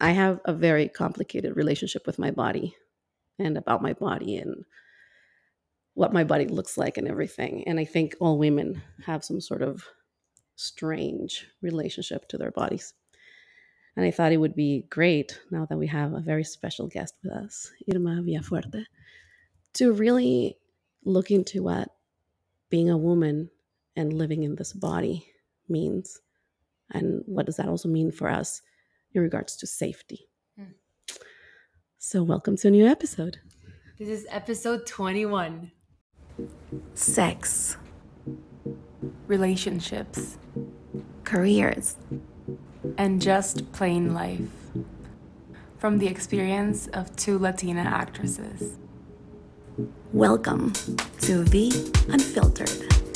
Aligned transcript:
I 0.00 0.10
have 0.12 0.40
a 0.44 0.52
very 0.52 0.88
complicated 0.88 1.56
relationship 1.56 2.06
with 2.06 2.18
my 2.18 2.30
body 2.30 2.76
and 3.38 3.56
about 3.56 3.82
my 3.82 3.92
body 3.92 4.36
and 4.36 4.64
what 5.94 6.12
my 6.12 6.22
body 6.22 6.46
looks 6.46 6.78
like 6.78 6.96
and 6.96 7.08
everything. 7.08 7.64
And 7.66 7.80
I 7.80 7.84
think 7.84 8.14
all 8.20 8.38
women 8.38 8.82
have 9.04 9.24
some 9.24 9.40
sort 9.40 9.62
of 9.62 9.84
strange 10.54 11.46
relationship 11.62 12.28
to 12.28 12.38
their 12.38 12.52
bodies. 12.52 12.94
And 13.96 14.06
I 14.06 14.12
thought 14.12 14.30
it 14.30 14.36
would 14.36 14.54
be 14.54 14.86
great 14.90 15.40
now 15.50 15.66
that 15.66 15.76
we 15.76 15.88
have 15.88 16.12
a 16.12 16.20
very 16.20 16.44
special 16.44 16.86
guest 16.86 17.14
with 17.22 17.32
us, 17.32 17.72
Irma 17.92 18.22
Villafuerte, 18.22 18.84
to 19.74 19.92
really 19.92 20.56
look 21.04 21.32
into 21.32 21.64
what 21.64 21.88
being 22.70 22.90
a 22.90 22.96
woman 22.96 23.50
and 23.96 24.12
living 24.12 24.44
in 24.44 24.54
this 24.54 24.72
body 24.72 25.26
means. 25.68 26.20
And 26.92 27.22
what 27.26 27.46
does 27.46 27.56
that 27.56 27.68
also 27.68 27.88
mean 27.88 28.12
for 28.12 28.28
us 28.28 28.62
in 29.12 29.22
regards 29.22 29.56
to 29.56 29.66
safety? 29.66 30.28
Hmm. 30.56 30.72
So, 31.98 32.22
welcome 32.22 32.56
to 32.58 32.68
a 32.68 32.70
new 32.70 32.86
episode. 32.86 33.38
This 33.98 34.08
is 34.08 34.26
episode 34.30 34.86
21. 34.86 35.72
sex, 36.94 37.76
Relationships 39.26 40.38
careers, 41.24 41.96
and 42.96 43.20
just 43.20 43.70
plain 43.72 44.14
life. 44.14 44.40
From 45.76 45.98
the 45.98 46.06
experience 46.08 46.86
of 46.88 47.14
two 47.16 47.38
Latina 47.38 47.82
actresses. 47.82 48.76
welcome 50.12 50.72
to 51.20 51.44
The 51.44 51.70
Unfiltered. 52.08 53.07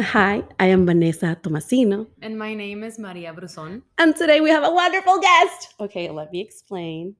Hi, 0.00 0.42
I 0.58 0.66
am 0.66 0.86
Vanesa 0.86 1.36
Tomasino, 1.42 2.06
And 2.22 2.38
my 2.38 2.54
name 2.54 2.82
is 2.82 2.98
Maria 2.98 3.32
Bruson. 3.34 3.82
and 3.98 4.16
today 4.16 4.40
we 4.40 4.48
have 4.50 4.64
a 4.64 4.72
wonderful 4.72 5.20
guest. 5.20 5.74
Okay, 5.78 6.08
let 6.08 6.32
me 6.32 6.40
explain. 6.40 7.14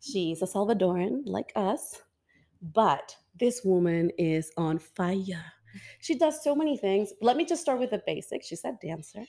She's 0.00 0.42
a 0.42 0.46
Salvadoran 0.46 1.22
like 1.24 1.52
us, 1.54 2.02
but 2.60 3.16
this 3.38 3.62
woman 3.64 4.10
is 4.18 4.50
on 4.56 4.78
fire. 4.80 5.44
She 6.00 6.16
does 6.16 6.42
so 6.42 6.54
many 6.54 6.76
things. 6.76 7.12
Let 7.22 7.36
me 7.36 7.44
just 7.44 7.62
start 7.62 7.78
with 7.78 7.90
the 7.90 8.02
basics. 8.06 8.48
She's 8.48 8.64
a 8.64 8.76
dancer, 8.82 9.24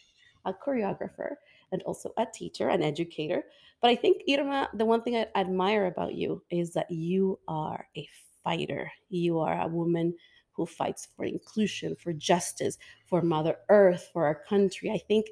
a 0.45 0.53
choreographer, 0.53 1.35
and 1.71 1.83
also 1.83 2.13
a 2.17 2.25
teacher, 2.33 2.69
an 2.69 2.81
educator. 2.81 3.43
But 3.81 3.91
I 3.91 3.95
think, 3.95 4.23
Irma, 4.27 4.69
the 4.73 4.85
one 4.85 5.03
thing 5.03 5.15
I 5.15 5.27
admire 5.35 5.85
about 5.85 6.15
you 6.15 6.41
is 6.49 6.73
that 6.73 6.89
you 6.89 7.39
are 7.47 7.87
a 7.95 8.09
fighter. 8.43 8.91
You 9.09 9.39
are 9.39 9.61
a 9.61 9.67
woman 9.67 10.15
who 10.55 10.65
fights 10.65 11.07
for 11.15 11.25
inclusion, 11.25 11.95
for 11.95 12.13
justice, 12.13 12.77
for 13.05 13.21
Mother 13.21 13.57
Earth, 13.69 14.09
for 14.13 14.25
our 14.25 14.35
country. 14.35 14.91
I 14.91 14.97
think 14.97 15.27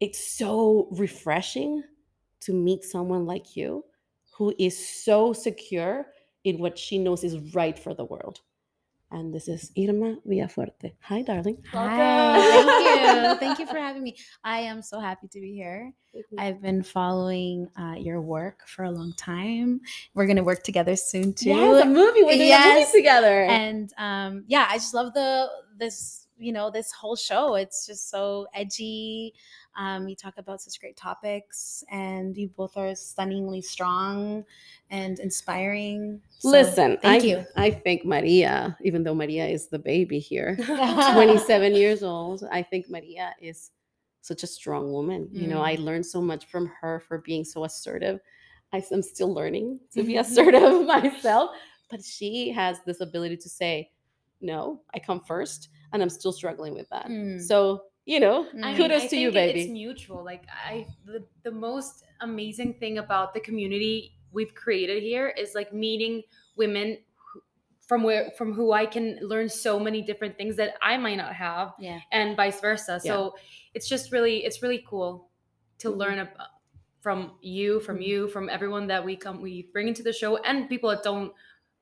it's 0.00 0.36
so 0.36 0.88
refreshing 0.92 1.82
to 2.40 2.52
meet 2.52 2.84
someone 2.84 3.26
like 3.26 3.56
you 3.56 3.84
who 4.36 4.54
is 4.58 5.04
so 5.04 5.32
secure 5.32 6.06
in 6.44 6.58
what 6.58 6.78
she 6.78 6.98
knows 6.98 7.24
is 7.24 7.54
right 7.54 7.78
for 7.78 7.94
the 7.94 8.04
world. 8.04 8.40
And 9.10 9.32
this 9.32 9.46
is 9.48 9.70
Irma 9.78 10.16
Villafuerte. 10.26 10.92
Hi, 11.02 11.22
darling. 11.22 11.62
Hi, 11.72 12.40
thank 12.40 12.66
you. 12.84 13.38
Thank 13.38 13.58
you 13.60 13.66
for 13.66 13.78
having 13.78 14.02
me. 14.02 14.16
I 14.42 14.60
am 14.60 14.82
so 14.82 14.98
happy 14.98 15.28
to 15.28 15.40
be 15.40 15.52
here. 15.54 15.92
I've 16.38 16.60
been 16.60 16.82
following 16.82 17.68
uh, 17.78 17.94
your 17.98 18.20
work 18.20 18.66
for 18.66 18.84
a 18.84 18.90
long 18.90 19.12
time. 19.12 19.80
We're 20.14 20.26
gonna 20.26 20.42
work 20.42 20.62
together 20.64 20.96
soon 20.96 21.32
too. 21.32 21.50
Yes, 21.50 21.84
a 21.84 21.86
movie. 21.88 22.22
We're 22.22 22.32
doing 22.32 22.40
a 22.42 22.44
Yes. 22.46 22.88
movie 22.88 22.98
together. 22.98 23.44
and 23.44 23.92
um, 23.98 24.44
yeah, 24.48 24.66
I 24.68 24.74
just 24.78 24.94
love 24.94 25.12
the 25.14 25.48
this 25.78 26.23
you 26.38 26.52
know 26.52 26.70
this 26.70 26.92
whole 26.92 27.16
show. 27.16 27.54
It's 27.54 27.86
just 27.86 28.10
so 28.10 28.46
edgy. 28.54 29.34
Um, 29.76 30.08
you 30.08 30.16
talk 30.16 30.34
about 30.38 30.60
such 30.60 30.80
great 30.80 30.96
topics, 30.96 31.84
and 31.90 32.36
you 32.36 32.48
both 32.48 32.76
are 32.76 32.94
stunningly 32.94 33.60
strong 33.60 34.44
and 34.90 35.18
inspiring. 35.18 36.20
So, 36.38 36.50
Listen, 36.50 36.98
thank 37.02 37.24
I, 37.24 37.26
you. 37.26 37.44
I 37.56 37.70
think 37.70 38.04
Maria, 38.04 38.76
even 38.82 39.02
though 39.02 39.14
Maria 39.14 39.46
is 39.46 39.68
the 39.68 39.78
baby 39.78 40.18
here, 40.18 40.56
27 40.64 41.74
years 41.74 42.02
old. 42.02 42.44
I 42.52 42.62
think 42.62 42.88
Maria 42.88 43.34
is 43.40 43.70
such 44.20 44.42
a 44.42 44.46
strong 44.46 44.90
woman. 44.90 45.28
You 45.32 45.48
know, 45.48 45.60
I 45.60 45.74
learned 45.74 46.06
so 46.06 46.22
much 46.22 46.46
from 46.46 46.70
her 46.80 47.00
for 47.00 47.18
being 47.18 47.44
so 47.44 47.64
assertive. 47.64 48.20
I, 48.72 48.82
am 48.90 49.02
still 49.02 49.32
learning 49.32 49.80
to 49.92 50.02
be 50.02 50.16
assertive 50.16 50.86
myself, 50.86 51.50
but 51.90 52.02
she 52.02 52.50
has 52.50 52.78
this 52.86 53.00
ability 53.00 53.36
to 53.36 53.48
say, 53.48 53.90
no, 54.40 54.80
I 54.94 54.98
come 54.98 55.20
first, 55.20 55.68
and 55.94 56.02
I'm 56.02 56.10
still 56.10 56.32
struggling 56.32 56.74
with 56.74 56.88
that. 56.90 57.06
Mm. 57.06 57.40
So, 57.40 57.84
you 58.04 58.20
know, 58.20 58.46
I 58.52 58.72
mean, 58.72 58.76
kudos 58.76 59.04
I 59.04 59.06
to 59.06 59.16
you, 59.16 59.32
baby. 59.32 59.62
It's 59.62 59.70
mutual. 59.70 60.22
Like 60.22 60.44
I, 60.52 60.86
the, 61.06 61.24
the 61.44 61.52
most 61.52 62.04
amazing 62.20 62.74
thing 62.74 62.98
about 62.98 63.32
the 63.32 63.40
community 63.40 64.18
we've 64.32 64.54
created 64.54 65.02
here 65.02 65.28
is 65.28 65.54
like 65.54 65.72
meeting 65.72 66.22
women 66.56 66.98
from 67.86 68.02
where 68.02 68.30
from 68.36 68.52
who 68.52 68.72
I 68.72 68.86
can 68.86 69.18
learn 69.22 69.48
so 69.48 69.78
many 69.78 70.02
different 70.02 70.36
things 70.36 70.56
that 70.56 70.74
I 70.82 70.96
might 70.96 71.16
not 71.16 71.32
have, 71.34 71.74
yeah. 71.78 72.00
and 72.12 72.36
vice 72.36 72.60
versa. 72.60 73.00
Yeah. 73.04 73.12
So 73.12 73.34
it's 73.74 73.88
just 73.88 74.10
really 74.10 74.44
it's 74.44 74.62
really 74.62 74.84
cool 74.88 75.30
to 75.78 75.90
Mhm. 75.90 75.96
learn 75.96 76.18
ab- 76.18 76.36
from 77.00 77.36
you, 77.42 77.80
from 77.80 77.98
Mhm. 77.98 78.06
you, 78.06 78.28
from 78.28 78.48
everyone 78.48 78.86
that 78.88 79.04
we 79.04 79.16
come 79.16 79.40
we 79.40 79.68
bring 79.72 79.86
into 79.86 80.02
the 80.02 80.12
show, 80.12 80.38
and 80.38 80.68
people 80.68 80.90
that 80.90 81.02
don't 81.04 81.32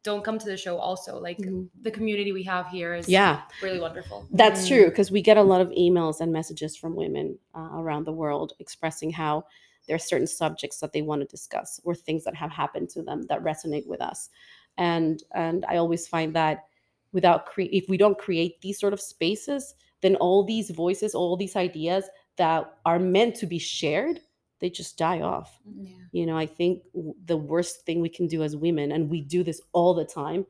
don't 0.02 0.24
come 0.24 0.38
to 0.38 0.46
the 0.46 0.56
show 0.56 0.78
also. 0.78 1.18
Like 1.18 1.38
Mhm. 1.38 1.68
the 1.82 1.90
community 1.90 2.32
we 2.32 2.42
have 2.44 2.68
here 2.68 2.94
is 2.94 3.08
Yeah. 3.08 3.42
really 3.62 3.80
wonderful. 3.80 4.26
That's 4.32 4.64
Mm. 4.64 4.68
true 4.68 4.84
because 4.86 5.10
we 5.10 5.22
get 5.22 5.36
a 5.36 5.42
lot 5.42 5.60
of 5.60 5.70
emails 5.70 6.20
and 6.20 6.32
messages 6.32 6.76
from 6.76 6.96
women 6.96 7.38
uh, 7.54 7.70
around 7.74 8.04
the 8.04 8.12
world 8.12 8.54
expressing 8.58 9.10
how 9.10 9.44
there 9.86 9.96
are 9.96 9.98
certain 10.00 10.26
subjects 10.26 10.78
that 10.80 10.92
they 10.92 11.02
want 11.02 11.20
to 11.22 11.26
discuss 11.26 11.80
or 11.84 11.94
things 11.94 12.24
that 12.24 12.34
have 12.34 12.50
happened 12.50 12.88
to 12.90 13.02
them 13.02 13.22
that 13.28 13.42
resonate 13.42 13.86
with 13.86 14.00
us. 14.00 14.30
And 14.78 15.22
and 15.34 15.64
I 15.68 15.76
always 15.76 16.08
find 16.08 16.34
that 16.34 16.66
without 17.12 17.46
cre- 17.46 17.72
if 17.72 17.88
we 17.88 17.96
don't 17.96 18.18
create 18.18 18.60
these 18.60 18.78
sort 18.80 18.92
of 18.92 19.00
spaces, 19.00 19.74
then 20.00 20.16
all 20.16 20.42
these 20.44 20.70
voices, 20.70 21.14
all 21.14 21.36
these 21.36 21.56
ideas 21.56 22.08
that 22.36 22.78
are 22.86 22.98
meant 22.98 23.34
to 23.36 23.46
be 23.46 23.58
shared, 23.58 24.20
they 24.62 24.70
just 24.70 24.96
die 24.96 25.20
off. 25.20 25.60
Yeah. 25.76 25.90
You 26.12 26.24
know, 26.24 26.38
I 26.38 26.46
think 26.46 26.82
the 27.26 27.36
worst 27.36 27.84
thing 27.84 28.00
we 28.00 28.08
can 28.08 28.26
do 28.28 28.42
as 28.42 28.56
women, 28.56 28.92
and 28.92 29.10
we 29.10 29.20
do 29.20 29.42
this 29.44 29.60
all 29.72 29.92
the 29.92 30.04
time, 30.06 30.46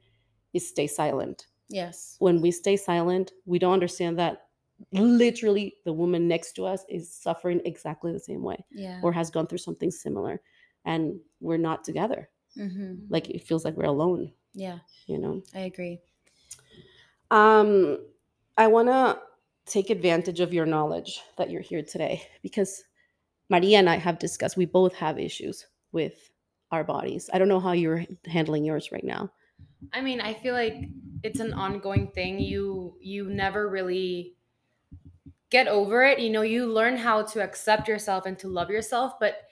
is 0.52 0.68
stay 0.68 0.86
silent 0.86 1.46
Yes. 1.68 2.16
when 2.18 2.40
we 2.42 2.50
stay 2.50 2.76
silent, 2.76 3.32
we 3.46 3.58
don't 3.58 3.72
understand 3.72 4.18
that 4.18 4.46
literally 4.92 5.76
the 5.84 5.92
woman 5.92 6.28
next 6.28 6.52
to 6.56 6.66
us 6.66 6.84
is 6.88 7.10
suffering 7.12 7.60
exactly 7.64 8.12
the 8.12 8.20
same 8.20 8.42
way 8.42 8.64
Yeah. 8.70 9.00
or 9.02 9.12
has 9.12 9.30
gone 9.30 9.46
through 9.46 9.58
something 9.58 9.90
similar 9.90 10.42
and 10.84 11.18
we're 11.40 11.56
not 11.70 11.84
together. 11.84 12.28
hmm 12.54 12.94
Like 13.08 13.30
it 13.30 13.44
feels 13.44 13.64
like 13.64 13.76
we're 13.76 13.84
alone, 13.96 14.32
Yeah. 14.54 14.80
you 15.06 15.18
know. 15.18 15.42
I 15.54 15.60
agree. 15.60 16.00
Um 17.30 17.98
I 18.58 18.66
want 18.66 18.88
to 18.88 19.18
take 19.64 19.88
advantage 19.90 20.40
of 20.40 20.52
your 20.52 20.66
knowledge 20.66 21.22
that 21.38 21.48
you're 21.50 21.62
here 21.62 21.82
today 21.82 22.22
because 22.42 22.84
Maria 23.52 23.78
and 23.78 23.90
I 23.90 23.96
have 23.96 24.18
discussed 24.18 24.56
we 24.56 24.64
both 24.64 24.94
have 24.94 25.18
issues 25.18 25.66
with 25.92 26.30
our 26.70 26.82
bodies. 26.82 27.28
I 27.34 27.38
don't 27.38 27.48
know 27.48 27.60
how 27.60 27.72
you're 27.72 28.06
handling 28.26 28.64
yours 28.64 28.90
right 28.90 29.04
now. 29.04 29.30
I 29.92 30.00
mean, 30.00 30.22
I 30.22 30.32
feel 30.32 30.54
like 30.54 30.88
it's 31.22 31.38
an 31.38 31.52
ongoing 31.52 32.08
thing. 32.08 32.40
You 32.40 32.96
you 32.98 33.28
never 33.28 33.68
really 33.68 34.36
get 35.50 35.68
over 35.68 36.02
it. 36.02 36.18
You 36.18 36.30
know, 36.30 36.40
you 36.40 36.66
learn 36.66 36.96
how 36.96 37.22
to 37.24 37.42
accept 37.42 37.88
yourself 37.88 38.24
and 38.24 38.38
to 38.38 38.48
love 38.48 38.70
yourself, 38.70 39.20
but 39.20 39.42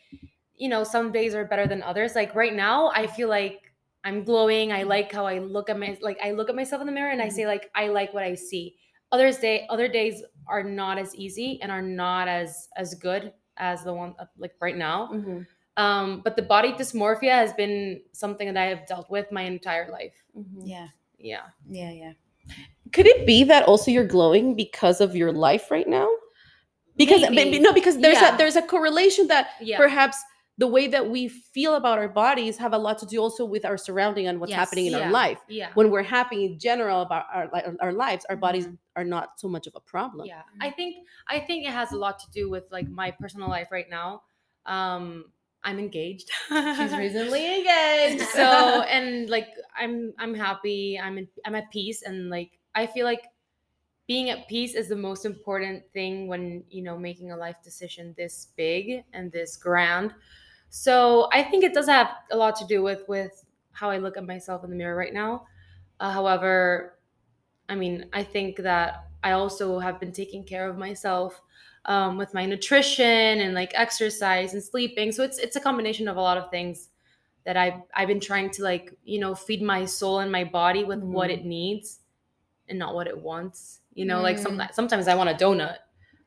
you 0.57 0.71
know, 0.71 0.83
some 0.83 1.13
days 1.13 1.35
are 1.35 1.45
better 1.45 1.67
than 1.67 1.83
others. 1.83 2.15
Like 2.15 2.35
right 2.35 2.55
now, 2.55 2.91
I 2.95 3.07
feel 3.07 3.29
like 3.29 3.75
I'm 4.03 4.25
glowing. 4.25 4.73
I 4.73 4.85
like 4.85 5.13
how 5.13 5.27
I 5.27 5.41
look 5.41 5.69
at 5.69 5.79
my 5.79 5.99
like 6.01 6.19
I 6.25 6.31
look 6.31 6.49
at 6.49 6.57
myself 6.57 6.81
in 6.81 6.87
the 6.87 6.93
mirror 6.93 7.11
and 7.11 7.21
I 7.21 7.27
mm-hmm. 7.27 7.37
say 7.37 7.47
like 7.47 7.71
I 7.75 7.89
like 7.89 8.15
what 8.15 8.25
I 8.25 8.35
see. 8.35 8.77
Others 9.13 9.39
day 9.39 9.67
other 9.69 9.89
days 9.89 10.23
are 10.47 10.63
not 10.63 10.97
as 10.97 11.15
easy 11.15 11.61
and 11.61 11.71
are 11.71 11.83
not 11.83 12.29
as 12.29 12.69
as 12.77 12.95
good 12.95 13.35
as 13.61 13.85
the 13.85 13.95
one 13.95 14.15
uh, 14.19 14.25
like 14.39 14.55
right 14.61 14.77
now. 14.77 15.13
Um, 15.77 16.21
but 16.25 16.35
the 16.35 16.43
body 16.43 16.73
dysmorphia 16.73 17.31
has 17.31 17.53
been 17.53 18.01
something 18.13 18.49
that 18.53 18.57
I 18.57 18.67
have 18.67 18.87
dealt 18.87 19.09
with 19.11 19.31
my 19.31 19.43
entire 19.43 19.91
life. 19.91 20.15
Yeah. 20.65 20.89
Yeah. 21.19 21.43
Yeah. 21.69 21.91
Yeah. 21.93 22.13
Could 22.93 23.07
it 23.07 23.25
be 23.27 23.45
that 23.45 23.65
also 23.65 23.91
you're 23.91 24.07
glowing 24.07 24.57
because 24.57 25.01
of 25.01 25.15
your 25.15 25.33
life 25.33 25.71
right 25.71 25.89
now? 25.89 26.09
Because 26.97 27.21
Maybe. 27.23 27.35
maybe, 27.37 27.59
no, 27.61 27.73
because 27.73 27.99
there's 27.99 28.21
Yeah. 28.21 28.35
a 28.35 28.37
there's 28.37 28.57
a 28.57 28.63
correlation 28.63 29.29
that 29.29 29.51
Yeah. 29.61 29.79
perhaps 29.79 30.19
the 30.61 30.67
way 30.77 30.87
that 30.95 31.05
we 31.15 31.23
feel 31.29 31.73
about 31.83 31.97
our 32.03 32.09
bodies 32.25 32.55
have 32.65 32.73
a 32.75 32.79
lot 32.87 32.97
to 33.03 33.07
do 33.13 33.17
also 33.25 33.43
with 33.55 33.65
our 33.71 33.79
surrounding 33.87 34.27
and 34.29 34.37
what's 34.41 34.51
Yes. 34.51 34.59
happening 34.63 34.87
in 34.87 34.93
Yeah. 34.93 35.01
our 35.07 35.11
life. 35.23 35.41
Yeah. 35.49 35.71
When 35.79 35.89
we're 35.93 36.09
happy 36.19 36.41
in 36.49 36.59
general 36.67 36.99
about 37.09 37.25
our 37.37 37.47
our 37.87 37.95
lives, 38.05 38.23
our 38.31 38.37
bodies 38.47 38.67
Mhm. 38.67 38.79
are 38.99 39.05
not 39.17 39.27
so 39.43 39.47
much 39.55 39.67
of 39.71 39.75
a 39.75 39.81
problem. 39.95 40.25
Yeah. 40.33 40.43
I 40.61 40.71
think 40.79 40.93
I 41.35 41.37
think 41.47 41.59
it 41.69 41.73
has 41.81 41.89
a 41.97 41.99
lot 42.07 42.17
to 42.25 42.29
do 42.39 42.45
with 42.55 42.65
like 42.77 42.89
my 43.03 43.09
personal 43.23 43.49
life 43.57 43.71
right 43.79 43.89
now. 44.01 44.09
Um 44.77 45.05
I'm 45.69 45.79
engaged. 45.87 46.29
She's 46.77 46.95
recently 47.07 47.45
engaged. 47.59 48.23
so 48.41 48.47
and 48.95 49.29
like 49.37 49.49
I'm 49.83 49.95
I'm 50.23 50.35
happy. 50.47 50.99
I'm 51.05 51.17
in, 51.21 51.27
I'm 51.47 51.55
at 51.61 51.67
peace 51.71 52.01
and 52.09 52.17
like 52.37 52.53
I 52.75 52.85
feel 52.95 53.07
like 53.13 53.25
being 54.07 54.29
at 54.35 54.49
peace 54.49 54.75
is 54.75 54.89
the 54.89 54.97
most 55.09 55.23
important 55.25 55.79
thing 55.97 56.27
when 56.33 56.65
you 56.77 56.83
know 56.87 56.97
making 56.99 57.29
a 57.33 57.37
life 57.37 57.59
decision 57.63 58.05
this 58.17 58.35
big 58.57 59.05
and 59.17 59.31
this 59.31 59.57
grand 59.57 60.11
so 60.71 61.29
i 61.33 61.43
think 61.43 61.65
it 61.65 61.75
does 61.75 61.87
have 61.89 62.11
a 62.33 62.37
lot 62.37 62.57
to 62.57 62.67
do 62.67 62.83
with 62.83 63.05
with 63.09 63.45
how 63.73 63.91
i 63.91 63.99
look 63.99 64.17
at 64.19 64.27
myself 64.27 64.65
in 64.65 64.71
the 64.71 64.77
mirror 64.77 64.97
right 64.97 65.15
now 65.15 65.47
uh, 66.01 66.13
however 66.13 66.99
i 67.69 67.75
mean 67.75 68.07
i 68.13 68.23
think 68.23 68.57
that 68.59 69.07
i 69.25 69.33
also 69.33 69.79
have 69.79 70.01
been 70.01 70.13
taking 70.13 70.45
care 70.45 70.69
of 70.69 70.79
myself 70.79 71.41
um, 71.87 72.19
with 72.19 72.35
my 72.35 72.45
nutrition 72.47 73.07
and 73.41 73.55
like 73.55 73.73
exercise 73.75 74.55
and 74.55 74.63
sleeping 74.63 75.13
so 75.13 75.23
it's 75.25 75.39
it's 75.39 75.57
a 75.57 75.61
combination 75.61 76.09
of 76.09 76.17
a 76.17 76.21
lot 76.21 76.39
of 76.39 76.51
things 76.51 76.91
that 77.45 77.57
i've 77.57 77.83
i've 77.95 78.09
been 78.09 78.21
trying 78.21 78.51
to 78.51 78.63
like 78.65 78.95
you 79.05 79.21
know 79.21 79.35
feed 79.35 79.63
my 79.63 79.85
soul 79.87 80.21
and 80.21 80.33
my 80.33 80.45
body 80.45 80.85
with 80.85 81.03
what 81.03 81.31
Mhm. 81.31 81.35
it 81.41 81.45
needs 81.45 82.01
and 82.69 82.79
not 82.79 82.95
what 82.95 83.07
it 83.07 83.19
wants 83.19 83.81
you 83.95 84.05
know 84.05 84.21
like 84.23 84.39
Mm. 84.39 84.43
sometimes 84.43 84.75
sometimes 84.75 85.09
i 85.09 85.15
want 85.15 85.31
a 85.31 85.35
donut 85.35 85.79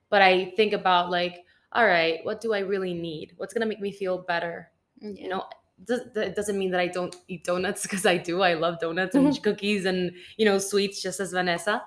but 0.10 0.22
i 0.22 0.52
think 0.58 0.74
about 0.74 1.10
like 1.10 1.46
all 1.74 1.86
right 1.86 2.20
what 2.24 2.40
do 2.42 2.54
i 2.54 2.60
really 2.60 2.94
need 2.94 3.34
what's 3.38 3.54
gonna 3.54 3.66
make 3.66 3.82
me 3.82 3.92
feel 3.92 4.18
better 4.20 4.70
you 5.02 5.28
know 5.28 5.44
does, 5.86 6.02
that 6.14 6.36
doesn't 6.36 6.58
mean 6.58 6.72
that 6.72 6.80
i 6.80 6.88
don't 6.88 7.16
eat 7.28 7.44
donuts 7.44 7.82
because 7.86 8.06
i 8.06 8.16
do 8.18 8.42
i 8.42 8.54
love 8.54 8.80
donuts 8.80 9.16
and 9.16 9.42
cookies 9.48 9.86
and 9.86 10.12
you 10.38 10.46
know 10.46 10.58
sweets 10.58 11.02
just 11.02 11.20
as 11.20 11.34
vanesa 11.34 11.82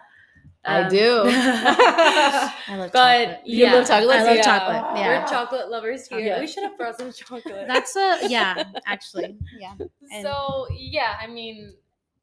I 0.69 0.83
Um, 0.83 0.89
do. 0.91 1.23
I 1.27 2.77
love 2.77 2.91
but 2.93 3.25
chocolate. 3.27 3.41
You 3.47 3.67
love 3.67 3.87
chocolate? 3.87 4.17
I 4.17 4.23
love 4.25 4.37
Yeah. 4.37 4.43
chocolate, 4.43 4.99
yeah. 4.99 5.09
we're 5.23 5.29
chocolate 5.29 5.71
lovers 5.71 6.09
here 6.09 6.19
Yeah. 6.19 6.41
we 6.41 6.49
should 6.49 6.65
have 6.65 6.77
brought 6.77 6.99
some 6.99 7.13
chocolate 7.13 7.67
That's 7.69 7.95
a 7.95 8.27
yeah, 8.29 8.65
actually. 8.85 9.37
Yeah. 9.61 9.75
And- 10.11 10.25
so 10.25 10.67
yeah 10.77 11.15
i 11.21 11.27
mean 11.29 11.75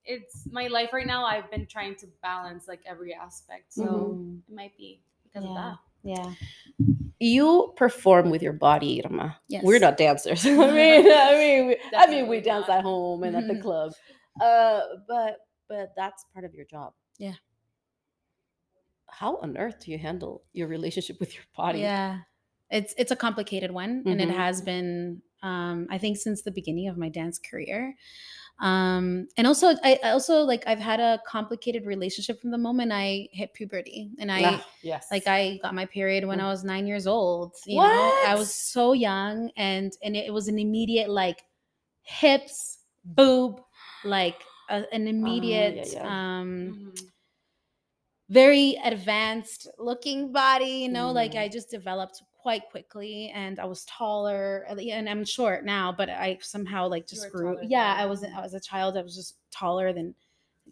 it's 0.03 0.45
my 0.51 0.67
life 0.67 0.91
right 0.91 1.07
now 1.07 1.23
i've 1.25 1.49
been 1.51 1.65
trying 1.67 1.95
to 1.95 2.07
balance 2.21 2.67
like 2.67 2.81
every 2.85 3.13
aspect 3.13 3.71
so 3.73 3.83
Mhm. 3.85 4.39
it 4.49 4.53
might 4.53 4.75
be 4.77 5.01
because 5.23 5.47
of 5.47 5.55
that 5.55 5.77
Yeah. 6.03 6.33
You 7.23 7.73
perform 7.77 8.29
with 8.29 8.41
your 8.41 8.51
body, 8.53 9.01
Irma. 9.05 9.37
Yes. 9.47 9.63
We're 9.63 9.79
not 9.79 9.95
dancers. 9.97 10.45
I 10.45 10.49
mean, 10.49 11.09
I 11.11 11.33
mean, 11.37 11.67
we, 11.67 11.77
I 11.95 12.07
mean, 12.07 12.27
we 12.27 12.41
dance 12.41 12.67
not. 12.67 12.79
at 12.79 12.83
home 12.83 13.23
and 13.23 13.35
at 13.35 13.47
the 13.47 13.53
Mhm. 13.55 13.61
club. 13.61 13.93
Uh, 14.41 14.81
but 15.07 15.37
but 15.69 15.93
that's 15.95 16.25
part 16.33 16.43
of 16.43 16.53
your 16.53 16.65
job. 16.65 16.93
Yeah. 17.17 17.35
How 19.09 19.37
on 19.37 19.57
earth 19.57 19.79
do 19.85 19.91
you 19.91 19.97
handle 19.97 20.43
your 20.53 20.67
relationship 20.67 21.19
with 21.19 21.33
your 21.35 21.43
body? 21.55 21.79
Yeah. 21.79 22.19
It's 22.69 22.93
it's 22.97 23.11
a 23.11 23.15
complicated 23.15 23.71
one 23.71 24.03
and 24.05 24.19
it 24.19 24.29
Mhm. 24.29 24.35
has 24.35 24.61
been 24.61 25.21
um 25.43 25.87
I 25.89 25.97
think 25.99 26.17
since 26.17 26.41
the 26.41 26.51
beginning 26.51 26.87
of 26.89 26.97
my 26.97 27.09
dance 27.09 27.39
career. 27.39 27.95
Um 28.59 29.27
and 29.37 29.47
also 29.47 29.69
I 29.83 29.99
I 30.03 30.11
also 30.11 30.43
like 30.43 30.63
I've 30.67 30.79
had 30.79 30.99
a 30.99 31.19
complicated 31.25 31.85
relationship 31.85 32.39
from 32.41 32.51
the 32.51 32.57
moment 32.57 32.91
I 32.93 33.29
hit 33.31 33.53
puberty 33.53 34.11
and 34.19 34.31
I 34.31 34.41
Ah, 34.43 34.65
yes. 34.81 35.09
like 35.11 35.27
I 35.27 35.57
got 35.61 35.75
my 35.75 35.85
period 35.85 36.25
when 36.25 36.39
Mm. 36.39 36.43
I 36.43 36.47
was 36.49 36.63
9 36.63 36.87
years 36.87 37.07
old, 37.07 37.55
you 37.65 37.79
know. 37.81 38.17
I 38.23 38.35
was 38.35 38.53
so 38.55 38.93
young 38.93 39.51
and 39.57 39.91
and 40.03 40.15
it 40.15 40.31
was 40.33 40.47
an 40.47 40.59
immediate 40.59 41.09
like 41.09 41.43
hips, 42.03 42.79
boob, 43.05 43.61
like 44.03 44.43
a, 44.69 44.85
an 44.93 45.07
immediate 45.07 45.89
yeah. 45.93 46.05
um 46.05 46.75
Mhm. 46.75 47.13
very 48.29 48.75
advanced 48.83 49.67
looking 49.77 50.31
body 50.31 50.65
you 50.83 50.89
know 50.89 51.11
like 51.11 51.35
Mm. 51.35 51.37
i 51.37 51.47
just 51.49 51.69
developed 51.69 52.23
quite 52.43 52.69
quickly 52.69 53.31
and 53.33 53.57
i 53.57 53.65
was 53.65 53.85
taller 53.85 54.65
uh, 54.69 54.75
and 54.75 55.09
i'm 55.09 55.23
short 55.23 55.63
now 55.63 55.93
but 55.97 56.09
i 56.09 56.37
somehow 56.41 56.87
like 56.87 57.07
just 57.07 57.31
grew 57.31 57.57
yeah 57.69 57.95
i 57.97 58.05
was 58.05 58.21
i 58.23 58.41
was 58.41 58.53
a 58.53 58.59
child 58.59 58.97
i 58.97 59.01
was 59.01 59.15
just 59.15 59.37
taller 59.49 59.93
than 59.93 60.13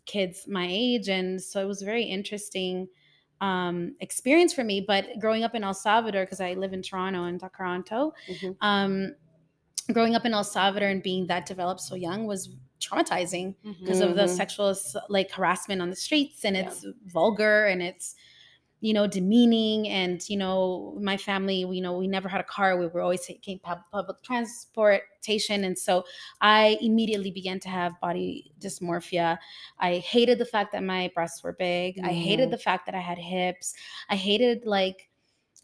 kids 0.05 0.47
my 0.49 0.67
age 0.69 1.07
and 1.07 1.41
so 1.41 1.61
it 1.61 1.65
was 1.65 1.81
a 1.81 1.85
very 1.85 2.03
interesting 2.03 2.87
um 3.39 3.95
experience 4.01 4.53
for 4.53 4.63
me 4.65 4.81
but 4.85 5.05
growing 5.19 5.43
up 5.45 5.55
in 5.55 5.63
el 5.63 5.73
salvador 5.73 6.25
because 6.25 6.41
i 6.41 6.53
live 6.53 6.73
in 6.73 6.81
toronto 6.81 7.23
and 7.23 7.39
toronto 7.39 8.13
Mhm. 8.29 8.55
um 8.61 9.15
growing 9.93 10.13
up 10.13 10.25
in 10.25 10.33
el 10.33 10.43
salvador 10.43 10.89
and 10.89 11.01
being 11.01 11.25
that 11.27 11.45
developed 11.45 11.81
so 11.81 11.95
young 11.95 12.25
was 12.27 12.49
traumatizing 12.81 13.55
because 13.79 14.01
of 14.01 14.15
the 14.15 14.23
Mhm. 14.25 14.35
sexual 14.41 14.75
like 15.09 15.31
harassment 15.31 15.81
on 15.81 15.89
the 15.89 15.95
streets 15.95 16.43
and 16.43 16.55
Yeah. 16.57 16.63
it's 16.67 16.85
vulgar 17.05 17.67
and 17.67 17.81
it's 17.81 18.15
you 18.81 18.93
know 18.93 19.05
demeaning 19.05 19.87
and 19.87 20.27
you 20.27 20.35
know 20.35 20.97
my 20.99 21.15
family 21.15 21.63
we, 21.65 21.77
you 21.77 21.81
know 21.81 21.97
we 21.97 22.07
never 22.07 22.27
had 22.27 22.41
a 22.41 22.43
car. 22.43 22.77
We 22.77 22.87
were 22.87 23.01
always 23.01 23.25
taking 23.25 23.59
public 23.59 24.21
transportation. 24.23 25.63
And 25.63 25.77
so 25.77 26.03
i 26.41 26.77
immediately 26.81 27.31
began 27.31 27.59
to 27.61 27.69
have 27.69 27.99
body 28.01 28.51
dysmorphia. 28.59 29.37
I 29.79 29.97
hated 29.97 30.39
the 30.39 30.45
fact 30.45 30.71
that 30.73 30.83
my 30.83 31.11
breasts 31.13 31.43
were 31.43 31.53
big. 31.53 31.99
I 32.03 32.11
hated 32.11 32.49
the 32.51 32.57
fact 32.57 32.87
that 32.87 32.95
i 32.95 32.99
had 32.99 33.19
hips. 33.19 33.75
I 34.09 34.15
hated 34.15 34.65
like 34.65 35.09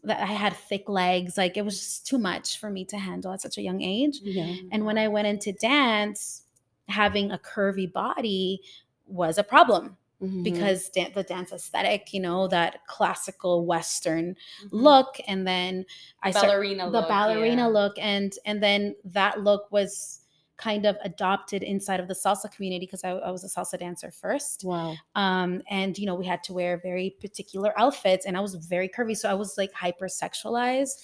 that 0.03 0.21
i 0.21 0.25
had 0.25 0.53
thick 0.55 0.87
legs. 0.87 1.37
Like 1.37 1.57
it 1.57 1.65
was 1.65 1.79
just 1.79 2.07
too 2.07 2.19
much 2.19 2.59
for 2.59 2.69
me 2.69 2.85
to 2.85 2.97
handle 2.97 3.33
at 3.33 3.41
such 3.41 3.57
a 3.57 3.61
young 3.61 3.81
age. 3.81 4.19
Yeah. 4.21 4.55
and 4.71 4.85
when 4.85 4.99
I 4.99 5.07
went 5.07 5.27
into 5.27 5.51
dance, 5.53 6.43
having 6.87 7.31
a 7.31 7.39
curvy 7.39 7.91
body 7.91 8.61
was 9.07 9.37
a 9.39 9.43
problem 9.43 9.97
Mhm. 10.21 10.43
because 10.43 10.89
dan- 10.89 11.11
the 11.13 11.23
dance 11.23 11.51
aesthetic, 11.51 12.11
you 12.13 12.19
know, 12.19 12.47
that 12.47 12.85
classical 12.87 13.65
Western 13.65 14.35
Mhm. 14.63 14.69
look, 14.71 15.17
and 15.27 15.45
then 15.45 15.85
I 16.23 16.31
start- 16.31 16.47
ballerina 16.47 16.89
the 16.89 17.01
ballerina 17.03 17.63
yeah. 17.63 17.67
look, 17.67 17.93
and 17.99 18.33
and 18.45 18.61
then 18.63 18.95
that 19.05 19.43
look 19.43 19.71
was 19.71 20.21
kind 20.57 20.87
of 20.87 20.97
adopted 21.03 21.61
inside 21.61 21.99
of 21.99 22.07
the 22.07 22.15
salsa 22.15 22.51
community 22.51 22.83
because 22.87 23.03
I, 23.03 23.11
I 23.11 23.29
was 23.29 23.43
a 23.43 23.47
salsa 23.47 23.77
dancer 23.77 24.09
first 24.09 24.63
Wow. 24.63 24.95
um 25.13 25.61
and 25.69 25.95
you 25.99 26.07
know 26.07 26.15
we 26.15 26.25
had 26.25 26.43
to 26.45 26.53
wear 26.53 26.79
very 26.79 27.11
particular 27.21 27.79
outfits 27.79 28.25
and 28.25 28.35
i 28.35 28.39
was 28.39 28.55
very 28.55 28.89
curvy 28.89 29.15
so 29.15 29.29
i 29.29 29.35
was 29.35 29.55
like 29.55 29.71
hypersexualized 29.73 30.95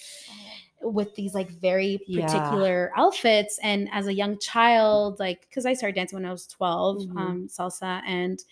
with 0.81 1.13
these 1.16 1.36
like 1.36 1.50
very 1.51 2.00
Yeah. 2.07 2.25
particular 2.25 2.92
outfits 2.95 3.59
and 3.62 3.88
as 3.92 4.07
a 4.07 4.13
young 4.13 4.39
child 4.39 5.19
like 5.19 5.42
because 5.48 5.68
i 5.68 5.74
started 5.74 5.95
dancing 5.95 6.18
when 6.18 6.25
i 6.25 6.31
was 6.31 6.48
12 6.48 6.98
Mhm. 7.04 7.18
um 7.18 7.48
salsa 7.48 8.01
and 8.07 8.44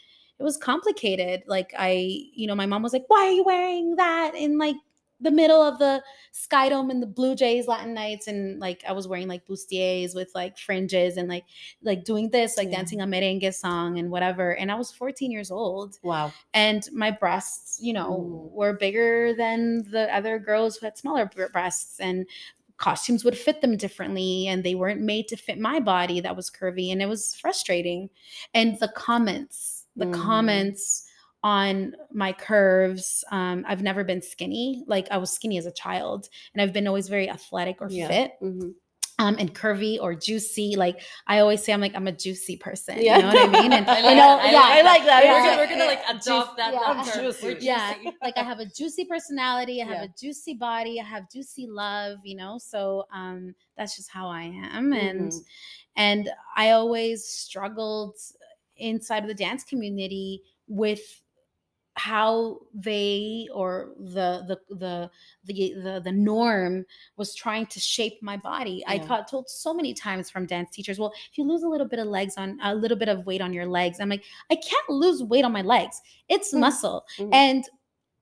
it 0.42 0.44
was 0.44 0.58
complicated 0.58 1.44
like 1.46 1.72
i 1.78 1.92
you 2.34 2.48
know 2.48 2.56
my 2.56 2.66
mom 2.66 2.82
was 2.82 2.94
like 2.94 3.06
why 3.08 3.28
are 3.28 3.32
you 3.32 3.44
wearing 3.44 3.96
that 3.96 4.34
in 4.36 4.58
like 4.58 4.76
the 5.24 5.30
middle 5.30 5.62
of 5.62 5.78
the 5.78 6.02
sky 6.32 6.68
dome 6.68 6.90
and 6.90 7.00
the 7.00 7.06
blue 7.06 7.36
jays 7.36 7.68
latin 7.68 7.94
nights 7.94 8.26
and 8.28 8.60
like 8.60 8.84
i 8.90 8.92
was 8.92 9.08
wearing 9.08 9.28
like 9.28 9.46
bustiers 9.46 10.16
with 10.16 10.32
like 10.34 10.58
fringes 10.58 11.16
and 11.16 11.30
like 11.30 11.46
like 11.84 12.04
doing 12.04 12.28
this 12.32 12.58
like 12.58 12.70
Yeah. 12.70 12.78
dancing 12.78 13.02
a 13.02 13.06
merengue 13.06 13.54
song 13.54 14.00
and 14.00 14.10
whatever 14.10 14.56
and 14.56 14.72
i 14.72 14.76
was 14.76 14.92
14 14.92 15.30
years 15.30 15.52
old 15.52 16.00
Wow. 16.02 16.34
and 16.56 16.90
my 16.92 17.12
breasts 17.12 17.78
you 17.80 17.94
know 17.94 18.10
Mm. 18.10 18.52
were 18.52 18.74
bigger 18.74 19.36
than 19.38 19.84
the 19.92 20.12
other 20.16 20.40
girls 20.40 20.78
who 20.78 20.88
had 20.88 20.98
smaller 20.98 21.30
breasts 21.54 22.00
and 22.00 22.26
costumes 22.78 23.24
would 23.24 23.38
fit 23.38 23.62
them 23.62 23.78
differently 23.78 24.48
and 24.48 24.64
they 24.64 24.74
weren't 24.74 25.02
made 25.02 25.28
to 25.28 25.36
fit 25.38 25.60
my 25.60 25.80
body 25.80 26.20
that 26.20 26.36
was 26.36 26.50
curvy 26.50 26.92
and 26.92 27.00
it 27.00 27.06
was 27.06 27.36
frustrating 27.36 28.10
and 28.56 28.80
the 28.80 28.88
comments 28.96 29.81
the 29.96 30.06
Mhm. 30.06 30.14
comments 30.14 31.06
on 31.44 31.96
my 32.14 32.32
curves 32.34 33.24
um, 33.32 33.66
i've 33.68 33.82
never 33.82 34.04
been 34.04 34.22
skinny 34.22 34.84
like 34.88 35.08
i 35.10 35.18
was 35.18 35.32
skinny 35.32 35.58
as 35.58 35.66
a 35.66 35.72
child 35.72 36.30
and 36.54 36.62
i've 36.62 36.72
been 36.74 36.88
always 36.88 37.08
very 37.10 37.28
athletic 37.30 37.82
or 37.82 37.90
Yeah. 37.90 38.08
fit 38.08 38.32
Mhm. 38.42 38.76
um, 39.18 39.36
and 39.40 39.54
curvy 39.54 39.98
or 40.00 40.14
juicy 40.14 40.76
like 40.76 41.02
i 41.26 41.40
always 41.40 41.64
say 41.64 41.74
i'm 41.74 41.82
like 41.82 41.96
i'm 41.96 42.06
a 42.08 42.12
juicy 42.12 42.58
person 42.58 43.00
Yeah. 43.02 43.16
you 43.18 43.22
know 43.24 43.28
what 43.30 43.50
i 43.58 43.62
mean 43.62 43.74
and 43.74 43.90
I 43.90 43.98
you 44.00 44.06
like 44.06 44.16
know 44.18 44.38
that. 44.38 44.46
I 44.46 44.52
yeah 44.52 44.60
like 44.60 44.72
I 44.72 44.82
like 44.84 45.06
that. 45.06 45.24
Yeah. 45.24 45.34
We're 45.34 45.44
gonna, 45.44 45.58
we're 45.58 45.70
gonna 45.70 45.86
like 45.86 46.22
adopt 46.22 46.58
that. 46.58 46.74
Yeah. 46.74 47.94
Yeah 48.04 48.12
like 48.22 48.38
i 48.38 48.44
have 48.44 48.60
a 48.60 48.66
juicy 48.68 49.06
personality 49.06 49.82
i 49.82 49.86
have 49.86 49.98
Yeah. 49.98 50.04
a 50.04 50.10
juicy 50.20 50.54
body 50.54 51.00
i 51.00 51.04
have 51.04 51.24
juicy 51.32 51.66
love 51.68 52.20
you 52.24 52.36
know 52.36 52.60
so 52.60 53.06
um 53.12 53.56
that's 53.78 53.96
just 53.96 54.12
how 54.12 54.28
i 54.28 54.44
am 54.44 54.94
and 54.94 55.32
Mhm. 55.32 55.40
and 55.96 56.30
i 56.56 56.70
always 56.72 57.28
struggled 57.28 58.16
inside 58.82 59.24
of 59.24 59.28
the 59.30 59.34
dance 59.34 59.64
community 59.64 60.42
with 60.68 61.22
how 61.96 62.58
they 62.74 63.50
or 63.54 63.92
the 64.00 64.46
the 64.48 64.58
the 64.76 65.12
the 65.44 65.74
the, 65.84 66.02
the 66.06 66.12
norm 66.12 66.86
was 67.18 67.36
trying 67.36 67.66
to 67.66 67.80
shape 67.82 68.18
my 68.22 68.38
body. 68.38 68.82
I 68.88 68.94
Yeah. 68.96 69.08
got 69.08 69.28
told 69.30 69.50
so 69.50 69.74
many 69.74 69.94
times 69.94 70.30
from 70.30 70.46
dance 70.46 70.72
teachers, 70.72 71.00
well, 71.00 71.12
if 71.30 71.38
you 71.38 71.44
lose 71.44 71.64
a 71.64 71.68
little 71.68 71.88
bit 71.88 72.00
of 72.00 72.08
legs 72.08 72.36
on 72.38 72.58
a 72.64 72.74
little 72.74 72.98
bit 72.98 73.10
of 73.10 73.26
weight 73.26 73.42
on 73.42 73.52
your 73.52 73.66
legs, 73.66 74.00
I'm 74.00 74.08
like, 74.10 74.24
I 74.50 74.56
can't 74.56 74.90
lose 74.90 75.22
weight 75.22 75.44
on 75.44 75.52
my 75.52 75.64
legs. 75.64 76.02
It's 76.30 76.54
Mhm. 76.54 76.60
muscle. 76.62 77.06
Mhm. 77.18 77.30
And 77.34 77.66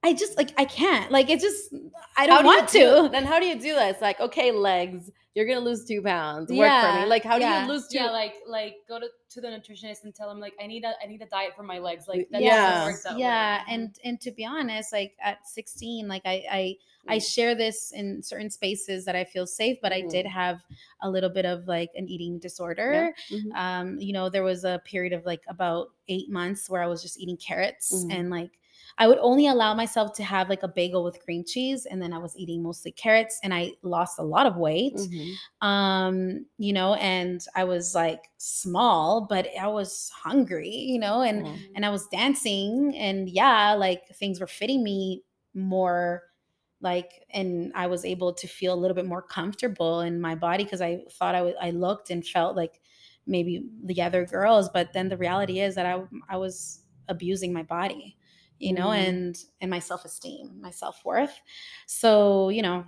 I 0.04 0.14
just 0.14 0.38
like 0.38 0.54
I 0.58 0.66
can't. 0.66 1.12
Like 1.12 1.30
it 1.30 1.40
just 1.42 1.74
I 2.18 2.26
don't 2.26 2.42
do 2.44 2.48
want 2.48 2.70
do- 2.70 3.04
to. 3.04 3.10
Then 3.10 3.26
how 3.26 3.40
do 3.40 3.46
you 3.46 3.60
do 3.60 3.76
that? 3.76 3.92
It's 3.92 4.02
like, 4.02 4.20
okay, 4.22 4.52
legs, 4.52 5.12
you're 5.36 5.46
gonna 5.46 5.60
lose 5.60 5.84
two 5.86 6.02
pounds. 6.02 6.50
Work 6.52 6.70
for 6.70 7.02
me. 7.02 7.06
Like, 7.06 7.24
how 7.24 7.38
do 7.38 7.46
you 7.46 7.68
lose 7.68 7.88
two? 7.90 7.98
Yeah, 7.98 8.10
like 8.12 8.36
like 8.48 8.76
go 8.88 9.00
to, 9.00 9.08
to 9.32 9.42
the 9.42 9.48
nutritionist 9.50 10.06
and 10.06 10.16
tell 10.16 10.32
him 10.32 10.40
like 10.40 10.54
I 10.62 10.68
need 10.68 10.86
a 10.86 10.94
I 11.04 11.08
need 11.08 11.22
a 11.22 11.26
diet 11.26 11.52
for 11.56 11.64
my 11.64 11.80
legs. 11.80 12.06
Like 12.08 12.30
that 12.32 12.42
Yeah. 12.42 12.70
doesn't 12.86 12.94
work 12.94 13.04
that 13.04 13.18
yeah 13.20 13.60
Mhm. 13.60 13.64
and 13.68 14.00
and 14.06 14.22
to 14.22 14.32
be 14.32 14.46
honest 14.46 14.94
like 14.94 15.16
at 15.22 15.46
16 15.48 16.08
like 16.08 16.22
i 16.26 16.44
i 16.52 16.76
i 17.08 17.18
Mm. 17.18 17.34
share 17.34 17.56
this 17.56 17.92
in 17.92 18.22
certain 18.24 18.50
spaces 18.50 19.06
that 19.06 19.16
i 19.16 19.24
feel 19.24 19.48
safe 19.48 19.78
but 19.82 19.92
i 19.94 20.02
did 20.02 20.26
Mhm. 20.26 20.30
have 20.32 20.60
a 21.02 21.10
little 21.10 21.30
bit 21.30 21.46
of 21.46 21.68
like 21.68 21.90
an 21.96 22.08
eating 22.10 22.40
disorder 22.40 23.14
Mhm. 23.32 23.56
um 23.56 24.00
you 24.00 24.12
know 24.14 24.30
there 24.30 24.44
was 24.44 24.64
a 24.66 24.82
period 24.86 25.14
of 25.14 25.26
like 25.26 25.42
about 25.48 25.88
eight 26.10 26.30
months 26.30 26.70
where 26.70 26.82
i 26.84 26.88
was 26.88 27.02
just 27.02 27.18
eating 27.20 27.38
carrots 27.38 27.94
Mhm. 28.06 28.14
and 28.14 28.30
like 28.30 28.59
I 29.00 29.08
would 29.08 29.18
only 29.20 29.48
allow 29.48 29.74
myself 29.74 30.14
to 30.16 30.24
have 30.24 30.50
like 30.50 30.64
a 30.64 30.68
bagel 30.68 31.04
with 31.04 31.22
cream 31.24 31.44
cheese, 31.46 31.86
and 31.86 32.02
then 32.02 32.14
I 32.14 32.18
was 32.20 32.38
eating 32.38 32.62
mostly 32.64 32.92
carrots, 32.92 33.40
and 33.44 33.54
I 33.54 33.74
lost 33.82 34.20
a 34.20 34.24
lot 34.24 34.46
of 34.46 34.58
weight. 34.58 35.00
Mhm. 35.00 35.40
Um, 35.62 36.46
you 36.58 36.74
know, 36.74 36.96
and 36.96 37.46
I 37.56 37.64
was 37.64 37.96
like 37.96 38.30
small, 38.38 39.26
but 39.28 39.48
I 39.60 39.68
was 39.68 40.10
hungry, 40.10 40.70
you 40.70 41.00
know, 41.00 41.22
and 41.22 41.46
Mhm. 41.46 41.66
and 41.76 41.86
I 41.86 41.90
was 41.90 42.08
dancing, 42.08 42.96
and 42.98 43.30
yeah, 43.30 43.74
like 43.74 44.08
things 44.16 44.40
were 44.40 44.48
fitting 44.48 44.84
me 44.84 45.24
more 45.54 46.24
like 46.82 47.26
and 47.32 47.72
i 47.76 47.88
was 47.88 48.06
able 48.06 48.34
to 48.34 48.48
feel 48.48 48.74
a 48.74 48.80
little 48.80 48.96
bit 48.96 49.06
more 49.06 49.22
comfortable 49.22 50.00
in 50.02 50.22
my 50.22 50.34
body 50.36 50.64
because 50.64 50.82
i 50.82 51.04
thought 51.12 51.36
I 51.36 51.42
wa- 51.42 51.54
I 51.60 51.72
looked 51.72 52.10
and 52.10 52.26
felt 52.26 52.56
like 52.56 52.82
maybe 53.26 53.68
the 53.84 54.02
other 54.02 54.26
girls 54.26 54.70
but 54.70 54.94
then 54.94 55.10
the 55.10 55.18
reality 55.18 55.60
is 55.60 55.76
that 55.76 55.86
i 55.86 56.02
i 56.30 56.38
was 56.38 56.86
abusing 57.10 57.52
my 57.52 57.64
body 57.64 58.18
you 58.60 58.74
know 58.74 58.88
Mhm. 58.90 59.08
and 59.08 59.36
and 59.62 59.70
my 59.72 59.80
self-esteem 59.80 60.60
my 60.62 60.72
self-worth 60.72 61.40
so 61.88 62.50
you 62.50 62.62
know 62.62 62.86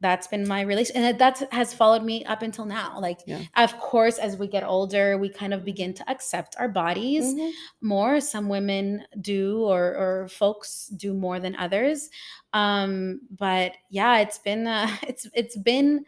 that's 0.00 0.26
been 0.26 0.46
my 0.46 0.60
relation 0.60 0.96
and 0.96 1.18
that 1.18 1.42
has 1.50 1.72
followed 1.72 2.02
me 2.02 2.24
up 2.26 2.42
until 2.42 2.66
now 2.66 3.00
like 3.00 3.20
Yeah. 3.26 3.40
of 3.56 3.78
course 3.78 4.18
as 4.18 4.36
we 4.36 4.46
get 4.48 4.62
older 4.62 5.16
we 5.16 5.28
kind 5.30 5.54
of 5.54 5.64
begin 5.64 5.94
to 5.94 6.10
accept 6.10 6.56
our 6.58 6.68
bodies 6.68 7.24
Mhm. 7.24 7.52
more 7.80 8.20
some 8.20 8.48
women 8.50 9.06
do 9.20 9.62
or 9.64 9.82
or 9.96 10.28
folks 10.28 10.88
do 10.88 11.14
more 11.14 11.40
than 11.40 11.56
others 11.56 12.10
um 12.52 13.20
but 13.30 13.72
yeah 13.88 14.18
it's 14.18 14.38
been 14.38 14.66
uh, 14.66 14.88
it's 15.08 15.26
it's 15.34 15.56
been 15.56 16.04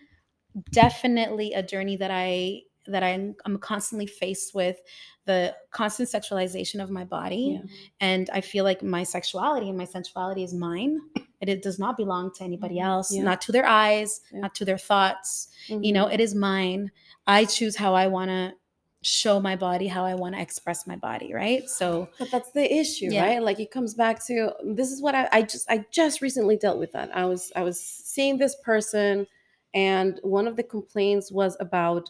definitely 0.72 1.52
a 1.52 1.62
journey 1.62 1.96
that 1.96 2.10
i 2.10 2.60
that 2.88 3.02
i'm, 3.02 3.34
I'm 3.44 3.58
constantly 3.58 4.06
faced 4.06 4.54
with 4.54 4.76
the 5.24 5.54
constant 5.70 6.08
sexualization 6.08 6.82
of 6.82 6.90
my 6.90 7.04
body 7.04 7.60
Yeah. 7.60 7.68
and 8.00 8.30
i 8.32 8.40
feel 8.40 8.64
like 8.64 8.82
my 8.82 9.02
sexuality 9.02 9.68
and 9.68 9.78
my 9.78 9.86
sensuality 9.86 10.42
is 10.44 10.54
mine 10.54 11.00
And 11.42 11.50
it 11.50 11.60
does 11.62 11.78
not 11.78 11.98
belong 11.98 12.32
to 12.36 12.44
anybody 12.44 12.76
Mhm. 12.76 12.84
else 12.84 13.14
Yeah. 13.14 13.22
not 13.22 13.40
to 13.42 13.52
their 13.52 13.66
eyes 13.66 14.20
Yeah. 14.32 14.40
not 14.40 14.54
to 14.56 14.64
their 14.64 14.78
thoughts 14.78 15.48
you 15.68 15.76
Mhm. 15.78 15.92
know 15.94 16.06
it 16.06 16.20
is 16.20 16.34
mine 16.34 16.90
i 17.26 17.44
choose 17.44 17.76
how 17.76 17.94
i 17.94 18.06
want 18.06 18.30
to 18.30 18.54
show 19.02 19.38
my 19.38 19.54
body 19.54 19.86
how 19.86 20.04
i 20.04 20.14
want 20.14 20.34
to 20.34 20.40
express 20.40 20.86
my 20.86 20.96
body 20.96 21.32
right 21.34 21.68
so 21.68 22.08
But 22.18 22.30
that's 22.32 22.50
the 22.52 22.66
issue, 22.82 23.08
Yeah. 23.12 23.24
right? 23.26 23.42
Like 23.42 23.60
it 23.60 23.70
comes 23.70 23.94
back 23.94 24.24
to 24.26 24.52
this 24.64 24.90
is 24.90 25.00
what 25.02 25.14
I, 25.14 25.28
I 25.30 25.42
just 25.42 25.70
I 25.70 25.84
just 25.92 26.20
recently 26.22 26.56
dealt 26.56 26.78
with 26.78 26.90
that. 26.92 27.14
I 27.14 27.24
was 27.26 27.52
I 27.54 27.62
was 27.62 27.78
seeing 27.78 28.38
this 28.38 28.56
person 28.64 29.26
and 29.74 30.18
one 30.22 30.48
of 30.48 30.56
the 30.56 30.64
complaints 30.64 31.30
was 31.30 31.56
about 31.60 32.08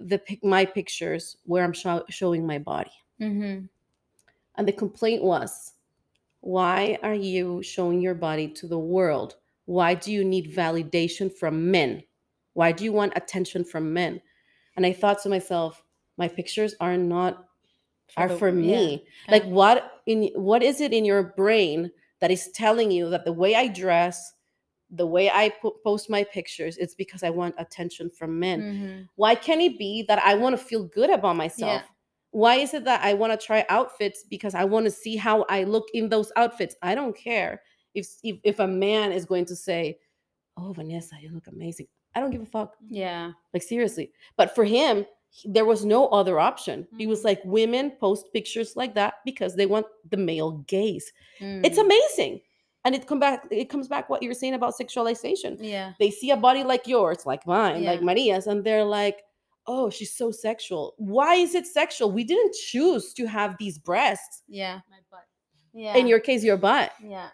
the 0.00 0.18
pic, 0.18 0.44
my 0.44 0.64
pictures 0.64 1.36
where 1.44 1.64
I'm 1.64 1.72
show, 1.72 2.04
showing 2.08 2.46
my 2.46 2.58
body. 2.58 2.92
mm-hmm. 3.20 3.66
And 4.56 4.66
the 4.66 4.72
complaint 4.72 5.22
was, 5.22 5.74
why 6.40 6.98
are 7.02 7.14
you 7.14 7.62
showing 7.62 8.00
your 8.00 8.14
body 8.14 8.48
to 8.48 8.66
the 8.66 8.78
world? 8.78 9.36
Why 9.66 9.94
do 9.94 10.10
you 10.12 10.24
need 10.24 10.54
validation 10.54 11.32
from 11.32 11.70
men? 11.70 12.02
Why 12.54 12.72
do 12.72 12.84
you 12.84 12.92
want 12.92 13.12
attention 13.16 13.64
from 13.64 13.92
men? 13.92 14.20
And 14.76 14.84
I 14.86 14.92
thought 14.92 15.22
to 15.22 15.28
myself, 15.28 15.82
my 16.16 16.26
pictures 16.26 16.74
are 16.80 16.96
not 16.96 17.44
are 18.16 18.28
the- 18.28 18.36
for 18.36 18.50
me. 18.50 19.04
yeah. 19.26 19.32
Like 19.32 19.44
what 19.44 20.02
in 20.06 20.30
what 20.34 20.62
is 20.62 20.80
it 20.80 20.92
in 20.92 21.04
your 21.04 21.22
brain 21.36 21.90
that 22.20 22.30
is 22.30 22.50
telling 22.52 22.90
you 22.90 23.10
that 23.10 23.24
the 23.24 23.32
way 23.32 23.54
I 23.54 23.68
dress, 23.68 24.32
the 24.90 25.06
way 25.06 25.30
I 25.30 25.50
po- 25.50 25.76
post 25.84 26.08
my 26.08 26.24
pictures, 26.24 26.76
it's 26.78 26.94
because 26.94 27.22
I 27.22 27.30
want 27.30 27.54
attention 27.58 28.08
from 28.10 28.38
men. 28.38 28.60
Mhm. 28.62 29.08
Why 29.16 29.34
can't 29.34 29.60
it 29.60 29.78
be 29.78 30.02
that 30.08 30.18
I 30.24 30.34
want 30.34 30.58
to 30.58 30.62
feel 30.64 30.84
good 30.84 31.10
about 31.10 31.36
myself? 31.36 31.82
Why 32.30 32.56
is 32.56 32.74
it 32.74 32.84
that 32.84 33.02
I 33.04 33.14
want 33.14 33.32
to 33.38 33.46
try 33.46 33.64
outfits 33.68 34.24
because 34.24 34.54
I 34.54 34.64
want 34.64 34.84
to 34.86 34.90
see 34.90 35.16
how 35.16 35.44
I 35.48 35.64
look 35.64 35.86
in 35.94 36.08
those 36.08 36.30
outfits? 36.36 36.76
I 36.82 36.94
don't 36.94 37.16
care 37.16 37.62
if 37.94 38.06
if, 38.22 38.36
if 38.44 38.58
a 38.60 38.66
man 38.66 39.12
is 39.12 39.24
going 39.24 39.44
to 39.46 39.56
say, 39.56 39.98
"Oh, 40.56 40.72
Vanesa, 40.76 41.20
you 41.20 41.30
look 41.32 41.46
amazing." 41.48 41.88
I 42.14 42.20
don't 42.20 42.30
give 42.30 42.42
a 42.42 42.46
fuck. 42.46 42.74
yeah 42.88 43.32
Like 43.52 43.62
seriously. 43.62 44.12
But 44.36 44.54
for 44.54 44.64
him, 44.64 45.06
he- 45.30 45.48
there 45.50 45.64
was 45.66 45.84
no 45.84 46.08
other 46.08 46.40
option. 46.40 46.86
He 46.96 47.06
was 47.06 47.20
Mhm. 47.20 47.24
like, 47.24 47.40
women 47.44 47.90
post 47.92 48.32
pictures 48.32 48.74
like 48.76 48.94
that 48.94 49.14
because 49.24 49.54
they 49.54 49.66
want 49.66 49.86
the 50.10 50.16
male 50.16 50.52
gaze. 50.66 51.12
It's 51.40 51.78
Mm. 51.78 51.84
amazing. 51.84 52.40
And 52.88 52.94
it 52.96 53.06
come 53.06 53.20
back, 53.20 53.46
it 53.50 53.68
comes 53.68 53.86
back 53.86 54.08
what 54.08 54.22
you 54.22 54.28
were 54.30 54.34
saying 54.42 54.54
about 54.54 54.72
sexualization. 54.82 55.58
yeah 55.60 55.92
They 56.00 56.10
see 56.10 56.30
a 56.30 56.36
body 56.36 56.64
like 56.64 56.86
yours, 56.88 57.26
like 57.26 57.46
mine, 57.46 57.84
like 57.84 58.00
Maria's, 58.00 58.46
and 58.46 58.64
they're 58.64 58.84
like, 59.00 59.18
oh, 59.66 59.90
she's 59.90 60.14
so 60.16 60.30
sexual. 60.30 60.94
Why 60.96 61.34
is 61.34 61.54
it 61.54 61.66
sexual? 61.66 62.10
We 62.10 62.24
didn't 62.24 62.54
choose 62.70 63.12
to 63.18 63.26
have 63.26 63.50
these 63.58 63.76
breasts. 63.78 64.42
yeah 64.48 64.76
My 64.94 65.00
butt. 65.10 65.26
yeah 65.74 65.96
In 66.00 66.06
your 66.06 66.20
case, 66.28 66.42
your 66.42 66.56
butt. 66.56 66.92
yeah 67.16 67.28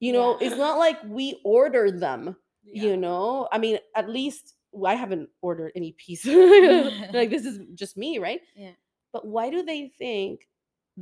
You 0.00 0.12
know, 0.16 0.28
Yeah. 0.40 0.46
it's 0.48 0.58
not 0.66 0.76
like 0.86 0.98
we 1.18 1.26
ordered 1.44 2.00
them 2.06 2.22
Yeah. 2.64 2.82
you 2.86 2.96
know 2.96 3.46
i 3.54 3.58
mean 3.64 3.76
at 4.00 4.06
least 4.18 4.44
well, 4.72 4.90
i 4.92 4.96
haven't 5.04 5.28
ordered 5.48 5.70
any 5.80 5.92
piece 6.04 6.24
like 7.18 7.30
this 7.34 7.46
is 7.50 7.56
just 7.82 7.94
me 7.96 8.10
right 8.26 8.40
Yeah. 8.64 8.74
but 9.14 9.22
why 9.34 9.46
do 9.54 9.62
they 9.70 9.82
think 10.02 10.34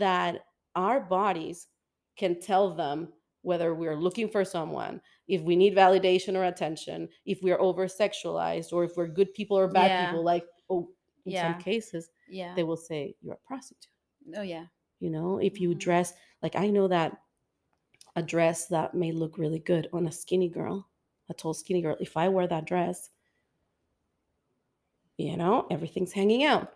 that 0.06 0.32
our 0.76 1.00
bodies 1.00 1.58
can 2.20 2.32
tell 2.50 2.66
them 2.82 2.98
whether 3.44 3.74
we're 3.74 3.96
looking 3.96 4.28
for 4.28 4.44
someone 4.44 5.00
if 5.28 5.40
we 5.42 5.54
need 5.56 5.74
validation 5.74 6.34
or 6.34 6.44
attention 6.44 7.08
if 7.26 7.38
we're 7.42 7.60
over 7.60 7.86
sexualized 7.86 8.72
or 8.72 8.84
if 8.84 8.96
we're 8.96 9.06
good 9.06 9.32
people 9.34 9.56
or 9.58 9.68
bad 9.68 9.90
Yeah. 9.90 10.06
people 10.06 10.24
like 10.24 10.44
oh 10.70 10.88
in 11.26 11.32
Yeah. 11.32 11.52
some 11.52 11.62
cases 11.62 12.10
yeah 12.28 12.54
they 12.56 12.62
will 12.64 12.76
say 12.76 13.14
you're 13.22 13.34
a 13.34 13.46
prostitute 13.46 13.92
oh 14.36 14.42
yeah 14.42 14.66
you 15.00 15.10
know 15.10 15.38
if 15.38 15.60
you 15.60 15.70
Mhm. 15.70 15.78
dress 15.78 16.14
like 16.42 16.56
i 16.56 16.68
know 16.70 16.88
that 16.88 17.20
a 18.16 18.22
dress 18.22 18.66
that 18.68 18.94
may 18.94 19.12
look 19.12 19.38
really 19.38 19.58
good 19.58 19.88
on 19.92 20.06
a 20.06 20.12
skinny 20.12 20.48
girl 20.48 20.88
a 21.28 21.34
tall 21.34 21.54
skinny 21.54 21.82
girl 21.82 21.96
if 22.00 22.16
i 22.16 22.28
wear 22.28 22.46
that 22.46 22.64
dress 22.66 23.10
you 25.16 25.36
know 25.36 25.66
everything's 25.70 26.12
hanging 26.12 26.44
out 26.44 26.72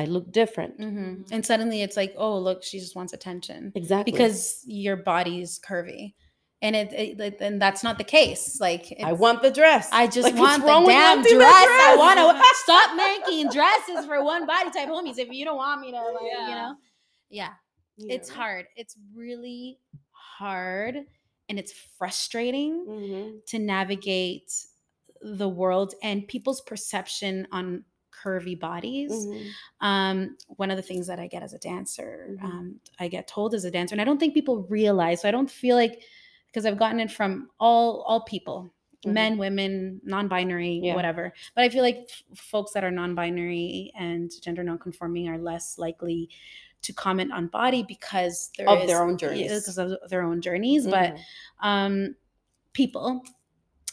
i 0.00 0.04
look 0.04 0.26
different. 0.40 0.74
Hmm 0.82 1.22
and 1.32 1.44
suddenly 1.50 1.78
it's 1.86 1.96
like 1.96 2.12
oh 2.24 2.36
look 2.38 2.62
she 2.62 2.78
just 2.84 2.94
wants 2.98 3.12
attention. 3.12 3.72
Exactly. 3.74 4.12
Because 4.12 4.62
your 4.66 4.96
body's 4.96 5.58
curvy. 5.68 6.14
And 6.62 6.74
it, 6.74 6.90
it, 6.92 7.20
it- 7.20 7.40
and 7.46 7.60
that's 7.64 7.82
not 7.86 7.96
the 8.02 8.04
case. 8.18 8.58
Like 8.60 8.84
i 9.04 9.12
want 9.24 9.38
the 9.42 9.50
dress. 9.60 9.88
I 9.92 10.06
just 10.06 10.24
Like, 10.28 10.36
want 10.44 10.62
the 10.62 10.68
wrong 10.68 10.86
damn 10.86 11.18
wanting 11.18 11.38
dress. 11.38 11.66
the 11.66 11.84
I 11.92 11.94
want 12.04 12.18
to 12.18 12.44
stop 12.66 12.88
making 13.06 13.50
dresses 13.50 14.00
for 14.06 14.18
one 14.24 14.46
body 14.46 14.70
type 14.76 14.88
homies. 14.88 15.18
If 15.18 15.28
you 15.38 15.44
don't 15.44 15.56
want 15.66 15.78
me 15.82 15.90
to, 15.92 16.00
like, 16.16 16.22
you 16.48 16.54
know, 16.60 16.74
yeah, 17.40 17.52
it's 17.98 18.30
hard. 18.30 18.64
It's 18.76 18.94
really 19.14 19.78
hard, 20.38 20.94
and 21.48 21.58
it's 21.58 21.72
frustrating 21.98 22.72
Mhm. 22.88 23.44
to 23.50 23.58
navigate 23.58 24.50
the 25.22 25.48
world 25.48 25.94
and 26.02 26.26
people's 26.28 26.60
perception 26.62 27.46
on 27.52 27.84
curvy 28.26 28.58
bodies. 28.58 29.12
Mhm. 29.12 29.50
Um, 29.80 30.36
one 30.56 30.70
of 30.70 30.76
the 30.76 30.82
things 30.82 31.06
that 31.06 31.18
I 31.18 31.26
get 31.28 31.42
as 31.42 31.52
a 31.52 31.58
dancer, 31.58 32.36
Mhm. 32.40 32.44
um, 32.44 32.80
I 32.98 33.08
get 33.08 33.28
told 33.28 33.54
as 33.54 33.64
a 33.64 33.70
dancer, 33.70 33.94
and 33.94 34.00
I 34.00 34.04
don't 34.04 34.18
think 34.18 34.34
people 34.34 34.62
realize. 34.62 35.20
So 35.22 35.28
I 35.28 35.30
don't 35.30 35.50
feel 35.50 35.76
like 35.76 36.02
because 36.46 36.66
I've 36.66 36.78
gotten 36.78 37.00
it 37.00 37.10
from 37.10 37.50
all 37.60 38.02
all 38.02 38.22
people, 38.22 38.70
Mhm. 39.04 39.12
men, 39.12 39.38
women, 39.38 40.00
non-binary, 40.04 40.80
Yeah. 40.82 40.94
whatever. 40.94 41.32
But 41.54 41.64
I 41.64 41.68
feel 41.68 41.82
like 41.82 42.08
f- 42.08 42.22
folks 42.38 42.72
that 42.72 42.82
are 42.82 42.90
non-binary 42.90 43.92
and 43.94 44.30
gender 44.42 44.64
non-conforming 44.64 45.28
are 45.28 45.38
less 45.38 45.78
likely 45.78 46.30
to 46.82 46.92
comment 46.92 47.32
on 47.32 47.48
body 47.48 47.82
because 47.82 48.50
there 48.56 48.68
Of 48.68 48.86
their 48.86 49.02
own 49.02 49.18
journeys. 49.18 49.48
because 49.52 49.76
of 49.78 49.98
their 50.08 50.22
own 50.22 50.40
journeys. 50.40 50.86
But 50.86 51.14
Mhm. 51.14 51.20
um 51.60 52.16
people 52.72 53.22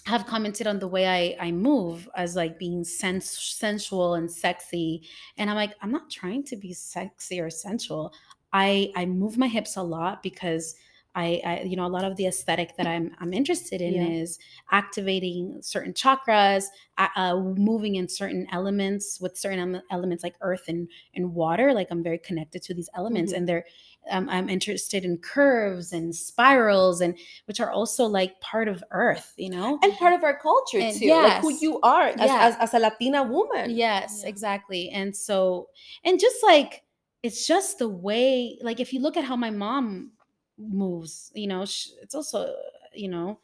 have 0.06 0.26
commented 0.26 0.68
on 0.68 0.80
the 0.80 0.88
way 0.88 1.08
I, 1.08 1.48
I 1.48 1.52
move 1.52 2.10
as 2.16 2.36
like 2.36 2.60
being 2.60 2.84
sens- 2.84 3.30
sensual 3.30 4.16
and 4.16 4.30
sexy 4.30 5.08
and 5.38 5.50
i'm 5.50 5.56
like 5.56 5.76
i'm 5.82 5.92
not 5.92 6.10
trying 6.10 6.44
to 6.46 6.56
be 6.56 6.74
sexy 6.74 7.40
or 7.40 7.50
sensual. 7.50 8.14
I 8.52 8.92
i 8.96 9.06
move 9.06 9.38
my 9.38 9.48
hips 9.48 9.78
a 9.78 9.84
lot 9.84 10.22
because 10.22 10.76
I, 11.16 11.42
I 11.46 11.62
you 11.64 11.76
know 11.76 11.86
a 11.86 11.88
lot 11.88 12.04
of 12.04 12.16
the 12.16 12.26
aesthetic 12.28 12.76
that 12.78 12.88
i'm 12.88 13.12
i'm 13.20 13.34
interested 13.34 13.82
in 13.82 13.94
Yeah. 13.94 14.22
is 14.22 14.40
activating 14.72 15.60
certain 15.62 15.94
chakras 15.94 16.66
uh, 16.98 17.36
moving 17.36 17.96
in 17.96 18.08
certain 18.08 18.48
elements 18.52 19.20
with 19.22 19.38
certain 19.38 19.82
elements 19.92 20.24
like 20.24 20.36
earth 20.42 20.64
and 20.68 20.88
and 21.16 21.34
water 21.34 21.74
like 21.74 21.88
i'm 21.92 22.04
very 22.04 22.18
connected 22.18 22.62
to 22.64 22.74
these 22.74 22.90
elements 22.96 23.32
Mhm. 23.34 23.38
and 23.38 23.48
they're 23.50 23.66
um, 24.10 24.28
i'm 24.30 24.50
interested 24.50 25.06
in 25.06 25.18
curves 25.18 25.94
and 25.94 26.16
spirals 26.16 27.00
and 27.02 27.18
which 27.46 27.60
are 27.60 27.72
also 27.72 28.06
like 28.06 28.40
part 28.42 28.68
of 28.68 28.84
earth 28.92 29.34
you 29.38 29.50
know 29.50 29.80
and 29.84 29.94
part 29.98 30.14
of 30.14 30.24
our 30.24 30.38
culture 30.40 30.80
And 30.80 30.98
too 30.98 31.10
like 31.10 31.40
who 31.42 31.50
you 31.62 31.80
are 31.82 32.08
as, 32.08 32.30
Yeah. 32.30 32.48
as, 32.48 32.56
as 32.60 32.74
a 32.74 32.80
latina 32.80 33.24
woman 33.24 33.72
yes 33.72 34.22
Yeah. 34.24 34.30
exactly 34.30 34.90
and 34.90 35.16
so 35.16 35.70
and 36.04 36.20
just 36.20 36.38
like 36.44 36.84
it's 37.22 37.48
just 37.48 37.80
the 37.80 37.88
way 37.88 38.58
like 38.62 38.80
if 38.80 38.92
you 38.94 39.00
look 39.00 39.16
at 39.16 39.24
how 39.24 39.36
my 39.36 39.50
mom 39.50 40.12
moves 40.58 41.32
you 41.36 41.48
know 41.48 41.66
sh- 41.66 41.90
it's 42.02 42.16
also 42.16 42.54
you 42.94 43.08
know 43.10 43.40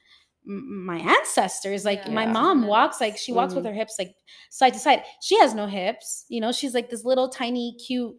my 0.46 0.98
ancestors 1.00 1.86
like 1.86 2.02
Yeah. 2.06 2.12
my 2.14 2.26
mom 2.26 2.66
walks 2.68 3.02
like 3.02 3.18
she 3.18 3.32
walks 3.34 3.54
with 3.54 3.66
Mhm. 3.66 3.70
her 3.70 3.74
hips 3.74 3.96
like 4.00 4.16
side 4.50 4.74
to 4.74 4.80
side 4.80 5.04
she 5.22 5.38
has 5.40 5.54
no 5.54 5.68
hips 5.68 6.26
you 6.30 6.40
know 6.42 6.52
she's 6.52 6.74
like 6.74 6.90
this 6.90 7.04
little 7.06 7.30
tiny 7.30 7.76
cute 7.76 8.16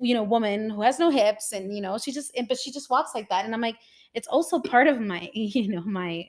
you 0.00 0.14
know 0.14 0.22
woman 0.22 0.70
who 0.70 0.82
has 0.82 0.98
no 0.98 1.10
hips 1.10 1.52
and 1.52 1.74
you 1.74 1.80
know 1.80 1.96
she 1.98 2.12
just 2.12 2.30
and- 2.36 2.48
but 2.48 2.58
she 2.58 2.70
just 2.72 2.90
walks 2.90 3.14
like 3.14 3.28
that 3.28 3.44
and 3.44 3.54
i'm 3.54 3.60
like 3.60 3.76
it's 4.14 4.28
also 4.28 4.58
part 4.60 4.86
of 4.86 5.00
my 5.00 5.30
you 5.34 5.68
know 5.68 5.82
my 5.82 6.28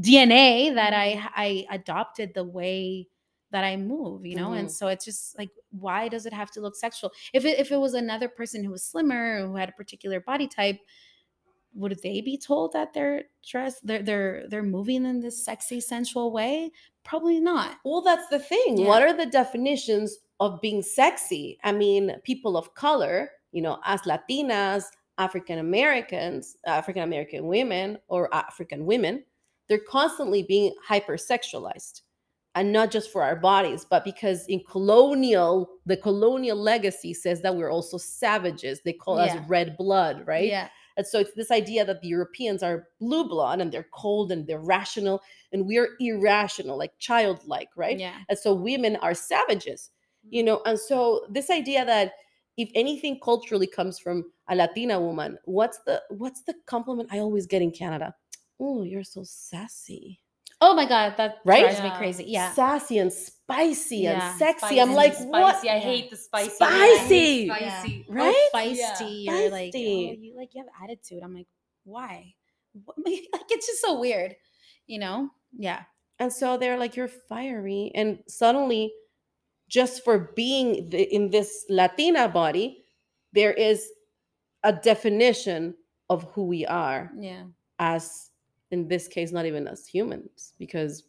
dna 0.00 0.74
that 0.74 0.92
i 0.94 1.28
i 1.36 1.66
adopted 1.70 2.32
the 2.34 2.44
way 2.44 3.06
that 3.50 3.64
i 3.64 3.76
move 3.76 4.24
you 4.24 4.34
know 4.36 4.50
Mhm. 4.50 4.60
and 4.60 4.72
so 4.72 4.88
it's 4.88 5.04
just 5.04 5.36
like 5.36 5.50
why 5.70 6.08
does 6.08 6.24
it 6.24 6.32
have 6.32 6.50
to 6.52 6.60
look 6.60 6.74
sexual 6.76 7.12
if 7.34 7.44
it, 7.44 7.58
if 7.58 7.70
it 7.70 7.76
was 7.76 7.94
another 7.94 8.28
person 8.28 8.64
who 8.64 8.70
was 8.70 8.84
slimmer 8.84 9.46
who 9.46 9.56
had 9.56 9.68
a 9.68 9.72
particular 9.72 10.20
body 10.20 10.48
type 10.48 10.78
would 11.74 11.98
they 12.02 12.20
be 12.20 12.36
told 12.38 12.72
that 12.72 12.92
they're 12.92 13.24
dressed 13.48 13.86
they're 13.86 14.02
they're 14.02 14.44
they're 14.48 14.62
moving 14.62 15.04
in 15.06 15.20
this 15.20 15.44
sexy 15.44 15.80
sensual 15.80 16.30
way 16.32 16.70
probably 17.04 17.40
not 17.40 17.76
Well, 17.84 18.00
that's 18.02 18.28
the 18.28 18.38
thing. 18.38 18.78
Yeah. 18.78 18.86
What 18.86 19.02
are 19.02 19.12
the 19.16 19.26
definitions 19.26 20.18
of 20.38 20.60
being 20.60 20.82
sexy? 20.82 21.58
I 21.64 21.72
mean, 21.72 22.14
people 22.24 22.56
of 22.56 22.74
color, 22.74 23.30
you 23.52 23.60
know, 23.62 23.78
as 23.84 24.02
Latinas, 24.02 24.84
African 25.18 25.58
Americans, 25.58 26.56
African 26.66 27.02
American 27.02 27.46
women, 27.46 27.98
or 28.08 28.32
African 28.34 28.86
women, 28.86 29.24
they're 29.68 29.80
constantly 29.88 30.42
being 30.44 30.72
hypersexualized. 30.88 32.02
And 32.54 32.70
not 32.72 32.90
just 32.90 33.10
for 33.10 33.22
our 33.22 33.36
bodies, 33.36 33.86
but 33.88 34.04
because 34.04 34.46
in 34.46 34.60
colonial, 34.60 35.70
the 35.86 35.96
colonial 35.96 36.56
legacy 36.56 37.14
says 37.14 37.40
that 37.42 37.56
we're 37.56 37.70
also 37.70 37.96
savages. 37.96 38.80
They 38.84 38.92
call 38.92 39.16
Yeah. 39.16 39.36
us 39.36 39.48
red 39.48 39.76
blood, 39.78 40.26
right? 40.26 40.46
yeah 40.48 40.68
And 40.96 41.06
so 41.06 41.18
it's 41.20 41.32
this 41.34 41.50
idea 41.50 41.84
that 41.84 42.00
the 42.00 42.08
Europeans 42.08 42.62
are 42.62 42.88
blue 43.00 43.28
blood 43.28 43.60
and 43.60 43.72
they're 43.72 43.88
cold 43.92 44.32
and 44.32 44.46
they're 44.46 44.60
rational, 44.60 45.22
and 45.52 45.66
we're 45.66 45.90
irrational, 46.00 46.78
like 46.78 46.92
childlike, 46.98 47.68
right? 47.76 47.98
yeah 47.98 48.18
And 48.28 48.38
so 48.38 48.54
women 48.54 48.96
are 48.96 49.14
savages, 49.14 49.90
you 50.30 50.42
mm. 50.42 50.46
know. 50.46 50.62
And 50.66 50.78
so 50.78 51.26
this 51.30 51.50
idea 51.50 51.84
that 51.84 52.12
if 52.56 52.70
anything 52.74 53.18
culturally 53.22 53.66
comes 53.66 53.98
from 53.98 54.30
a 54.48 54.54
Latina 54.54 55.00
woman, 55.00 55.38
what's 55.44 55.78
the 55.86 56.02
what's 56.10 56.42
the 56.42 56.54
compliment 56.66 57.08
I 57.12 57.18
always 57.18 57.46
get 57.46 57.62
in 57.62 57.70
Canada? 57.70 58.14
Oh, 58.60 58.82
you're 58.84 59.04
so 59.04 59.22
sassy, 59.24 60.20
oh 60.64 60.74
my 60.74 60.86
god 60.86 61.14
that 61.18 61.38
Right? 61.44 61.62
drives 61.64 61.82
me 61.82 61.90
crazy 61.98 62.24
yeah 62.28 62.52
sassy 62.52 62.98
and 62.98 63.12
spicy 63.12 63.98
Yeah, 63.98 64.30
and 64.30 64.38
sexy. 64.38 64.80
I'm 64.80 64.92
Spicy, 64.92 64.96
like, 64.96 65.14
spicy. 65.14 65.28
what? 65.28 65.68
I 65.68 65.78
hate 65.78 66.10
the 66.10 66.16
spicy. 66.16 66.50
Spicy! 66.50 67.50
I 67.50 67.54
hate 67.58 67.62
Yeah. 67.66 67.80
Spicy. 67.82 68.06
Right? 68.08 68.34
oh, 68.54 68.56
feisty 68.56 69.24
Yeah. 69.24 69.32
you're 69.40 69.50
like 69.50 69.72
oh, 69.74 69.78
you 69.78 70.32
like 70.36 70.50
you 70.54 70.62
have 70.64 70.72
attitude 70.82 71.22
i'm 71.22 71.34
like 71.34 71.48
why 71.84 72.32
What- 72.84 72.96
like 73.06 73.48
it's 73.50 73.66
just 73.66 73.82
so 73.82 73.98
weird 74.00 74.36
you 74.86 74.98
know 74.98 75.28
yeah 75.66 75.82
And 76.22 76.32
so 76.32 76.56
they're 76.56 76.78
like, 76.78 76.94
you're 76.94 77.10
fiery. 77.28 77.90
And 77.98 78.22
suddenly, 78.28 78.92
just 79.66 80.04
for 80.06 80.30
being 80.38 80.86
the, 80.92 81.02
in 81.02 81.30
this 81.34 81.50
Latina 81.68 82.28
body, 82.28 82.84
there 83.32 83.50
is 83.68 83.90
a 84.62 84.72
definition 84.72 85.74
of 86.08 86.22
who 86.32 86.44
we 86.46 86.62
are 86.66 87.10
yeah 87.18 87.44
as, 87.82 88.30
in 88.72 88.88
this 88.88 89.06
case, 89.08 89.30
not 89.32 89.46
even 89.46 89.68
as 89.68 89.86
humans, 89.86 90.54
because 90.58 91.04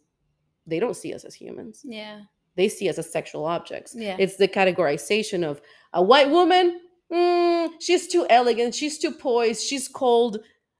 they 0.66 0.78
don't 0.78 0.96
see 0.96 1.12
us 1.14 1.24
as 1.24 1.34
humans. 1.34 1.80
yeah 1.84 2.20
They 2.56 2.68
see 2.68 2.88
us 2.88 2.98
as 2.98 3.10
sexual 3.10 3.44
objects. 3.56 3.94
Yeah. 3.96 4.16
It's 4.18 4.36
the 4.36 4.48
categorization 4.48 5.40
of 5.50 5.60
a 5.92 6.02
white 6.02 6.30
woman. 6.30 6.66
"Mm, 7.12 7.70
she's 7.80 8.06
too 8.14 8.24
elegant. 8.30 8.74
She's 8.74 8.98
too 8.98 9.12
poised. 9.12 9.62
She's 9.68 9.88
cold. 9.88 10.38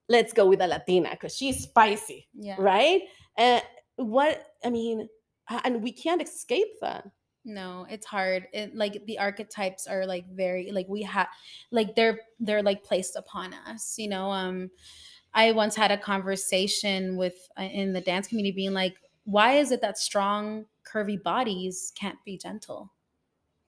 Let's 0.09 0.33
go 0.33 0.45
with 0.47 0.61
a 0.61 0.67
Latina 0.67 1.11
because 1.11 1.35
she's 1.37 1.59
spicy 1.69 2.29
yeah 2.47 2.57
right? 2.59 3.01
And 3.37 3.63
what 3.97 4.37
I 4.65 4.71
mean, 4.71 5.09
and 5.65 5.83
we 5.83 5.93
can't 5.93 6.23
escape 6.23 6.73
that. 6.81 7.05
no 7.61 7.85
it's 7.95 8.07
hard 8.17 8.43
it 8.59 8.69
like 8.83 8.95
the 9.11 9.19
archetypes 9.27 9.83
are 9.93 10.05
like 10.15 10.25
very 10.45 10.65
like 10.77 10.89
we 10.97 11.03
have 11.15 11.29
like 11.79 11.91
they're 11.97 12.19
they're 12.47 12.63
like 12.71 12.81
placed 12.91 13.15
upon 13.23 13.53
us 13.71 13.83
you 14.03 14.09
know 14.15 14.27
um 14.33 14.71
i 15.35 15.53
once 15.53 15.77
had 15.77 15.91
a 15.91 15.99
conversation 15.99 17.17
with 17.17 17.49
uh, 17.59 17.63
in 17.63 17.93
the 17.93 18.01
dance 18.01 18.29
community 18.29 18.55
being 18.55 18.73
like 18.73 18.97
why 19.25 19.53
is 19.59 19.71
it 19.71 19.81
that 19.81 19.99
strong 19.99 20.67
curvy 20.91 21.23
bodies 21.23 21.93
can't 21.97 22.19
be 22.25 22.37
gentle 22.39 22.93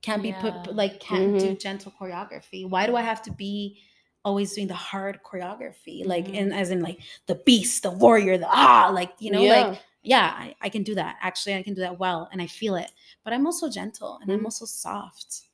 can't 0.03 0.23
be 0.23 0.33
put 0.33 0.73
like 0.75 1.01
can't 1.01 1.39
do 1.39 1.55
gentle 1.55 1.93
choreography 2.01 2.69
why 2.69 2.87
do 2.87 2.97
i 2.97 3.03
have 3.03 3.23
to 3.23 3.33
be 3.33 3.79
always 4.25 4.53
doing 4.55 4.67
the 4.67 4.75
hard 4.75 5.21
choreography 5.25 6.05
like 6.05 6.29
Mhm. 6.29 6.35
in 6.35 6.53
as 6.53 6.71
in 6.71 6.81
like 6.83 7.01
the 7.27 7.35
beast 7.35 7.83
the 7.83 7.91
warrior 7.91 8.39
the 8.39 8.47
ah 8.49 8.91
like 8.93 9.13
you 9.19 9.31
know 9.31 9.45
like 9.45 9.73
Yeah. 9.73 9.79
yeah, 10.03 10.33
I, 10.39 10.55
I 10.61 10.69
can 10.69 10.85
do 10.85 10.95
that. 10.95 11.17
Actually, 11.21 11.57
I 11.57 11.65
can 11.65 11.75
do 11.75 11.81
that 11.81 11.99
well 11.99 12.29
and 12.31 12.41
I 12.41 12.47
feel 12.47 12.77
it. 12.77 12.93
But 13.25 13.33
I'm 13.33 13.45
also 13.45 13.69
gentle 13.69 14.21
and 14.23 14.31
Mhm. 14.31 14.35
I'm 14.35 14.45
also 14.45 14.65
soft. 14.65 15.46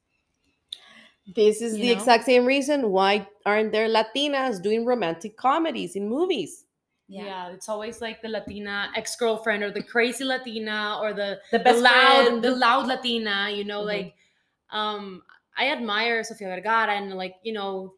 This 1.27 1.63
is 1.63 1.75
you 1.79 1.83
the 1.83 1.87
know? 1.89 1.93
exact 1.95 2.25
same 2.25 2.45
reason 2.45 2.91
why 2.91 3.29
aren't 3.47 3.73
there 3.73 3.89
Latinas 3.89 4.61
doing 4.61 4.85
romantic 4.85 5.37
comedies 5.37 5.95
in 5.95 6.09
movies? 6.09 6.65
Yeah. 7.09 7.51
it's 7.53 7.69
always 7.69 8.01
like 8.01 8.23
the 8.23 8.29
Latina 8.29 8.91
ex 8.97 9.15
girlfriend 9.17 9.63
or 9.63 9.71
the 9.71 9.83
crazy 9.83 10.25
Latina 10.25 10.99
or 11.01 11.13
the 11.13 11.41
The 11.53 11.59
the 11.59 11.75
loud 11.75 12.27
friend. 12.27 12.43
the 12.45 12.51
loud 12.57 12.87
Latina. 12.87 13.51
You 13.55 13.65
know, 13.65 13.83
Mhm. 13.83 13.87
like 13.87 14.15
um, 14.71 15.23
I 15.57 15.69
admire 15.71 16.25
Sofia 16.25 16.49
Vergara 16.49 16.95
and 16.95 17.13
like 17.15 17.37
you 17.43 17.53
know, 17.53 17.95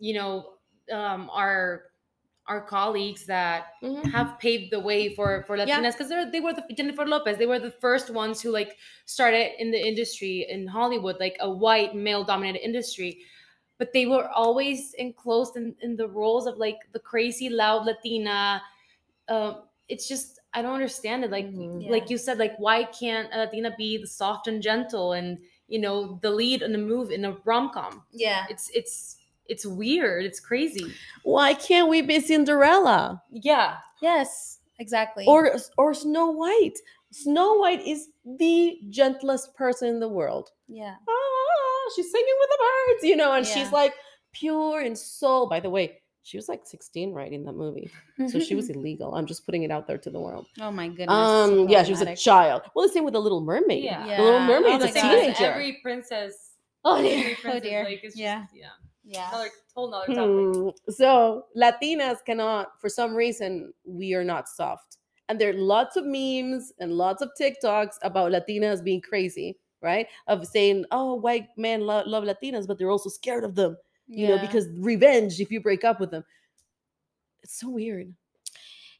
you 0.00 0.14
know, 0.14 0.54
um, 0.90 1.30
our 1.30 1.84
our 2.46 2.60
colleagues 2.60 3.24
that 3.26 3.74
Mhm. 3.82 4.10
have 4.10 4.38
paved 4.38 4.72
the 4.72 4.80
way 4.80 5.14
for 5.14 5.44
for 5.46 5.56
Latinas 5.56 5.92
because 5.92 6.08
they 6.08 6.24
they 6.30 6.40
were 6.40 6.52
the 6.52 6.64
Jennifer 6.74 7.06
Lopez. 7.06 7.38
They 7.38 7.46
were 7.46 7.58
the 7.60 7.70
first 7.70 8.10
ones 8.10 8.40
who 8.42 8.50
like 8.50 8.76
started 9.06 9.60
in 9.60 9.70
the 9.70 9.78
industry 9.86 10.46
in 10.48 10.66
Hollywood, 10.66 11.18
like 11.20 11.36
a 11.40 11.50
white 11.50 11.94
male 11.94 12.24
dominated 12.24 12.64
industry. 12.64 13.22
But 13.78 13.92
they 13.92 14.06
were 14.06 14.28
always 14.28 14.94
enclosed 14.94 15.56
in, 15.56 15.74
in 15.80 15.96
the 15.96 16.08
roles 16.08 16.46
of 16.46 16.56
like 16.58 16.78
the 16.92 17.00
crazy 17.00 17.48
loud 17.48 17.86
Latina. 17.86 18.62
Um, 19.28 19.62
it's 19.88 20.08
just 20.08 20.40
I 20.54 20.62
don't 20.62 20.74
understand 20.74 21.24
it. 21.24 21.30
Like 21.30 21.46
Mhm. 21.46 21.88
like 21.90 22.10
you 22.10 22.18
said, 22.18 22.38
like 22.38 22.56
why 22.58 22.84
can't 22.84 23.32
a 23.32 23.38
Latina 23.38 23.74
be 23.76 23.98
the 23.98 24.06
soft 24.06 24.46
and 24.48 24.62
gentle 24.62 25.12
and 25.12 25.38
you 25.68 25.78
know 25.80 26.18
the 26.22 26.30
lead 26.30 26.62
in 26.62 26.74
a 26.74 26.78
move 26.78 27.10
in 27.10 27.24
a 27.24 27.32
rom 27.44 27.70
com? 27.72 28.04
Yeah. 28.12 28.46
It's 28.50 28.68
it's 28.70 29.16
it's 29.48 29.66
weird. 29.66 30.24
It's 30.24 30.40
crazy. 30.40 30.92
Why 31.24 31.54
can't 31.54 31.88
we 31.88 32.02
be 32.02 32.20
Cinderella 32.20 33.22
Yeah. 33.30 33.76
Yes, 34.00 34.58
exactly. 34.78 35.24
or 35.26 35.54
or 35.78 35.94
Snow 35.94 36.30
White? 36.30 36.78
Snow 37.12 37.54
White 37.58 37.86
is 37.86 38.08
the 38.24 38.78
gentlest 38.90 39.54
person 39.54 39.88
in 39.88 40.00
the 40.00 40.08
world. 40.08 40.50
yeah. 40.68 40.94
ah, 41.08 41.90
she's 41.94 42.10
singing 42.10 42.34
with 42.40 42.48
the 42.50 42.58
birds, 42.64 43.04
you 43.04 43.16
know, 43.16 43.32
and 43.32 43.46
Yeah. 43.46 43.52
she's 43.54 43.72
like 43.72 43.94
pure 44.32 44.80
in 44.80 44.96
soul. 44.96 45.46
By 45.48 45.60
the 45.60 45.68
way, 45.70 45.98
she 46.22 46.36
was 46.38 46.48
like 46.48 46.62
16, 46.64 47.12
right, 47.12 47.32
in 47.32 47.44
that 47.44 47.52
movie. 47.52 47.90
So 48.28 48.38
she 48.40 48.54
was 48.54 48.70
illegal. 48.74 49.14
I'm 49.14 49.26
just 49.26 49.44
putting 49.44 49.64
it 49.64 49.70
out 49.70 49.86
there 49.86 49.98
to 49.98 50.08
the 50.10 50.20
world. 50.20 50.46
oh 50.60 50.70
my 50.72 50.88
goodness. 50.88 51.08
Um, 51.10 51.68
yeah, 51.68 51.82
she 51.82 51.90
was 51.92 52.00
a 52.00 52.16
child. 52.16 52.62
Well, 52.74 52.86
the 52.86 52.92
same 52.92 53.04
with 53.04 53.12
the 53.14 53.20
Little 53.20 53.40
Mermaid. 53.42 53.84
Yeah. 53.84 54.16
The 54.16 54.22
Little 54.22 54.40
Yeah. 54.40 54.46
Mermaid's 54.46 54.84
Oh 54.84 54.88
a 54.88 54.92
God. 54.92 55.02
teenager. 55.02 55.44
Every 55.52 55.78
princess. 55.82 56.34
Oh 56.84 56.96
every 56.96 57.08
dear. 57.10 57.30
Oh 57.36 57.40
princess, 57.42 57.62
dear. 57.62 57.84
Like, 57.84 58.02
yeah. 58.14 58.40
Just, 58.42 58.54
yeah. 58.54 58.68
Yeah. 59.04 59.28
Another 59.30 59.50
whole 59.74 59.90
nother 59.90 60.14
topic. 60.14 60.76
Hmm. 60.86 60.92
So 60.92 61.46
Latinas 61.56 62.24
cannot, 62.24 62.80
for 62.80 62.88
some 62.88 63.14
reason, 63.14 63.72
we 63.84 64.14
are 64.14 64.24
not 64.24 64.48
soft. 64.48 64.98
And 65.28 65.40
there 65.40 65.50
are 65.50 65.54
lots 65.54 65.96
of 65.96 66.04
memes 66.04 66.72
and 66.78 66.92
lots 66.92 67.22
of 67.22 67.30
TikToks 67.40 67.94
about 68.02 68.32
Latinas 68.32 68.82
being 68.84 69.00
crazy, 69.00 69.56
right? 69.80 70.06
Of 70.26 70.46
saying, 70.46 70.84
oh, 70.90 71.14
white 71.14 71.48
men 71.56 71.80
lo- 71.82 72.02
love 72.06 72.24
Latinas, 72.24 72.66
but 72.66 72.78
they're 72.78 72.90
also 72.90 73.08
scared 73.10 73.44
of 73.44 73.54
them. 73.54 73.76
you 74.08 74.28
know, 74.28 74.38
because 74.38 74.68
revenge 74.78 75.40
if 75.40 75.50
you 75.50 75.60
break 75.60 75.84
up 75.84 75.98
with 75.98 76.10
them. 76.10 76.22
It's 77.42 77.58
so 77.58 77.70
weird. 77.70 78.12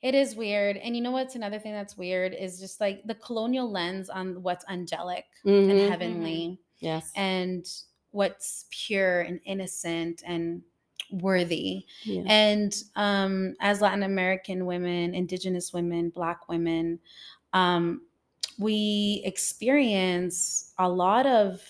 It 0.00 0.14
is 0.14 0.34
weird. 0.34 0.78
And 0.78 0.96
you 0.96 1.02
know 1.02 1.10
what's 1.10 1.34
another 1.34 1.58
thing 1.58 1.72
that's 1.72 1.96
weird 1.96 2.34
is 2.34 2.58
just 2.58 2.80
like 2.80 3.02
the 3.04 3.14
colonial 3.16 3.70
lens 3.70 4.08
on 4.08 4.42
what's 4.42 4.64
angelic 4.68 5.24
Mhm. 5.44 5.70
and 5.70 5.90
heavenly 5.90 6.60
Yes. 6.80 7.12
and 7.14 7.66
what's 8.12 8.66
pure 8.70 9.22
and 9.22 9.40
innocent 9.44 10.22
and 10.24 10.62
worthy. 11.10 11.84
Yeah. 12.04 12.22
And 12.26 12.74
um, 12.96 13.54
as 13.60 13.80
Latin 13.80 14.02
American 14.02 14.64
women, 14.66 15.14
Indigenous 15.14 15.72
women, 15.72 16.10
Black 16.10 16.48
women, 16.48 17.00
um, 17.52 18.02
we 18.58 19.22
experience 19.24 20.72
a 20.78 20.88
lot 20.88 21.26
of 21.26 21.62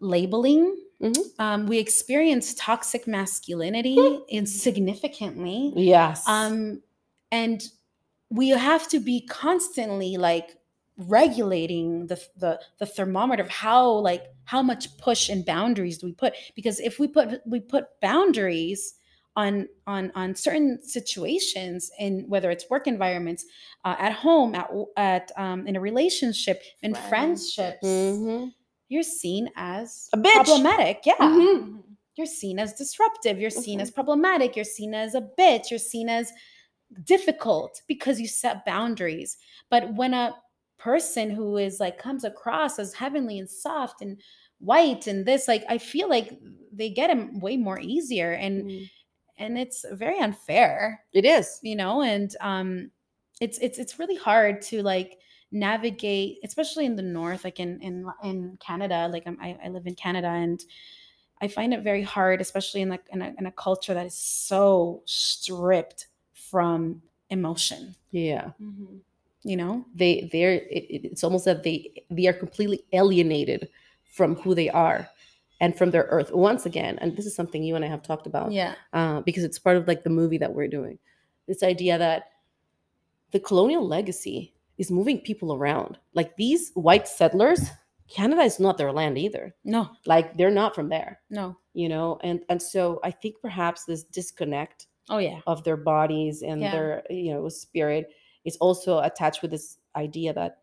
labeling. 0.00 0.76
Mhm. 1.00 1.16
Um, 1.38 1.66
we 1.66 1.78
experience 1.78 2.54
toxic 2.54 3.06
masculinity 3.06 3.98
insignificantly. 4.28 5.72
yes. 5.76 6.26
Um, 6.26 6.82
and 7.30 7.62
we 8.30 8.48
have 8.50 8.88
to 8.88 8.98
be 9.00 9.20
constantly 9.26 10.16
like 10.16 10.56
regulating 10.98 12.06
the, 12.06 12.20
the 12.36 12.60
the 12.78 12.86
thermometer 12.86 13.42
of 13.42 13.48
how 13.50 13.88
like 13.90 14.24
how 14.44 14.62
much 14.62 14.96
push 14.98 15.28
and 15.28 15.44
boundaries 15.44 15.98
do 15.98 16.06
we 16.06 16.12
put 16.12 16.34
because 16.54 16.80
if 16.80 16.98
we 16.98 17.06
put 17.06 17.40
we 17.46 17.60
put 17.60 17.84
boundaries 18.00 18.94
on 19.36 19.68
on 19.86 20.10
on 20.14 20.34
certain 20.34 20.82
situations 20.82 21.90
in 21.98 22.24
whether 22.28 22.50
it's 22.50 22.70
work 22.70 22.86
environments 22.86 23.44
uh, 23.84 23.94
at 23.98 24.12
home 24.12 24.54
at 24.54 24.70
at 24.96 25.30
um, 25.36 25.66
in 25.66 25.76
a 25.76 25.80
relationship 25.80 26.62
in 26.82 26.94
Friendships. 26.94 27.54
friendships 27.56 27.84
Mhm. 27.86 28.52
you're 28.88 29.02
seen 29.02 29.50
as 29.56 30.08
A 30.14 30.16
bitch. 30.16 30.32
problematic 30.32 31.00
yeah 31.04 31.14
Mhm. 31.20 31.82
you're 32.16 32.26
seen 32.26 32.58
as 32.58 32.72
disruptive, 32.72 33.38
you're 33.38 33.50
seen 33.50 33.78
Mhm. 33.78 33.82
as 33.82 33.90
problematic, 33.90 34.56
you're 34.56 34.64
seen 34.64 34.94
as 34.94 35.14
a 35.14 35.20
bitch, 35.38 35.68
you're 35.70 35.78
seen 35.78 36.08
as 36.08 36.32
difficult 37.04 37.82
because 37.88 38.18
you 38.20 38.26
set 38.28 38.64
boundaries. 38.64 39.36
But 39.68 39.92
when 39.96 40.14
a 40.14 40.34
person 40.78 41.30
who 41.30 41.56
is 41.56 41.80
like 41.80 41.98
comes 41.98 42.24
across 42.24 42.78
as 42.78 42.92
heavenly 42.94 43.38
and 43.38 43.48
soft 43.48 44.02
and 44.02 44.20
white 44.58 45.06
and 45.06 45.24
this 45.26 45.48
like 45.48 45.64
I 45.68 45.78
feel 45.78 46.08
like 46.08 46.38
they 46.72 46.90
get 46.90 47.10
him 47.10 47.40
way 47.40 47.56
more 47.56 47.78
easier 47.80 48.32
and 48.32 48.64
Mm. 48.64 48.90
and 49.38 49.58
it's 49.58 49.84
very 49.92 50.18
unfair 50.18 51.04
It 51.12 51.24
is. 51.24 51.60
you 51.62 51.76
know 51.76 52.02
and 52.02 52.34
um 52.40 52.90
it's 53.40 53.58
it's 53.58 53.78
it's 53.78 53.98
really 53.98 54.16
hard 54.16 54.62
to 54.62 54.82
like 54.82 55.18
navigate 55.52 56.38
especially 56.44 56.86
in 56.86 56.96
the 56.96 57.02
north 57.02 57.44
like 57.44 57.60
in 57.60 57.80
in 57.82 58.06
in 58.24 58.56
canada 58.60 59.08
like 59.10 59.24
I'm, 59.26 59.38
I, 59.40 59.56
I 59.64 59.68
live 59.68 59.86
in 59.86 59.94
canada 59.94 60.28
and 60.28 60.62
i 61.40 61.48
find 61.48 61.72
it 61.74 61.82
very 61.82 62.02
hard 62.02 62.40
especially 62.40 62.80
in 62.82 62.88
like 62.88 63.04
in 63.12 63.22
a, 63.22 63.34
in 63.38 63.46
a 63.46 63.52
culture 63.52 63.94
that 63.94 64.06
is 64.06 64.14
so 64.16 65.02
stripped 65.04 66.08
from 66.32 67.02
emotion 67.30 67.94
Yeah. 68.10 68.50
You 69.50 69.56
know 69.60 69.72
They 70.00 70.12
they're 70.32 70.56
it, 70.76 70.84
it- 70.94 71.04
it's 71.10 71.24
almost 71.26 71.44
that 71.48 71.62
they 71.66 71.78
they 72.16 72.26
are 72.30 72.38
completely 72.44 72.80
alienated 73.00 73.68
from 74.16 74.30
who 74.42 74.54
they 74.60 74.70
are 74.70 75.00
and 75.62 75.70
from 75.78 75.90
their 75.90 76.06
earth 76.16 76.30
once 76.32 76.66
again. 76.70 76.94
And 77.00 77.08
this 77.16 77.26
is 77.30 77.34
something 77.38 77.62
you 77.62 77.76
and 77.76 77.84
I 77.84 77.88
have 77.94 78.02
talked 78.10 78.26
about. 78.32 78.48
yeah 78.60 78.74
uh, 78.98 79.18
because 79.28 79.44
it's 79.48 79.58
part 79.66 79.76
of 79.78 79.86
like 79.90 80.02
the 80.04 80.16
movie 80.20 80.38
that 80.42 80.54
we're 80.56 80.68
doing. 80.78 80.96
This 81.50 81.62
idea 81.62 81.94
that 82.06 82.20
the 83.30 83.40
colonial 83.40 83.86
legacy 83.86 84.54
is 84.78 84.90
moving 84.90 85.18
people 85.20 85.54
around. 85.54 85.98
Like 86.14 86.36
these 86.36 86.70
white 86.74 87.08
settlers, 87.08 87.60
Canada 88.08 88.42
is 88.42 88.60
not 88.60 88.76
their 88.78 88.92
land 88.92 89.16
either. 89.18 89.54
no 89.64 89.88
Like 90.06 90.36
they're 90.36 90.50
not 90.62 90.74
from 90.74 90.88
there, 90.88 91.20
no 91.30 91.56
you 91.74 91.88
know. 91.88 92.18
And 92.22 92.40
and 92.50 92.60
so 92.60 93.00
I 93.04 93.10
think 93.10 93.34
perhaps 93.42 93.84
this 93.84 94.04
disconnect 94.04 94.86
oh 95.08 95.18
yeah 95.18 95.40
of 95.46 95.62
their 95.64 95.76
bodies 95.76 96.42
and 96.42 96.60
Yeah. 96.60 96.72
their 96.74 96.90
you 97.10 97.32
know 97.34 97.48
spirit 97.48 98.04
is 98.46 98.56
also 98.56 99.00
attached 99.00 99.42
with 99.42 99.50
this 99.50 99.78
idea 99.96 100.32
that 100.32 100.58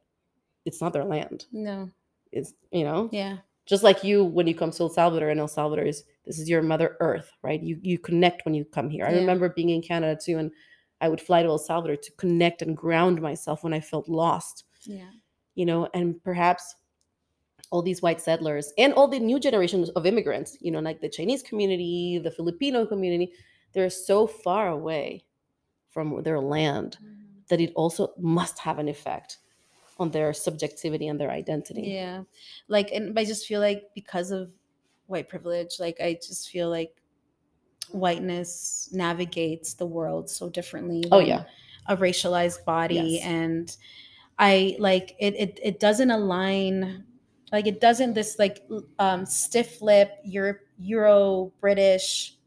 it's 0.65 0.82
not 0.82 0.93
their 0.93 1.06
land. 1.06 1.46
no 1.52 1.91
It's 2.32 2.54
you 2.72 2.84
know 2.84 3.10
yeah 3.12 3.38
just 3.65 3.84
like 3.84 4.04
you 4.04 4.24
when 4.26 4.48
you 4.48 4.56
come 4.56 4.72
to 4.72 4.84
El 4.84 4.89
Salvador 4.89 5.30
and 5.30 5.39
El 5.39 5.48
Salvador 5.48 5.86
is 5.86 6.04
this 6.26 6.39
is 6.39 6.50
your 6.50 6.62
mother 6.62 6.98
earth, 7.00 7.32
right? 7.43 7.62
You 7.62 7.78
you 7.82 8.00
connect 8.00 8.46
when 8.46 8.56
you 8.56 8.65
come 8.65 8.89
here. 8.89 9.06
I 9.06 9.12
Yeah. 9.12 9.19
remember 9.19 9.50
being 9.50 9.69
in 9.69 9.82
Canada 9.82 10.19
too, 10.19 10.38
and 10.38 10.52
I 11.02 11.10
would 11.10 11.22
fly 11.22 11.43
to 11.43 11.50
El 11.50 11.60
Salvador 11.60 11.98
to 11.98 12.12
connect 12.13 12.62
and 12.62 12.76
ground 12.76 13.22
myself 13.22 13.63
when 13.63 13.74
I 13.74 13.82
felt 13.82 14.08
lost, 14.10 14.63
yeah 14.86 15.12
you 15.56 15.65
know, 15.65 15.88
and 15.93 16.22
perhaps 16.24 16.76
all 17.72 17.82
these 17.82 18.02
white 18.02 18.22
settlers 18.22 18.72
and 18.78 18.93
all 18.93 19.08
the 19.08 19.19
new 19.19 19.39
generations 19.39 19.89
of 19.91 20.06
immigrants, 20.06 20.58
you 20.62 20.72
know, 20.72 20.80
like 20.80 21.02
the 21.02 21.10
Chinese 21.10 21.41
community, 21.41 22.19
the 22.24 22.32
Filipino 22.32 22.86
community, 22.86 23.32
they're 23.74 23.89
so 23.89 24.28
far 24.28 24.69
away 24.69 25.26
from 25.89 26.22
their 26.24 26.39
land 26.39 26.98
mm-hmm. 27.04 27.22
That 27.49 27.60
it 27.60 27.71
also 27.75 28.13
must 28.17 28.60
have 28.60 28.79
an 28.79 28.88
effect 28.88 29.38
on 29.99 30.10
their 30.12 30.34
subjectivity 30.34 31.08
and 31.08 31.19
their 31.19 31.29
identity. 31.29 31.84
Yeah. 31.84 32.23
Like, 32.67 32.91
and 32.91 33.17
I 33.17 33.25
just 33.25 33.45
feel 33.45 33.60
like 33.60 33.89
because 33.93 34.32
of 34.32 34.51
white 35.08 35.29
privilege, 35.29 35.79
like, 35.79 36.01
I 36.01 36.13
just 36.15 36.49
feel 36.49 36.69
like 36.69 36.95
whiteness 37.91 38.89
navigates 38.91 39.75
the 39.75 39.86
world 39.86 40.29
so 40.29 40.49
differently. 40.49 41.03
Oh 41.12 41.19
yeah. 41.19 41.43
A 41.88 41.97
racialized 41.97 42.63
body. 42.65 43.19
Yes. 43.19 43.25
And 43.25 43.77
I 44.39 44.77
like 44.79 45.15
it, 45.19 45.36
it, 45.36 45.60
it 45.62 45.79
doesn't 45.79 46.10
align, 46.10 47.03
like, 47.51 47.67
it 47.67 47.79
doesn't 47.79 48.13
this 48.13 48.39
like 48.39 48.65
um, 48.97 49.25
stiff 49.25 49.82
lip, 49.82 50.17
Euro, 50.23 50.56
Euro 50.79 51.51
British, 51.60 52.38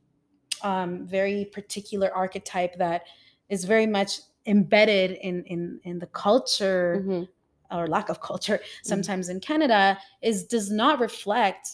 um, 0.63 1.07
very 1.07 1.45
particular 1.45 2.11
archetype 2.13 2.77
that 2.79 3.05
is 3.49 3.65
very 3.65 3.87
much 3.87 4.21
embedded 4.47 5.13
in 5.23 5.45
in 5.45 5.81
in 5.85 5.99
the 5.99 6.07
culture 6.09 7.03
Mhm. 7.05 7.29
or 7.71 7.87
lack 7.89 8.09
of 8.09 8.21
culture 8.21 8.59
Mm-hmm. 8.59 8.89
sometimes 8.89 9.29
in 9.29 9.41
Canada 9.41 9.99
is 10.23 10.45
does 10.47 10.71
not 10.71 11.01
reflect 11.01 11.69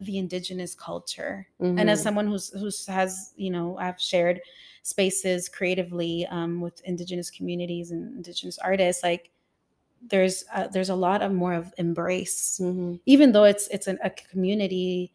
the 0.00 0.18
indigenous 0.18 0.74
culture. 0.74 1.48
And 1.60 1.90
as 1.90 2.00
Mhm. 2.00 2.02
someone 2.04 2.26
who's 2.28 2.50
who's 2.50 2.86
has 2.86 3.32
you 3.36 3.50
know 3.50 3.76
I've 3.78 4.00
shared 4.00 4.40
spaces 4.82 5.48
creatively 5.48 6.26
um, 6.28 6.60
with 6.60 6.80
indigenous 6.82 7.30
communities 7.30 7.90
and 7.90 8.14
indigenous 8.16 8.58
artists, 8.58 9.02
like 9.02 9.30
there's 10.10 10.44
uh, 10.54 10.68
there's 10.68 10.90
a 10.90 10.94
lot 10.94 11.22
of 11.22 11.32
more 11.32 11.54
of 11.54 11.74
embrace, 11.78 12.58
Mhm. 12.62 13.00
even 13.06 13.32
though 13.32 13.44
it's 13.44 13.66
it's 13.68 13.88
an, 13.88 13.98
a 14.04 14.10
community 14.10 15.12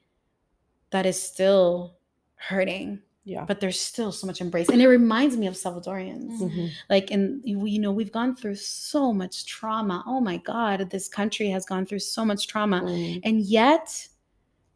that 0.91 1.05
is 1.05 1.21
still 1.21 1.97
hurting. 2.35 3.01
Yeah. 3.25 3.45
But 3.45 3.61
there's 3.61 3.79
still 3.79 4.11
so 4.11 4.27
much 4.27 4.41
embrace, 4.41 4.67
and 4.69 4.81
it 4.81 4.87
reminds 4.89 5.37
me 5.37 5.47
of 5.47 5.53
Salvadorians 5.55 6.39
Mhm. 6.41 6.69
like 6.89 7.09
and 7.09 7.41
you 7.45 7.79
know 7.79 7.91
we've 7.91 8.11
gone 8.11 8.35
through 8.35 8.55
so 8.55 9.13
much 9.13 9.45
trauma 9.45 10.03
oh 10.05 10.19
my 10.19 10.37
god 10.37 10.89
this 10.89 11.07
country 11.07 11.47
has 11.49 11.65
gone 11.65 11.85
through 11.85 11.99
so 11.99 12.25
much 12.25 12.47
trauma 12.47 12.81
Mhm. 12.81 13.21
and 13.23 13.39
yet 13.41 14.09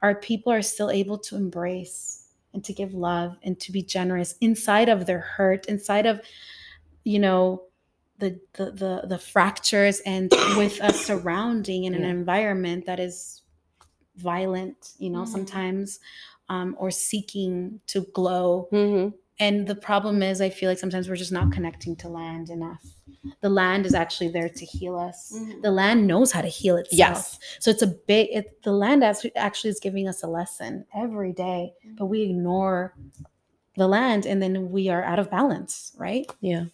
our 0.02 0.16
people 0.16 0.52
are 0.54 0.62
still 0.62 0.90
able 0.90 1.18
to 1.18 1.36
embrace 1.36 2.28
and 2.54 2.64
to 2.64 2.72
give 2.72 2.94
love 2.94 3.36
and 3.44 3.60
to 3.60 3.72
be 3.74 3.82
generous 3.82 4.36
inside 4.40 4.88
of 4.88 5.06
their 5.06 5.20
hurt 5.20 5.66
inside 5.66 6.06
of 6.06 6.22
you 7.04 7.20
know 7.20 7.64
the 8.20 8.40
the 8.54 8.72
the, 8.72 9.02
the 9.10 9.18
fractures 9.20 10.00
and 10.06 10.32
with 10.58 10.80
a 10.82 10.94
surrounding 10.94 11.86
and 11.86 11.96
an 11.96 12.04
environment 12.06 12.86
that 12.86 13.00
is 13.00 13.42
violent 14.16 14.94
you 15.00 15.10
know 15.10 15.24
Mhm. 15.24 15.28
sometimes 15.28 16.00
um, 16.50 16.76
or 16.80 16.90
seeking 16.92 17.80
to 17.88 18.02
glow 18.14 18.68
Mhm. 18.72 19.14
and 19.40 19.68
the 19.68 19.76
problem 19.76 20.24
is 20.24 20.42
i 20.42 20.50
feel 20.50 20.70
like 20.70 20.80
sometimes 20.80 21.08
we're 21.10 21.16
just 21.16 21.32
not 21.32 21.52
connecting 21.52 21.96
to 21.96 22.08
land 22.10 22.50
enough 22.50 22.84
the 23.42 23.50
land 23.50 23.86
is 23.86 23.94
actually 23.94 24.30
there 24.30 24.50
to 24.50 24.66
heal 24.66 24.96
us 24.98 25.34
Mhm. 25.36 25.62
the 25.62 25.72
land 25.72 26.08
knows 26.08 26.32
how 26.32 26.42
to 26.42 26.48
heal 26.48 26.78
itself 26.78 26.98
Yes. 26.98 27.40
so 27.60 27.70
it's 27.72 27.82
a 27.82 27.88
big 27.88 28.30
it, 28.32 28.62
the 28.64 28.72
land 28.72 29.04
actually, 29.04 29.70
is 29.70 29.80
giving 29.80 30.08
us 30.08 30.24
a 30.24 30.28
lesson 30.28 30.86
every 30.96 31.34
day 31.34 31.74
but 31.98 32.06
we 32.08 32.22
ignore 32.24 32.96
the 33.76 33.88
land 33.88 34.26
and 34.26 34.42
then 34.42 34.72
we 34.72 34.90
are 34.90 35.04
out 35.04 35.20
of 35.20 35.30
balance 35.30 35.94
right 35.98 36.26
Yeah. 36.42 36.66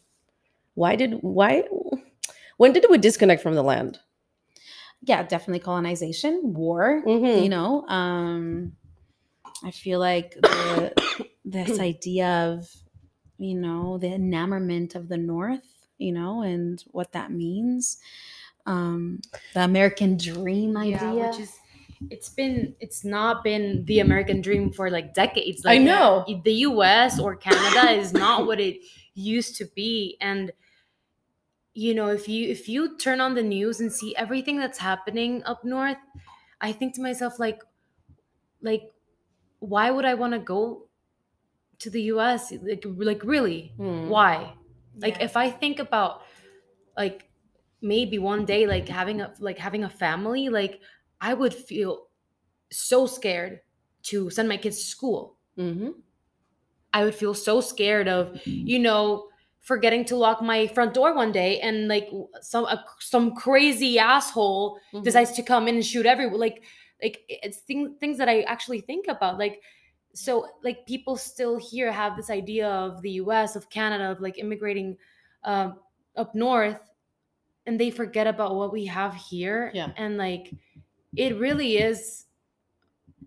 Why 0.76 0.96
did 0.96 1.20
why 1.22 1.64
when 2.58 2.72
did 2.74 2.86
we 2.90 2.98
disconnect 2.98 3.42
from 3.44 3.56
the 3.56 3.64
land? 3.64 4.00
yeah 5.06 5.22
definitely 5.24 5.60
colonization 5.60 6.54
war 6.54 7.04
Mhm. 7.06 7.44
you 7.44 7.50
know 7.50 7.86
um 7.88 8.72
i 9.64 9.72
feel 9.72 10.00
like 10.00 10.34
the, 10.34 11.28
this 11.46 11.80
idea 11.92 12.28
of 12.28 12.70
you 13.38 13.56
know 13.56 13.98
the 13.98 14.08
enamorment 14.14 14.96
of 14.96 15.10
the 15.10 15.18
north 15.18 15.88
you 15.98 16.12
know 16.12 16.42
and 16.42 16.84
what 16.92 17.12
that 17.12 17.32
means 17.32 17.98
um 18.66 19.20
the 19.54 19.62
american 19.64 20.18
dream 20.18 20.78
idea 20.78 21.14
Yeah, 21.14 21.30
which 21.30 21.40
is 21.40 21.60
it's 22.10 22.30
been 22.30 22.76
it's 22.80 23.06
not 23.06 23.44
been 23.44 23.86
the 23.86 24.00
American 24.00 24.42
dream 24.42 24.72
for 24.72 24.90
like 24.90 25.14
decades. 25.14 25.66
I 25.66 25.78
know. 25.78 26.26
the 26.44 26.54
US 26.68 27.20
or 27.20 27.36
Canada 27.36 27.92
is 27.92 28.12
not 28.14 28.46
what 28.46 28.60
it 28.60 28.78
used 29.14 29.56
to 29.58 29.66
be. 29.74 30.18
And 30.20 30.52
you 31.74 31.94
know, 31.94 32.10
if 32.10 32.28
you 32.28 32.50
if 32.50 32.68
you 32.70 32.98
turn 32.98 33.22
on 33.22 33.36
the 33.36 33.44
news 33.44 33.80
and 33.80 33.92
see 33.92 34.16
everything 34.16 34.58
that's 34.58 34.80
happening 34.80 35.44
up 35.46 35.64
north, 35.64 35.98
I 36.62 36.72
think 36.72 36.96
to 36.96 37.02
myself 37.02 37.40
like 37.40 37.62
like 38.62 38.92
why 39.64 39.90
would 39.92 40.04
I 40.06 40.14
want 40.14 40.34
to 40.34 40.40
go 40.40 40.90
to 41.80 41.90
the 41.90 42.02
US? 42.14 42.52
Like 42.52 42.84
like 42.86 43.24
really? 43.24 43.74
Mm. 43.80 44.08
Why? 44.10 44.54
Like 45.00 45.18
Yeah. 45.18 45.26
if 45.26 45.38
I 45.38 45.50
think 45.50 45.80
about 45.80 46.22
like 46.98 47.30
maybe 47.82 48.20
one 48.20 48.46
day 48.46 48.68
like 48.68 48.88
having 48.90 49.22
a 49.22 49.34
like 49.40 49.58
having 49.58 49.84
a 49.84 49.90
family, 49.90 50.50
like 50.50 50.82
I 51.22 51.34
would 51.34 51.54
feel 51.54 52.08
so 52.72 53.08
scared 53.08 53.62
to 54.12 54.30
send 54.30 54.50
my 54.50 54.58
kids 54.58 54.80
to 54.80 54.86
school. 54.86 55.38
Mm-hmm. 55.58 55.92
I 56.94 57.04
would 57.06 57.16
feel 57.16 57.34
so 57.34 57.62
scared 57.62 58.08
of, 58.08 58.40
you 58.46 58.78
know, 58.80 59.30
forgetting 59.62 60.06
to 60.06 60.16
lock 60.16 60.42
my 60.42 60.68
front 60.68 60.94
door 60.94 61.16
one 61.16 61.32
day 61.32 61.60
and 61.62 61.88
like 61.88 62.10
some 62.42 62.66
a, 62.66 62.84
some 63.00 63.34
crazy 63.34 63.98
asshole 63.98 64.78
Mhm. 64.94 65.04
decides 65.04 65.32
to 65.34 65.44
come 65.44 65.68
in 65.70 65.76
and 65.76 65.86
shoot 65.86 66.06
everyone. 66.06 66.40
Like 66.40 66.64
like 67.04 67.22
it's 67.30 67.60
things 67.60 67.92
things 68.00 68.18
that 68.18 68.30
I 68.30 68.42
actually 68.44 68.82
think 68.82 69.08
about. 69.08 69.38
Like 69.38 69.62
so 70.14 70.48
like 70.64 70.86
people 70.88 71.18
still 71.18 71.58
here 71.58 71.92
have 71.92 72.16
this 72.16 72.30
idea 72.30 72.68
of 72.70 73.02
the 73.02 73.12
US, 73.12 73.56
of 73.56 73.70
Canada, 73.70 74.10
of 74.12 74.22
like 74.22 74.40
immigrating 74.40 74.98
um, 75.44 75.80
up 76.16 76.34
north 76.34 76.80
and 77.66 77.80
they 77.80 77.92
forget 77.92 78.28
about 78.28 78.56
what 78.56 78.74
we 78.74 78.86
have 78.86 79.14
here. 79.16 79.72
Yeah. 79.74 79.92
And 79.98 80.18
like 80.18 80.54
it 81.16 81.38
really 81.38 81.78
is 81.78 82.26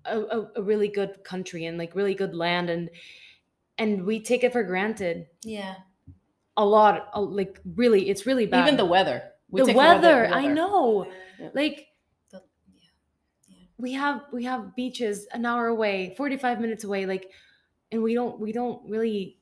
a, 0.04 0.20
a, 0.20 0.50
a 0.56 0.62
really 0.62 0.88
good 0.88 1.22
country 1.24 1.66
and 1.66 1.78
like 1.78 1.94
really 1.94 2.14
good 2.14 2.34
land 2.34 2.70
and 2.70 2.90
and 3.78 4.04
we 4.04 4.20
take 4.20 4.44
it 4.44 4.52
for 4.52 4.62
granted 4.62 5.26
yeah 5.42 5.74
a 6.56 6.64
lot 6.64 7.10
like 7.32 7.60
really 7.74 8.08
it's 8.08 8.26
really 8.26 8.46
bad 8.46 8.66
Even 8.66 8.76
the 8.76 8.84
weather. 8.84 9.22
We 9.50 9.60
the 9.60 9.66
for 9.68 9.72
granted 9.74 10.02
weather, 10.06 10.26
i 10.32 10.46
know 10.46 11.06
Yeah. 11.38 11.50
like 11.54 11.76
The-. 11.76 11.84
We 13.78 13.92
have 13.92 14.22
we 14.32 14.44
have 14.44 14.74
beaches 14.76 15.26
an 15.32 15.44
hour 15.46 15.66
away 15.66 16.14
45 16.16 16.60
minutes 16.60 16.84
away 16.84 17.06
like 17.06 17.30
and 17.92 18.02
we 18.02 18.14
don't 18.14 18.40
we 18.40 18.52
don't 18.52 18.88
really 18.88 19.38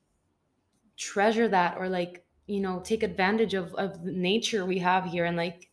treasure 0.97 1.47
that 1.47 1.77
or 1.77 1.89
like 1.89 2.25
you 2.47 2.59
know 2.59 2.79
take 2.79 3.03
advantage 3.03 3.53
of 3.53 3.73
of 3.75 4.03
the 4.03 4.11
nature 4.11 4.65
we 4.65 4.79
have 4.79 5.05
here 5.05 5.25
and 5.25 5.35
like 5.35 5.69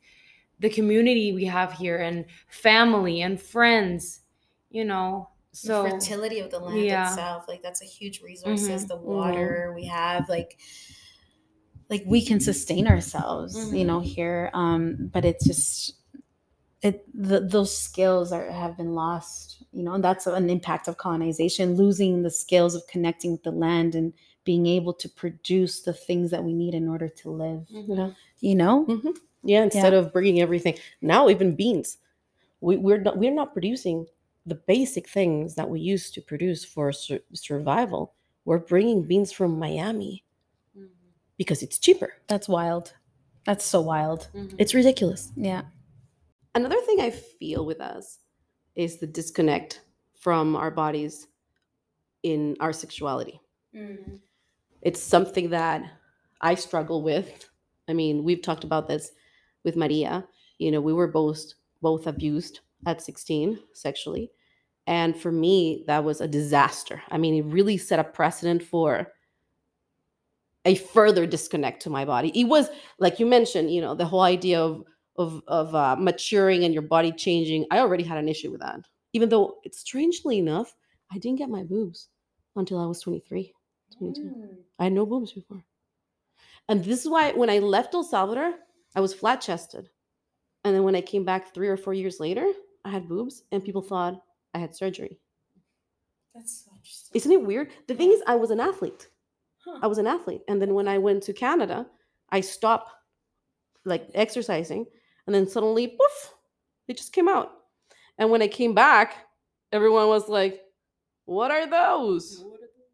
the 0.61 0.71
community 0.71 1.33
we 1.33 1.45
have 1.45 1.73
here 1.73 1.99
and 1.99 2.27
family 2.49 3.23
and 3.23 3.41
friends 3.41 4.21
you 4.71 4.85
know 4.85 5.29
so 5.53 5.85
the 5.85 5.91
fertility 5.91 6.41
of 6.41 6.51
the 6.51 6.59
land 6.59 6.79
yeah. 6.79 7.09
itself 7.09 7.45
like 7.49 7.63
that's 7.63 7.83
a 7.83 7.87
huge 7.87 8.23
resources 8.23 8.85
Mhm, 8.85 8.89
the 8.89 8.97
mhm. 8.97 9.05
water 9.05 9.73
we 9.77 9.85
have 9.87 10.29
like 10.29 10.59
like 11.91 12.03
we 12.07 12.25
can 12.25 12.41
sustain 12.41 12.87
ourselves 12.87 13.55
you 13.73 13.85
Mhm. 13.85 13.87
know 13.87 14.01
here 14.01 14.51
um 14.55 15.11
but 15.13 15.25
it's 15.25 15.45
just 15.45 15.95
it 16.83 17.05
the, 17.15 17.41
those 17.41 17.77
skills 17.77 18.33
are 18.33 18.51
have 18.51 18.77
been 18.77 18.95
lost 18.95 19.63
you 19.73 19.83
know 19.83 19.95
and 19.95 20.05
that's 20.05 20.27
an 20.27 20.51
impact 20.51 20.89
of 20.89 20.99
colonization 20.99 21.77
losing 21.77 22.23
the 22.23 22.31
skills 22.31 22.75
of 22.75 22.87
connecting 22.89 23.33
with 23.33 23.43
the 23.45 23.51
land 23.51 23.95
and 23.95 24.13
being 24.45 24.67
able 24.67 24.93
to 24.93 25.09
produce 25.09 25.83
the 25.83 25.93
things 25.93 26.31
that 26.31 26.43
we 26.43 26.53
need 26.53 26.75
in 26.75 26.89
order 26.89 27.09
to 27.09 27.31
live 27.31 27.67
mm-hmm. 27.73 27.93
Yeah. 27.93 28.11
you 28.41 28.55
know? 28.55 28.85
Mm-hmm. 28.87 29.11
Yeah, 29.45 29.65
instead 29.65 29.93
of 29.93 30.13
bringing 30.13 30.41
everything 30.41 30.79
now, 31.01 31.29
even 31.29 31.57
beans, 31.57 31.99
we, 32.61 32.77
we're 32.77 33.01
not 33.01 33.19
we're 33.19 33.35
not 33.35 33.53
producing 33.53 34.07
the 34.47 34.55
basic 34.55 35.09
things 35.09 35.57
that 35.57 35.69
we 35.69 35.81
used 35.81 36.15
to 36.15 36.21
produce 36.21 36.65
for 36.65 36.93
sur- 36.93 37.21
survival. 37.33 38.15
We're 38.45 38.59
bringing 38.59 39.03
beans 39.03 39.33
from 39.33 39.59
Miami 39.59 40.23
mm-hmm. 40.79 40.87
because 41.39 41.63
it's 41.63 41.79
cheaper. 41.79 42.15
that's 42.29 42.49
wild. 42.49 42.93
That's 43.45 43.65
so 43.65 43.81
wild. 43.81 44.29
It's 44.59 44.75
ridiculous. 44.75 45.33
yeah 45.37 45.63
Another 46.55 46.81
thing 46.83 47.01
I 47.01 47.11
feel 47.11 47.65
with 47.65 47.81
us 47.81 48.19
is 48.75 48.99
the 48.99 49.07
disconnect 49.07 49.83
from 50.19 50.55
our 50.57 50.71
bodies 50.71 51.27
in 52.23 52.57
our 52.61 52.73
sexuality. 52.73 53.41
Mm-hmm. 53.75 54.17
It's 54.83 55.03
something 55.03 55.51
that 55.51 55.83
I 56.41 56.55
struggle 56.55 57.03
with. 57.03 57.49
I 57.89 57.93
mean, 57.95 58.25
we've 58.25 58.43
talked 58.43 58.65
about 58.65 58.89
this 58.89 59.13
with 59.65 59.77
Maria. 59.77 60.27
You 60.59 60.71
know, 60.71 60.81
we 60.81 60.93
were 60.93 61.09
both 61.09 61.55
both 61.81 62.07
abused 62.07 62.61
at 62.87 63.03
16 63.03 63.59
sexually. 63.73 64.31
And 64.87 65.17
for 65.17 65.33
me, 65.33 65.85
that 65.87 66.05
was 66.05 66.21
a 66.21 66.29
disaster. 66.29 67.03
I 67.11 67.19
mean, 67.19 67.35
it 67.35 67.53
really 67.53 67.77
set 67.77 67.99
a 67.99 68.05
precedent 68.05 68.63
for 68.63 69.09
a 70.65 70.77
further 70.77 71.27
disconnect 71.27 71.83
to 71.83 71.91
my 71.91 72.05
body. 72.05 72.31
It 72.39 72.45
was 72.45 72.69
like 72.99 73.19
you 73.19 73.27
mentioned, 73.27 73.73
you 73.73 73.81
know, 73.81 73.95
the 73.95 74.05
whole 74.05 74.23
idea 74.23 74.61
of 74.61 74.85
of 75.17 75.43
of 75.47 75.75
uh, 75.75 75.97
maturing 75.97 76.65
and 76.65 76.73
your 76.73 76.83
body 76.83 77.13
changing. 77.13 77.67
I 77.71 77.79
already 77.79 78.05
had 78.05 78.19
an 78.19 78.29
issue 78.29 78.51
with 78.51 78.61
that. 78.61 78.81
Even 79.13 79.29
though, 79.29 79.59
it's 79.65 79.81
strangely 79.81 80.39
enough, 80.39 80.75
I 81.13 81.19
didn't 81.19 81.39
get 81.39 81.51
my 81.51 81.63
boobs 81.63 82.09
until 82.57 82.79
I 82.79 82.87
was 82.87 83.01
23, 83.01 83.53
22. 83.99 84.35
I 84.79 84.85
had 84.85 84.93
no 84.93 85.05
boobs 85.05 85.33
before. 85.33 85.63
And 86.69 86.83
this 86.83 87.03
is 87.03 87.11
why 87.11 87.33
when 87.33 87.51
I 87.51 87.59
left 87.59 87.95
El 87.95 88.05
Salvador, 88.05 88.55
I 88.95 89.01
was 89.01 89.13
flat 89.13 89.41
chested. 89.41 89.91
And 90.65 90.75
then 90.75 90.85
when 90.85 90.97
I 90.97 91.01
came 91.01 91.25
back 91.25 91.53
three 91.53 91.69
or 91.69 91.77
four 91.77 91.93
years 91.93 92.21
later, 92.21 92.47
I 92.85 92.91
had 92.91 93.09
boobs 93.09 93.43
and 93.53 93.65
people 93.65 93.83
thought 93.83 94.23
I 94.55 94.59
had 94.59 94.75
surgery. 94.75 95.19
that's 96.35 96.65
so 96.65 96.71
interesting 96.77 97.17
Isn't 97.17 97.33
it 97.33 97.43
weird? 97.43 97.71
The 97.89 97.95
thing 97.95 98.13
is, 98.13 98.23
I 98.27 98.37
was 98.37 98.51
an 98.51 98.61
athlete. 98.61 99.09
Huh. 99.65 99.79
I 99.83 99.87
was 99.87 99.99
an 99.99 100.07
athlete. 100.07 100.43
And 100.49 100.61
then 100.61 100.75
when 100.75 100.89
I 100.89 100.99
went 100.99 101.23
to 101.25 101.33
Canada, 101.33 101.87
I 102.31 102.41
stopped 102.41 102.91
like 103.85 104.09
exercising. 104.15 104.87
And 105.27 105.35
then 105.35 105.49
suddenly, 105.49 105.89
poof, 105.89 106.35
they 106.87 106.95
just 106.95 107.13
came 107.13 107.29
out. 107.29 107.53
And 108.19 108.31
when 108.31 108.43
I 108.43 108.49
came 108.49 108.75
back, 108.75 109.15
everyone 109.71 110.09
was 110.09 110.29
like, 110.29 110.63
What 111.25 111.51
are 111.51 111.69
those? 111.69 112.45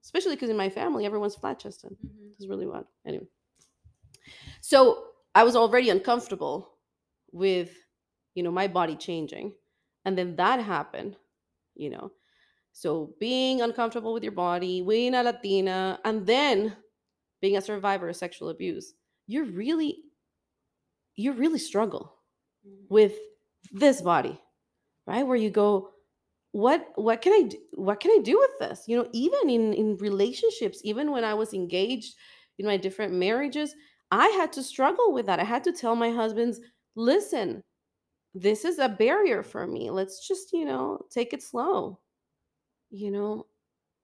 Especially 0.02 0.36
because 0.36 0.50
in 0.50 0.56
my 0.56 0.70
family, 0.70 1.04
everyone's 1.04 1.34
flat 1.34 1.58
chested. 1.58 1.92
It 1.92 2.34
was 2.38 2.48
really 2.48 2.66
wild. 2.66 2.86
Anyway. 3.06 3.26
So 4.60 5.04
I 5.34 5.44
was 5.44 5.56
already 5.56 5.90
uncomfortable 5.90 6.70
with, 7.32 7.70
you 8.34 8.42
know, 8.42 8.50
my 8.50 8.68
body 8.68 8.96
changing. 8.96 9.52
And 10.04 10.16
then 10.16 10.36
that 10.36 10.60
happened, 10.60 11.16
you 11.74 11.90
know. 11.90 12.12
So 12.72 13.14
being 13.18 13.60
uncomfortable 13.60 14.14
with 14.14 14.22
your 14.22 14.32
body, 14.32 14.82
being 14.82 15.14
a 15.14 15.22
Latina, 15.22 15.98
and 16.04 16.26
then 16.26 16.76
being 17.40 17.56
a 17.56 17.60
survivor 17.60 18.08
of 18.08 18.16
sexual 18.16 18.50
abuse, 18.50 18.94
you're 19.26 19.44
really, 19.44 20.04
you 21.16 21.32
really 21.32 21.58
struggle 21.58 22.14
with 22.88 23.14
this 23.72 24.00
body, 24.02 24.40
right? 25.06 25.26
Where 25.26 25.36
you 25.36 25.50
go, 25.50 25.90
what 26.52 26.88
what 26.96 27.20
can 27.20 27.32
I 27.32 27.42
do? 27.48 27.58
What 27.74 28.00
can 28.00 28.10
I 28.10 28.22
do 28.22 28.38
with 28.38 28.58
this? 28.58 28.84
You 28.86 28.96
know, 28.96 29.08
even 29.12 29.50
in 29.50 29.72
in 29.74 29.96
relationships, 29.98 30.80
even 30.84 31.10
when 31.10 31.24
I 31.24 31.34
was 31.34 31.52
engaged 31.52 32.14
in 32.58 32.66
my 32.66 32.76
different 32.76 33.12
marriages, 33.12 33.74
I 34.10 34.28
had 34.28 34.52
to 34.54 34.62
struggle 34.62 35.12
with 35.12 35.26
that. 35.26 35.40
I 35.40 35.44
had 35.44 35.64
to 35.64 35.72
tell 35.72 35.94
my 35.94 36.10
husbands, 36.10 36.60
listen, 36.96 37.62
this 38.34 38.64
is 38.64 38.78
a 38.78 38.88
barrier 38.88 39.42
for 39.42 39.66
me. 39.66 39.90
Let's 39.90 40.26
just, 40.26 40.52
you 40.52 40.64
know, 40.64 41.00
take 41.10 41.32
it 41.32 41.42
slow. 41.42 42.00
You 42.90 43.10
know, 43.10 43.46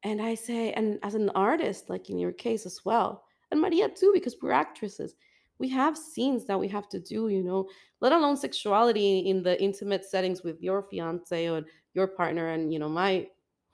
and 0.03 0.21
I 0.21 0.35
say, 0.35 0.73
and 0.73 0.99
as 1.03 1.15
an 1.15 1.31
artist, 1.31 1.89
like 1.89 2.11
in 2.11 2.19
your 2.19 2.33
case 2.33 2.67
as 2.67 2.81
well, 2.85 3.25
and 3.51 3.61
Maria 3.61 3.89
too, 3.89 4.11
because 4.13 4.37
we're 4.43 4.53
actresses, 4.53 5.15
we 5.59 5.69
have 5.71 5.97
scenes 5.97 6.45
that 6.47 6.59
we 6.59 6.69
have 6.69 6.89
to 6.91 7.01
do, 7.01 7.29
you 7.29 7.43
know, 7.43 7.69
let 8.01 8.13
alone 8.13 8.37
sexuality 8.37 9.21
in 9.21 9.43
the 9.43 9.61
intimate 9.63 10.05
settings 10.05 10.43
with 10.43 10.61
your 10.63 10.83
fiance 10.83 11.49
or 11.49 11.65
your 11.95 12.09
partner 12.09 12.49
and, 12.49 12.73
you 12.73 12.79
know, 12.79 12.89
my 12.89 13.29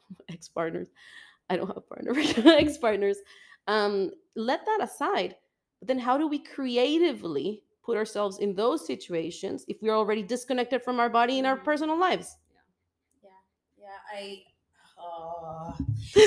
ex 0.28 0.48
partners. 0.48 0.88
I 1.50 1.56
don't 1.56 1.68
have 1.72 1.88
partner, 1.88 2.14
ex 2.58 2.78
partners. 2.78 3.18
Um, 3.66 4.10
let 4.36 4.64
that 4.66 4.80
aside. 4.82 5.36
But 5.80 5.88
then 5.88 5.98
how 5.98 6.18
do 6.18 6.26
we 6.28 6.38
creatively 6.38 7.64
put 7.82 7.96
ourselves 7.96 8.38
in 8.38 8.54
those 8.54 8.86
situations 8.86 9.64
if 9.68 9.78
we're 9.82 9.96
already 9.96 10.22
disconnected 10.22 10.82
from 10.82 11.00
our 11.00 11.10
body 11.10 11.38
in 11.38 11.46
our 11.46 11.56
Mhm. 11.56 11.64
personal 11.64 11.98
lives? 11.98 12.36
yeah 12.50 12.60
Yeah, 13.22 13.30
yeah. 13.76 13.98
I 14.12 14.44
oh. 15.00 15.74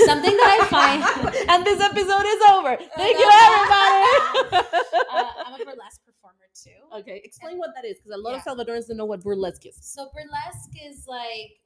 something 0.06 0.36
that 0.36 0.60
I 0.62 0.66
find. 0.68 1.00
and 1.50 1.66
this 1.66 1.80
episode 1.82 2.26
is 2.26 2.42
over. 2.52 2.78
Thank 2.96 3.18
you, 3.20 3.30
everybody. 3.48 4.68
uh, 5.12 5.24
I'm 5.46 5.62
a 5.62 5.66
burlesque 5.66 6.02
performer 6.06 6.48
too. 6.54 7.00
okay, 7.00 7.22
explain 7.24 7.58
what 7.58 7.72
that 7.76 7.86
is 7.86 7.98
because 8.00 8.16
a 8.18 8.22
lot 8.22 8.32
Yeah. 8.34 8.52
of 8.52 8.58
Salvadorans 8.58 8.88
don't 8.88 8.98
know 8.98 9.06
what 9.06 9.22
burlesque 9.24 9.66
is. 9.66 9.78
So 9.82 10.10
burlesque 10.14 10.72
is 10.86 11.06
like 11.08 11.60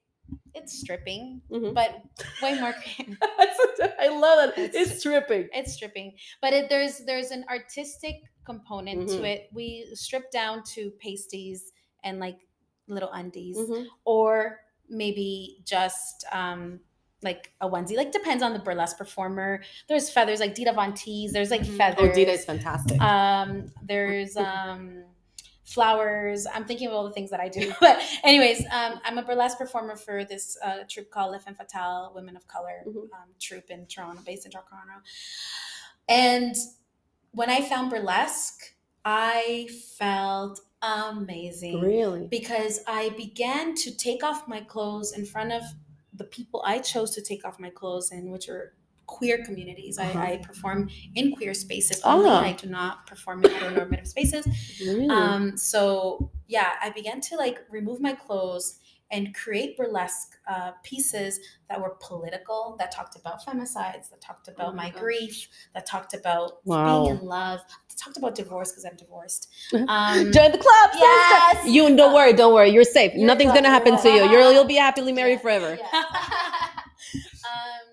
it's 0.53 0.73
stripping, 0.79 1.41
Mhm. 1.51 1.73
but 1.73 2.01
way 2.41 2.59
more. 2.59 2.73
I 3.99 4.07
love 4.09 4.49
it. 4.49 4.57
It's- 4.57 4.91
It's 4.91 5.03
tripping. 5.03 5.47
it's 5.53 5.73
stripping, 5.73 6.13
but 6.41 6.51
it, 6.53 6.69
there's 6.69 6.99
there's 7.05 7.31
an 7.31 7.45
artistic 7.49 8.15
component 8.45 9.07
Mhm. 9.09 9.17
to 9.17 9.23
it. 9.23 9.49
We 9.53 9.87
strip 9.93 10.31
down 10.31 10.63
to 10.75 10.91
pasties 10.99 11.71
and 12.03 12.19
like 12.19 12.39
little 12.87 13.11
undies, 13.11 13.57
Mhm. 13.57 13.85
or 14.05 14.59
maybe 14.89 15.59
just 15.65 16.25
um 16.31 16.79
like 17.23 17.51
a 17.61 17.69
onesie. 17.69 17.95
Like 17.97 18.11
depends 18.11 18.43
on 18.43 18.53
the 18.53 18.59
burlesque 18.59 18.97
performer. 18.97 19.61
There's 19.87 20.09
feathers 20.09 20.39
like 20.39 20.53
Dita 20.55 20.73
Von 20.73 20.93
Teese. 20.93 21.31
There's 21.31 21.49
like 21.51 21.65
feathers. 21.65 22.09
Oh, 22.11 22.13
Dita 22.13 22.31
is 22.31 22.45
fantastic. 22.45 23.01
Um, 23.01 23.71
there's 23.83 24.37
um, 24.37 25.03
flowers. 25.65 26.45
I'm 26.53 26.65
thinking 26.65 26.87
of 26.87 26.93
all 26.93 27.03
the 27.03 27.11
things 27.13 27.29
that 27.31 27.39
I 27.39 27.49
do. 27.49 27.73
But 27.79 28.01
anyways, 28.23 28.63
um, 28.71 28.99
I'm 29.03 29.17
a 29.17 29.23
burlesque 29.23 29.57
performer 29.57 29.95
for 29.95 30.23
this 30.25 30.57
uh, 30.63 30.79
troupe 30.87 31.09
called 31.09 31.31
Les 31.31 31.39
Femmes 31.39 31.57
Fatales, 31.57 32.13
Women 32.15 32.35
of 32.35 32.47
Color 32.47 32.83
Mhm. 32.87 32.95
um, 32.95 33.29
troupe 33.39 33.69
in 33.69 33.85
Toronto, 33.87 34.21
based 34.25 34.45
in 34.45 34.51
Toronto. 34.51 35.01
And 36.07 36.55
when 37.31 37.49
I 37.49 37.61
found 37.61 37.89
burlesque, 37.89 38.73
I 39.03 39.67
felt 39.97 40.61
amazing 40.81 41.81
really? 41.81 42.27
because 42.27 42.79
I 42.87 43.09
began 43.09 43.73
to 43.75 43.95
take 43.95 44.23
off 44.23 44.47
my 44.47 44.61
clothes 44.61 45.11
in 45.17 45.25
front 45.25 45.51
of 45.51 45.63
the 46.17 46.25
people 46.25 46.63
I 46.65 46.79
chose 46.79 47.11
to 47.15 47.21
take 47.21 47.45
off 47.45 47.59
my 47.59 47.69
clothes 47.69 48.11
in, 48.11 48.31
which 48.31 48.49
are 48.49 48.73
queer 49.05 49.43
communities. 49.43 49.97
Uh-huh. 49.97 50.19
I, 50.19 50.33
I 50.33 50.37
perform 50.37 50.89
in 51.15 51.33
queer 51.35 51.53
spaces 51.53 52.01
only. 52.03 52.29
Ah. 52.29 52.41
I 52.41 52.51
do 52.53 52.67
not 52.67 53.07
perform 53.07 53.43
in 53.43 53.51
heteronormative 53.51 54.07
spaces. 54.07 54.45
Really? 54.79 55.07
Um, 55.07 55.57
so 55.57 56.31
yeah, 56.47 56.73
I 56.81 56.89
began 56.89 57.21
to 57.21 57.35
like 57.35 57.59
remove 57.69 58.01
my 58.01 58.13
clothes 58.13 58.79
and 59.09 59.33
create 59.33 59.77
burlesque 59.77 60.37
uh, 60.49 60.71
pieces 60.83 61.39
that 61.69 61.79
were 61.79 61.95
political, 62.01 62.75
that 62.79 62.91
talked 62.91 63.15
about 63.15 63.41
femicides, 63.45 64.09
that 64.09 64.19
talked 64.21 64.47
about 64.49 64.73
Oh 64.73 64.75
my 64.75 64.91
my 64.91 64.99
grief, 64.99 65.47
that 65.73 65.85
talked 65.85 66.13
about 66.13 66.59
Wow. 66.65 67.03
being 67.03 67.17
in 67.17 67.25
love, 67.25 67.61
that 67.89 67.97
talked 67.97 68.17
about 68.17 68.35
divorce 68.35 68.71
because 68.71 68.85
I'm 68.85 68.97
divorced. 68.97 69.47
Um, 69.73 70.31
Join 70.31 70.51
the 70.51 70.57
club. 70.57 70.91
sister. 70.91 70.99
yes. 70.99 71.67
You 71.67 71.95
don't 71.95 72.13
worry, 72.13 72.33
don't 72.33 72.53
worry. 72.53 72.69
You're 72.69 72.83
safe. 72.83 73.13
You're 73.15 73.25
Nothing's 73.27 73.51
good, 73.53 73.63
gonna 73.63 73.69
happen 73.69 73.93
you're 73.93 74.01
to 74.03 74.09
you. 74.09 74.29
You're 74.31 74.51
you'll 74.51 74.65
be 74.65 74.75
happily 74.87 75.13
married 75.13 75.33
Yeah, 75.33 75.39
forever. 75.39 75.77
yeah. 75.79 75.87
um, 77.45 77.87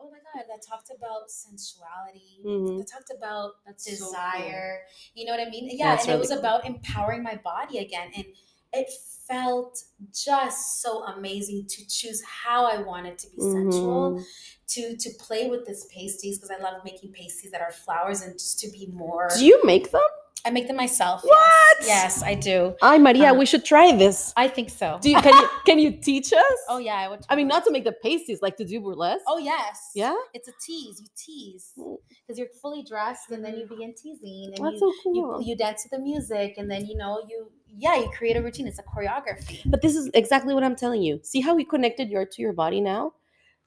oh 0.00 0.10
my 0.10 0.18
god, 0.18 0.44
that 0.48 0.62
talked 0.66 0.90
about 0.96 1.30
sensuality. 1.30 2.40
Mhm. 2.44 2.78
That 2.78 2.88
talked 2.90 3.12
about 3.16 3.52
That's 3.66 3.84
so 3.84 4.04
cool. 4.04 4.12
desire. 4.12 4.80
You 5.14 5.26
know 5.26 5.32
what 5.32 5.46
I 5.46 5.50
mean? 5.50 5.68
Yeah, 5.72 5.90
That's 5.94 6.06
and 6.06 6.14
it 6.14 6.18
was 6.18 6.30
cool. 6.30 6.38
about 6.38 6.64
empowering 6.66 7.22
my 7.22 7.36
body 7.36 7.78
again. 7.78 8.10
And 8.16 8.24
it 8.72 8.90
felt 9.26 9.82
just 10.12 10.80
so 10.80 11.04
amazing 11.04 11.66
to 11.68 11.86
choose 11.86 12.22
how 12.24 12.64
I 12.64 12.78
wanted 12.82 13.18
to 13.18 13.26
be 13.30 13.40
sensual, 13.42 14.12
Mhm. 14.12 14.24
to 14.68 14.96
to 14.96 15.10
play 15.18 15.48
with 15.48 15.66
this 15.66 15.86
pasties 15.92 16.38
because 16.38 16.50
I 16.50 16.62
love 16.62 16.82
making 16.84 17.12
pasties 17.12 17.50
that 17.52 17.60
are 17.60 17.72
flowers 17.72 18.22
and 18.22 18.32
just 18.38 18.58
to 18.60 18.70
be 18.70 18.86
more. 18.86 19.28
Do 19.36 19.44
you 19.44 19.60
make 19.64 19.90
them? 19.90 20.00
I 20.44 20.50
make 20.50 20.66
them 20.66 20.76
myself. 20.76 21.22
What? 21.24 21.76
Yes, 21.80 21.88
yes 21.88 22.22
I 22.22 22.34
do. 22.34 22.74
Ay, 22.82 22.98
Maria, 22.98 23.30
Uh, 23.32 23.34
we 23.34 23.44
should 23.46 23.64
try 23.64 23.92
this. 23.92 24.32
I 24.36 24.48
think 24.48 24.70
so. 24.70 24.98
Do 25.02 25.10
you, 25.10 25.20
can 25.20 25.34
you 25.34 25.48
can 25.66 25.78
you 25.78 25.90
teach 25.92 26.32
us? 26.32 26.58
oh 26.68 26.78
yeah, 26.78 26.94
I 26.94 27.08
would. 27.08 27.20
I 27.28 27.36
mean, 27.36 27.48
not 27.48 27.64
to 27.64 27.70
make 27.70 27.84
the 27.84 27.92
pasties, 27.92 28.40
like 28.40 28.56
to 28.58 28.64
do 28.64 28.80
burlesque. 28.80 29.24
Oh 29.26 29.38
yes. 29.38 29.90
Yeah? 29.94 30.14
It's 30.34 30.48
a 30.48 30.52
tease. 30.66 31.00
You 31.00 31.08
tease 31.16 31.72
Mm. 31.78 31.96
because 32.22 32.38
you're 32.38 32.48
fully 32.62 32.82
dressed, 32.82 33.30
and 33.30 33.44
then 33.44 33.54
you 33.58 33.66
begin 33.66 33.94
teasing, 33.94 34.52
and 34.56 34.64
That's 34.64 34.80
you, 34.80 34.92
so 34.92 34.92
cool. 35.02 35.40
you 35.42 35.48
you 35.48 35.56
dance 35.56 35.82
to 35.84 35.88
the 35.90 35.98
music, 35.98 36.54
and 36.56 36.70
then 36.70 36.86
you 36.86 36.96
know 36.96 37.20
you 37.28 37.50
yeah 37.84 37.96
you 37.96 38.08
create 38.18 38.36
a 38.36 38.42
routine. 38.42 38.66
It's 38.66 38.78
a 38.78 38.82
choreography. 38.94 39.58
But 39.66 39.82
this 39.82 39.94
is 39.96 40.08
exactly 40.14 40.54
what 40.54 40.62
I'm 40.64 40.76
telling 40.76 41.02
you. 41.02 41.20
See 41.22 41.40
how 41.40 41.54
we 41.54 41.64
connected 41.64 42.08
your 42.10 42.24
to 42.24 42.42
your 42.42 42.52
body 42.54 42.80
now? 42.80 43.12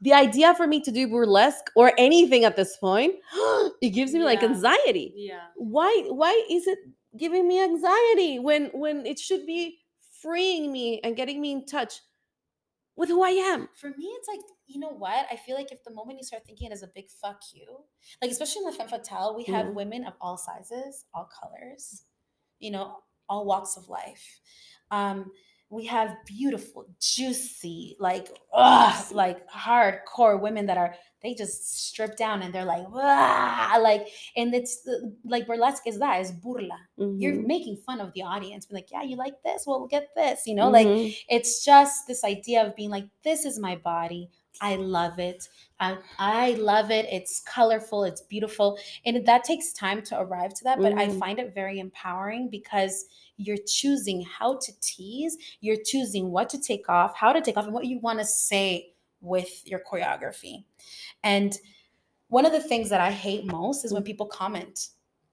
The 0.01 0.13
idea 0.13 0.55
for 0.55 0.67
me 0.67 0.81
to 0.81 0.91
do 0.91 1.07
burlesque 1.07 1.69
or 1.75 1.93
anything 1.97 2.43
at 2.43 2.55
this 2.55 2.75
point, 2.77 3.15
it 3.81 3.91
gives 3.93 4.13
me 4.13 4.23
like 4.23 4.43
anxiety. 4.43 5.13
Yeah. 5.15 5.47
Why 5.55 6.05
why 6.09 6.33
is 6.49 6.67
it 6.67 6.79
giving 7.17 7.47
me 7.47 7.61
anxiety 7.63 8.39
when 8.39 8.67
when 8.73 9.05
it 9.05 9.19
should 9.19 9.45
be 9.45 9.79
freeing 10.21 10.71
me 10.71 10.99
and 11.03 11.15
getting 11.15 11.39
me 11.41 11.51
in 11.51 11.65
touch 11.65 12.01
with 12.95 13.09
who 13.09 13.23
I 13.23 13.29
am? 13.29 13.69
For 13.75 13.89
me, 13.89 14.05
it's 14.05 14.27
like 14.27 14.39
you 14.67 14.79
know 14.79 14.89
what? 14.89 15.27
I 15.31 15.35
feel 15.35 15.55
like 15.55 15.71
if 15.71 15.83
the 15.83 15.93
moment 15.93 16.17
you 16.19 16.23
start 16.23 16.43
thinking 16.45 16.67
it 16.69 16.73
as 16.73 16.83
a 16.83 16.87
big 16.95 17.09
fuck 17.21 17.41
you, 17.53 17.83
like 18.21 18.31
especially 18.31 18.61
in 18.63 18.65
Les 18.71 18.77
Femmes 18.77 18.91
Fatales, 18.91 19.35
we 19.35 19.43
have 19.45 19.67
Mhm. 19.67 19.73
women 19.75 20.05
of 20.05 20.13
all 20.21 20.37
sizes, 20.37 21.05
all 21.13 21.25
colors, 21.39 22.03
you 22.59 22.71
know, 22.71 23.03
all 23.29 23.45
walks 23.45 23.77
of 23.77 23.87
life. 23.89 24.39
Um, 24.91 25.31
we 25.71 25.86
have 25.86 26.17
beautiful, 26.25 26.86
juicy, 26.99 27.95
like 27.99 28.27
ugh, 28.53 29.12
like 29.12 29.49
hardcore 29.49 30.39
women 30.39 30.65
that 30.67 30.77
are 30.77 30.93
they 31.23 31.34
just 31.36 31.86
strip 31.88 32.17
down 32.17 32.41
and 32.41 32.51
they're 32.53 32.65
like, 32.65 32.86
like, 32.91 34.07
and 34.36 34.53
it's 34.55 34.88
like 35.23 35.45
burlesque 35.47 35.86
is 35.88 35.99
that 35.99 36.19
is 36.19 36.31
burla. 36.31 36.77
You're 36.97 37.36
Mhm. 37.36 37.45
making 37.45 37.77
fun 37.77 38.01
of 38.01 38.12
the 38.13 38.23
audience, 38.23 38.65
being 38.65 38.77
like, 38.77 38.91
yeah, 38.91 39.03
you 39.03 39.15
like 39.15 39.41
this? 39.43 39.65
Well, 39.67 39.86
get 39.88 40.10
this, 40.15 40.47
you 40.47 40.55
know, 40.55 40.69
like 40.69 40.88
Mhm. 40.88 41.15
it's 41.29 41.63
just 41.63 42.07
this 42.07 42.23
idea 42.23 42.65
of 42.65 42.75
being 42.75 42.89
like 42.89 43.07
this 43.23 43.45
is 43.45 43.60
my 43.60 43.75
body 43.75 44.29
i 44.59 44.75
love 44.75 45.17
it. 45.19 45.47
I, 45.79 45.97
I 46.19 46.51
love 46.53 46.91
it. 46.91 47.07
It's 47.11 47.39
colorful. 47.41 48.03
It's 48.03 48.21
beautiful. 48.21 48.77
And 49.05 49.25
that 49.25 49.43
takes 49.43 49.73
time 49.73 50.03
to 50.03 50.19
arrive 50.19 50.53
to 50.55 50.63
that 50.65 50.77
but 50.79 50.93
i 50.93 51.07
Mhm. 51.07 51.19
find 51.19 51.39
it 51.39 51.55
very 51.55 51.79
empowering 51.79 52.49
because 52.49 53.05
you're 53.37 53.63
choosing 53.65 54.21
how 54.23 54.59
to 54.59 54.71
tease 54.81 55.35
you're 55.61 55.83
choosing 55.83 56.29
what 56.31 56.49
to 56.49 56.59
take 56.59 56.87
off 56.89 57.15
how 57.15 57.33
to 57.33 57.41
take 57.41 57.57
off 57.57 57.65
and 57.65 57.73
what 57.73 57.85
you 57.85 57.99
want 57.99 58.19
to 58.19 58.25
say 58.25 58.93
with 59.21 59.67
your 59.67 59.79
choreography. 59.89 60.63
And 61.23 61.57
one 62.27 62.45
of 62.45 62.51
the 62.51 62.61
things 62.61 62.89
that 62.89 63.01
i 63.01 63.11
hate 63.11 63.45
most 63.45 63.83
is 63.85 63.93
when 63.93 64.03
people 64.03 64.25
comment 64.25 64.89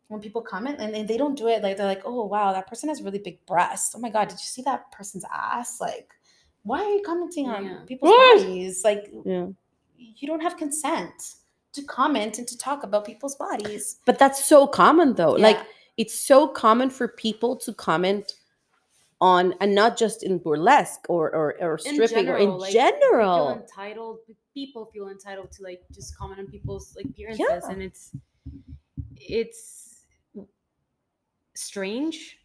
when 0.09 0.21
people 0.23 0.41
comment 0.41 0.77
and, 0.81 0.95
and 0.95 1.07
they 1.07 1.19
don't 1.19 1.37
do 1.37 1.49
it. 1.49 1.63
Like 1.63 1.77
they're 1.77 1.87
like 1.87 2.03
oh 2.07 2.25
wow 2.25 2.53
that 2.55 2.67
person 2.67 2.89
has 2.89 3.03
really 3.03 3.19
big 3.19 3.45
breasts. 3.47 3.95
Oh 3.95 3.99
my 4.01 4.09
god 4.11 4.29
did 4.29 4.39
you 4.39 4.51
see 4.55 4.63
that 4.63 4.91
person's 4.91 5.25
ass? 5.31 5.81
Like 5.81 6.09
why 6.65 6.83
are 6.85 6.93
you 6.95 7.03
commenting 7.05 7.49
on 7.49 7.65
Yeah. 7.65 7.81
people's 7.87 8.11
What? 8.11 8.39
bodies 8.43 8.85
like 8.85 9.11
Yeah. 9.25 9.49
you 9.97 10.27
don't 10.29 10.41
have 10.43 10.57
consent 10.57 11.35
to 11.73 11.83
comment 11.83 12.39
and 12.39 12.47
to 12.49 12.57
talk 12.59 12.83
about 12.83 13.05
people's 13.05 13.37
bodies 13.37 13.99
But 14.05 14.19
that's 14.19 14.45
so 14.45 14.67
common 14.67 15.15
though. 15.15 15.33
Like 15.33 15.59
it's 15.97 16.15
so 16.19 16.47
common 16.49 16.91
for 16.91 17.09
people 17.09 17.57
to 17.57 17.73
comment 17.75 18.33
on 19.21 19.53
and 19.61 19.75
not 19.75 19.97
just 19.97 20.23
in 20.23 20.39
burlesque 20.39 21.05
or 21.09 21.35
or, 21.35 21.57
or 21.61 21.75
In 21.85 21.95
stripping 21.95 22.29
or 22.29 22.37
in 22.39 22.51
general, 22.51 22.59
like, 22.61 22.73
Feel 22.73 22.91
general. 22.91 23.49
entitled. 23.51 24.19
People 24.55 24.87
feel 24.93 25.09
entitled 25.09 25.51
to 25.53 25.63
like 25.65 25.83
just 25.93 26.17
comment 26.17 26.39
on 26.41 26.47
people's 26.47 26.95
like 26.97 27.07
appearances, 27.07 27.65
and 27.65 27.83
it's 27.83 28.13
it's 29.17 30.05
strange 31.55 32.39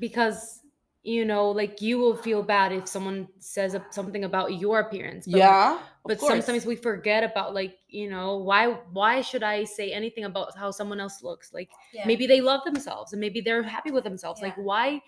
because 0.00 0.61
you 1.02 1.24
know 1.24 1.50
like 1.50 1.82
you 1.82 1.98
will 1.98 2.16
feel 2.16 2.42
bad 2.42 2.72
if 2.72 2.86
someone 2.86 3.26
says 3.38 3.76
something 3.90 4.24
about 4.24 4.58
your 4.60 4.80
appearance 4.80 5.26
but, 5.26 5.38
yeah. 5.38 5.78
but 6.04 6.20
sometimes 6.20 6.64
we 6.64 6.76
forget 6.76 7.24
about 7.24 7.54
like 7.54 7.78
you 7.88 8.08
know 8.08 8.36
why 8.36 8.68
why 8.92 9.20
should 9.20 9.42
i 9.42 9.64
say 9.64 9.92
anything 9.92 10.24
about 10.24 10.56
how 10.56 10.70
someone 10.70 11.00
else 11.00 11.22
looks 11.22 11.52
like 11.52 11.68
Yeah. 11.92 12.06
maybe 12.06 12.26
they 12.28 12.40
love 12.40 12.62
themselves 12.64 13.12
and 13.12 13.20
maybe 13.20 13.40
they're 13.40 13.64
happy 13.64 13.90
with 13.90 14.04
themselves 14.04 14.40
like 14.40 14.54
why 14.54 15.02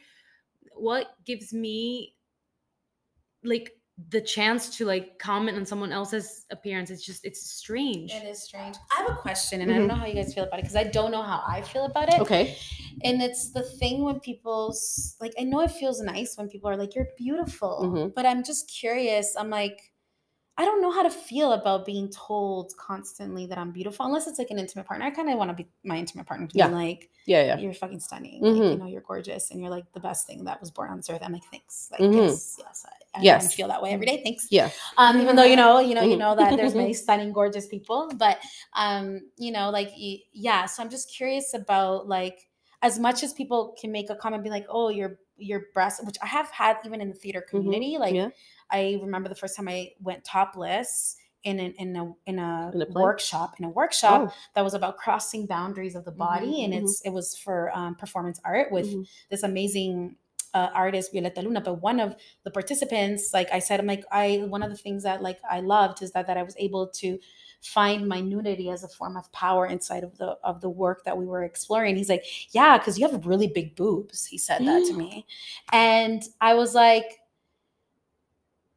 what 0.75 1.15
gives 1.25 1.53
me 1.53 2.17
like 3.45 3.71
the 4.11 4.21
chance 4.21 4.77
to 4.77 4.85
like 4.85 5.19
comment 5.21 5.57
on 5.57 5.65
someone 5.65 5.93
else's 5.93 6.47
appearance 6.51 6.91
it's 6.91 7.05
just 7.07 7.25
it's 7.25 7.49
strange 7.53 8.13
it 8.13 8.25
is 8.27 8.43
strange 8.43 8.77
i 8.91 8.97
have 9.03 9.09
a 9.11 9.15
question 9.21 9.61
and 9.61 9.71
i 9.71 9.75
Mhm. 9.75 9.79
don't 9.79 9.87
know 9.87 9.95
how 9.95 10.05
you 10.07 10.15
guys 10.17 10.35
feel 10.35 10.43
about 10.45 10.59
it 10.59 10.63
because 10.63 10.75
i 10.75 10.83
don't 10.83 11.13
know 11.13 11.23
how 11.23 11.41
i 11.47 11.63
feel 11.63 11.85
about 11.85 12.09
it 12.13 12.21
Okay. 12.21 12.57
and 13.05 13.23
it's 13.23 13.53
the 13.53 13.63
thing 13.63 14.03
when 14.03 14.19
people's 14.19 15.17
like 15.21 15.33
i 15.39 15.45
know 15.45 15.61
it 15.61 15.71
feels 15.71 16.01
nice 16.01 16.37
when 16.37 16.49
people 16.49 16.69
are 16.69 16.77
like 16.77 16.97
you're 16.97 17.09
beautiful 17.17 17.83
Mhm. 17.85 18.15
but 18.17 18.27
i'm 18.27 18.43
just 18.43 18.69
curious 18.69 19.37
i'm 19.37 19.49
like 19.49 19.93
i 20.59 20.65
don't 20.65 20.83
know 20.83 20.91
how 20.91 21.05
to 21.05 21.11
feel 21.11 21.53
about 21.53 21.87
being 21.87 22.09
told 22.11 22.77
constantly 22.77 23.47
that 23.47 23.59
i'm 23.59 23.71
beautiful 23.71 24.07
unless 24.07 24.27
it's 24.27 24.41
like 24.41 24.51
an 24.51 24.59
intimate 24.59 24.87
partner 24.87 25.07
i 25.07 25.11
kind 25.11 25.31
of 25.31 25.39
want 25.39 25.51
to 25.51 25.55
be 25.63 25.69
my 25.85 25.97
intimate 25.99 26.27
partner 26.27 26.49
to 26.49 26.55
be 26.55 26.65
like 26.65 27.11
Yeah, 27.27 27.45
yeah. 27.45 27.59
you're 27.59 27.73
fucking 27.75 28.01
stunning 28.01 28.43
like, 28.43 28.57
you 28.57 28.61
Mhm. 28.63 28.79
know 28.81 28.87
you're 28.87 29.03
gorgeous 29.03 29.53
and 29.53 29.61
you're 29.61 29.71
like 29.71 29.87
the 29.93 30.01
best 30.01 30.27
thing 30.27 30.43
that 30.47 30.61
was 30.61 30.73
born 30.73 30.91
on 30.91 30.97
this 30.97 31.09
earth 31.11 31.23
i'm 31.23 31.33
like 31.33 31.45
thanks 31.53 31.89
like 31.93 32.01
Mhm. 32.01 32.17
yes 32.27 32.57
yes 32.59 32.85
i, 32.89 32.93
I 33.17 33.23
Yes. 33.23 33.55
feel 33.55 33.69
that 33.69 33.83
way 33.83 33.91
every 33.91 34.07
day 34.07 34.21
thanks 34.25 34.49
Yeah. 34.51 34.71
um 34.99 35.21
even 35.21 35.37
though 35.37 35.45
you 35.45 35.57
know 35.57 35.79
you 35.79 35.95
know 35.95 36.03
you 36.03 36.17
know 36.17 36.35
that 36.37 36.57
there's 36.57 36.75
many 36.75 36.93
stunning 37.05 37.33
gorgeous 37.33 37.67
people 37.67 38.11
but 38.17 38.39
um 38.75 39.21
you 39.39 39.53
know 39.53 39.71
like 39.71 39.91
yeah 40.33 40.67
so 40.67 40.83
i'm 40.83 40.91
just 40.91 41.15
curious 41.15 41.55
about 41.55 42.09
like 42.09 42.39
as 42.83 42.99
much 42.99 43.23
as 43.23 43.33
people 43.33 43.75
can 43.81 43.91
make 43.93 44.11
a 44.11 44.17
comment 44.17 44.43
be 44.43 44.51
like 44.51 44.67
oh 44.69 44.89
your 44.89 45.19
your 45.37 45.63
breast 45.75 46.05
which 46.05 46.17
i 46.23 46.27
have 46.27 46.49
had 46.51 46.77
even 46.85 47.01
in 47.01 47.09
the 47.09 47.15
theater 47.15 47.43
community 47.49 47.97
like 47.99 48.15
Mm-hmm. 48.15 48.31
Yeah. 48.31 48.31
i 48.71 48.99
remember 49.01 49.29
the 49.29 49.35
first 49.35 49.57
time 49.57 49.69
i 49.69 49.91
went 50.01 50.25
topless 50.25 51.17
in 51.45 51.61
an, 51.61 51.73
in 51.79 51.95
a 51.97 52.05
in 52.27 52.39
a, 52.39 52.71
In 52.75 52.83
a 52.83 52.87
workshop 52.93 53.55
in 53.59 53.65
a 53.67 53.69
workshop 53.71 54.23
Oh. 54.29 54.35
that 54.55 54.63
was 54.65 54.75
about 54.75 54.97
crossing 54.97 55.47
boundaries 55.47 55.95
of 55.95 56.05
the 56.05 56.11
body 56.11 56.65
and 56.65 56.73
mhm. 56.73 56.79
it's 56.83 57.03
it 57.05 57.11
was 57.11 57.37
for 57.37 57.71
um, 57.77 57.95
performance 57.97 58.41
art 58.45 58.73
with 58.73 58.87
Mhm. 58.89 59.07
this 59.31 59.43
amazing 59.43 60.17
uh, 60.55 60.71
artist 60.75 61.13
Violeta 61.13 61.43
Luna 61.43 61.61
but 61.61 61.83
one 61.83 62.01
of 62.01 62.15
the 62.45 62.51
participants 62.51 63.33
like 63.35 63.49
I 63.53 63.59
said 63.59 63.81
I'm 63.81 63.87
like 63.87 64.05
I 64.13 64.45
one 64.49 64.63
of 64.63 64.71
the 64.71 64.77
things 64.77 65.03
that 65.03 65.21
like 65.23 65.41
I 65.51 65.61
loved 65.61 66.03
is 66.03 66.13
that 66.13 66.27
that 66.29 66.37
I 66.37 66.43
was 66.43 66.55
able 66.59 66.87
to 67.03 67.19
find 67.61 68.07
my 68.07 68.21
nudity 68.21 68.71
as 68.71 68.85
a 68.85 68.89
form 68.89 69.17
of 69.17 69.31
power 69.33 69.67
inside 69.67 70.05
of 70.05 70.17
the 70.19 70.37
of 70.45 70.61
the 70.61 70.69
work 70.69 71.03
that 71.05 71.17
we 71.17 71.25
were 71.27 71.45
exploring 71.45 71.97
he's 71.97 72.09
like 72.11 72.25
yeah 72.53 72.79
cuz 72.79 72.99
you 72.99 73.09
have 73.09 73.27
really 73.27 73.49
big 73.49 73.75
boobs 73.75 74.27
he 74.27 74.39
said 74.39 74.61
that 74.67 74.85
to 74.85 74.95
me 74.95 75.27
and 75.73 76.23
I 76.41 76.55
was 76.55 76.75
like 76.75 77.21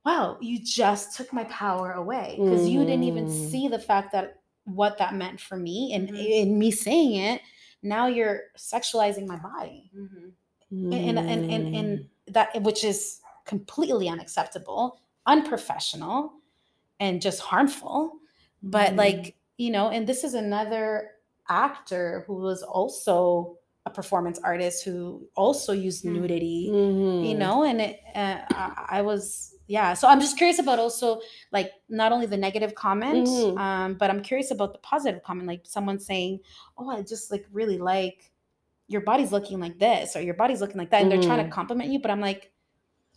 wow 0.06 0.38
you 0.42 0.58
just 0.64 1.16
took 1.18 1.34
my 1.34 1.44
power 1.46 1.92
away 1.94 2.36
because 2.38 2.68
you 2.68 2.86
didn't 2.86 3.04
even 3.04 3.26
Mm. 3.26 3.30
see 3.52 3.68
the 3.68 3.80
fact 3.80 4.12
that 4.14 4.40
what 4.64 4.98
that 4.98 5.14
meant 5.16 5.40
for 5.40 5.58
me 5.58 5.94
and 5.94 6.10
Mhm. 6.10 6.30
in 6.44 6.58
me 6.60 6.72
saying 6.72 7.16
it 7.16 7.42
now 7.84 8.08
you're 8.08 8.42
sexualizing 8.58 9.28
my 9.28 9.38
body 9.38 9.92
Mhm. 9.94 10.32
And 10.72 10.94
and 10.94 11.20
and, 11.20 11.76
and, 11.76 12.00
Mm. 12.00 12.08
that 12.34 12.62
which 12.62 12.84
is 12.84 13.22
completely 13.46 14.10
unacceptable 14.10 15.00
unprofessional 15.26 16.34
and 17.00 17.22
just 17.22 17.40
harmful 17.40 18.14
but 18.64 18.94
Mm. 18.94 18.98
like 18.98 19.36
you 19.58 19.72
know 19.72 19.90
and 19.90 20.06
this 20.08 20.24
is 20.24 20.34
another 20.34 21.12
actor 21.50 22.24
who 22.28 22.36
was 22.36 22.64
also 22.64 23.58
a 23.86 23.90
performance 23.90 24.40
artist 24.44 24.84
who 24.84 25.26
also 25.36 25.72
used 25.72 26.04
Hmm. 26.04 26.14
nudity 26.14 26.68
you 26.68 27.34
Mhm. 27.34 27.38
know 27.38 27.64
and 27.64 27.80
it, 27.82 28.00
uh, 28.16 28.40
I, 28.50 29.00
I 29.00 29.02
was 29.02 29.54
yeah 29.68 29.94
so 29.94 30.08
i'm 30.10 30.20
just 30.20 30.38
curious 30.38 30.60
about 30.60 30.80
also 30.80 31.22
like 31.52 31.72
not 31.88 32.12
only 32.12 32.26
the 32.26 32.38
negative 32.38 32.74
comment 32.76 33.28
Mhm. 33.28 33.58
um 33.58 33.94
but 33.96 34.10
i'm 34.10 34.22
curious 34.22 34.52
about 34.52 34.74
the 34.74 34.80
positive 34.80 35.24
comment 35.24 35.48
like 35.48 35.64
someone 35.66 36.00
saying 36.00 36.40
oh 36.78 36.90
i 36.90 37.02
just 37.02 37.32
like 37.32 37.46
really 37.52 37.78
like 37.78 38.32
your 38.88 39.02
body's 39.02 39.32
looking 39.32 39.60
like 39.60 39.78
this 39.80 40.16
or 40.16 40.22
your 40.22 40.34
body's 40.34 40.62
looking 40.62 40.78
like 40.78 40.90
that 40.92 41.02
and 41.02 41.12
they're 41.12 41.22
trying 41.22 41.40
to 41.44 41.50
Mhm. 41.50 41.52
compliment 41.52 41.90
you 41.92 42.00
but 42.00 42.10
i'm 42.12 42.22
like 42.22 42.52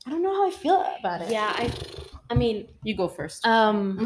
i 0.07 0.11
don't 0.11 0.23
know 0.23 0.35
how 0.35 0.47
i 0.49 0.51
feel 0.51 0.85
about 0.99 1.21
it. 1.23 1.31
Yeah 1.31 1.53
i 1.55 1.71
i 2.31 2.35
mean 2.35 2.66
You 2.83 2.97
go 2.97 3.09
first. 3.09 3.47
um 3.47 3.99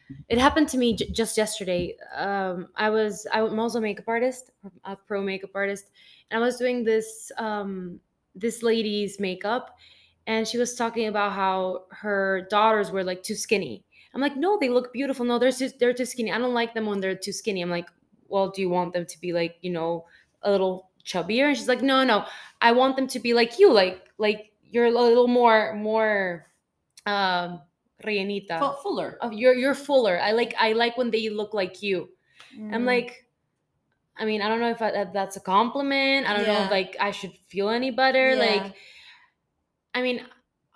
it 0.28 0.38
happened 0.38 0.68
to 0.68 0.78
me 0.78 0.94
j- 0.94 1.10
just 1.10 1.36
yesterday. 1.36 1.96
Um 2.16 2.68
i 2.76 2.88
was 2.90 3.26
i'm 3.32 3.58
also 3.58 3.78
a 3.78 3.80
makeup 3.82 4.06
artist 4.08 4.50
a 4.84 4.94
pro 4.96 5.22
makeup 5.22 5.50
artist 5.54 5.90
and 6.30 6.42
i 6.42 6.46
was 6.46 6.56
doing 6.56 6.84
this 6.84 7.32
um 7.38 7.98
this 8.34 8.62
lady's 8.62 9.18
makeup 9.20 9.76
and 10.26 10.46
she 10.46 10.56
was 10.58 10.74
talking 10.76 11.08
about 11.08 11.32
how 11.32 11.84
her 11.90 12.46
daughters 12.48 12.90
were 12.92 13.02
like 13.04 13.22
too 13.24 13.34
skinny. 13.34 13.84
I'm 14.14 14.20
like 14.20 14.36
no 14.36 14.56
they 14.60 14.68
look 14.68 14.92
beautiful. 14.92 15.24
No 15.26 15.38
they're 15.38 15.50
too, 15.50 15.70
they're 15.80 15.92
too 15.92 16.04
skinny. 16.06 16.30
I 16.30 16.38
don't 16.38 16.54
like 16.54 16.74
them 16.74 16.86
when 16.86 17.00
they're 17.00 17.16
too 17.16 17.32
skinny. 17.32 17.60
I'm 17.60 17.70
like 17.70 17.88
well 18.28 18.48
do 18.50 18.60
you 18.62 18.70
want 18.70 18.92
them 18.92 19.04
to 19.06 19.20
be 19.20 19.32
like 19.32 19.56
you 19.62 19.72
know 19.72 20.06
a 20.42 20.50
little 20.50 20.90
chubbier 21.04 21.48
and 21.48 21.56
she's 21.56 21.68
like 21.68 21.82
no 21.82 22.04
no 22.04 22.24
i 22.60 22.72
want 22.72 22.96
them 22.96 23.06
to 23.06 23.18
be 23.18 23.34
like 23.34 23.58
you 23.58 23.72
like 23.72 24.04
like 24.18 24.52
you're 24.62 24.86
a 24.86 24.90
little 24.90 25.28
more 25.28 25.74
more 25.74 26.46
um 27.06 27.60
rellenita. 28.04 28.58
Fu- 28.58 28.82
fuller. 28.82 29.18
Oh, 29.20 29.30
you're 29.30 29.54
you're 29.54 29.74
fuller. 29.74 30.20
I 30.20 30.32
like 30.32 30.54
I 30.58 30.72
like 30.72 30.96
when 30.96 31.10
they 31.10 31.28
look 31.28 31.54
like 31.54 31.82
you. 31.82 32.10
Mm. 32.58 32.74
I'm 32.74 32.84
like, 32.84 33.26
I 34.16 34.24
mean, 34.24 34.42
I 34.42 34.48
don't 34.48 34.60
know 34.60 34.70
if, 34.70 34.82
I, 34.82 34.88
if 34.88 35.12
that's 35.12 35.36
a 35.36 35.40
compliment. 35.40 36.28
I 36.28 36.36
don't 36.36 36.46
know 36.46 36.64
if 36.64 36.70
like 36.70 36.96
I 37.00 37.10
should 37.10 37.32
feel 37.48 37.70
any 37.70 37.90
better. 37.90 38.30
Yeah. 38.30 38.36
Like, 38.36 38.74
I 39.94 40.02
mean, 40.02 40.24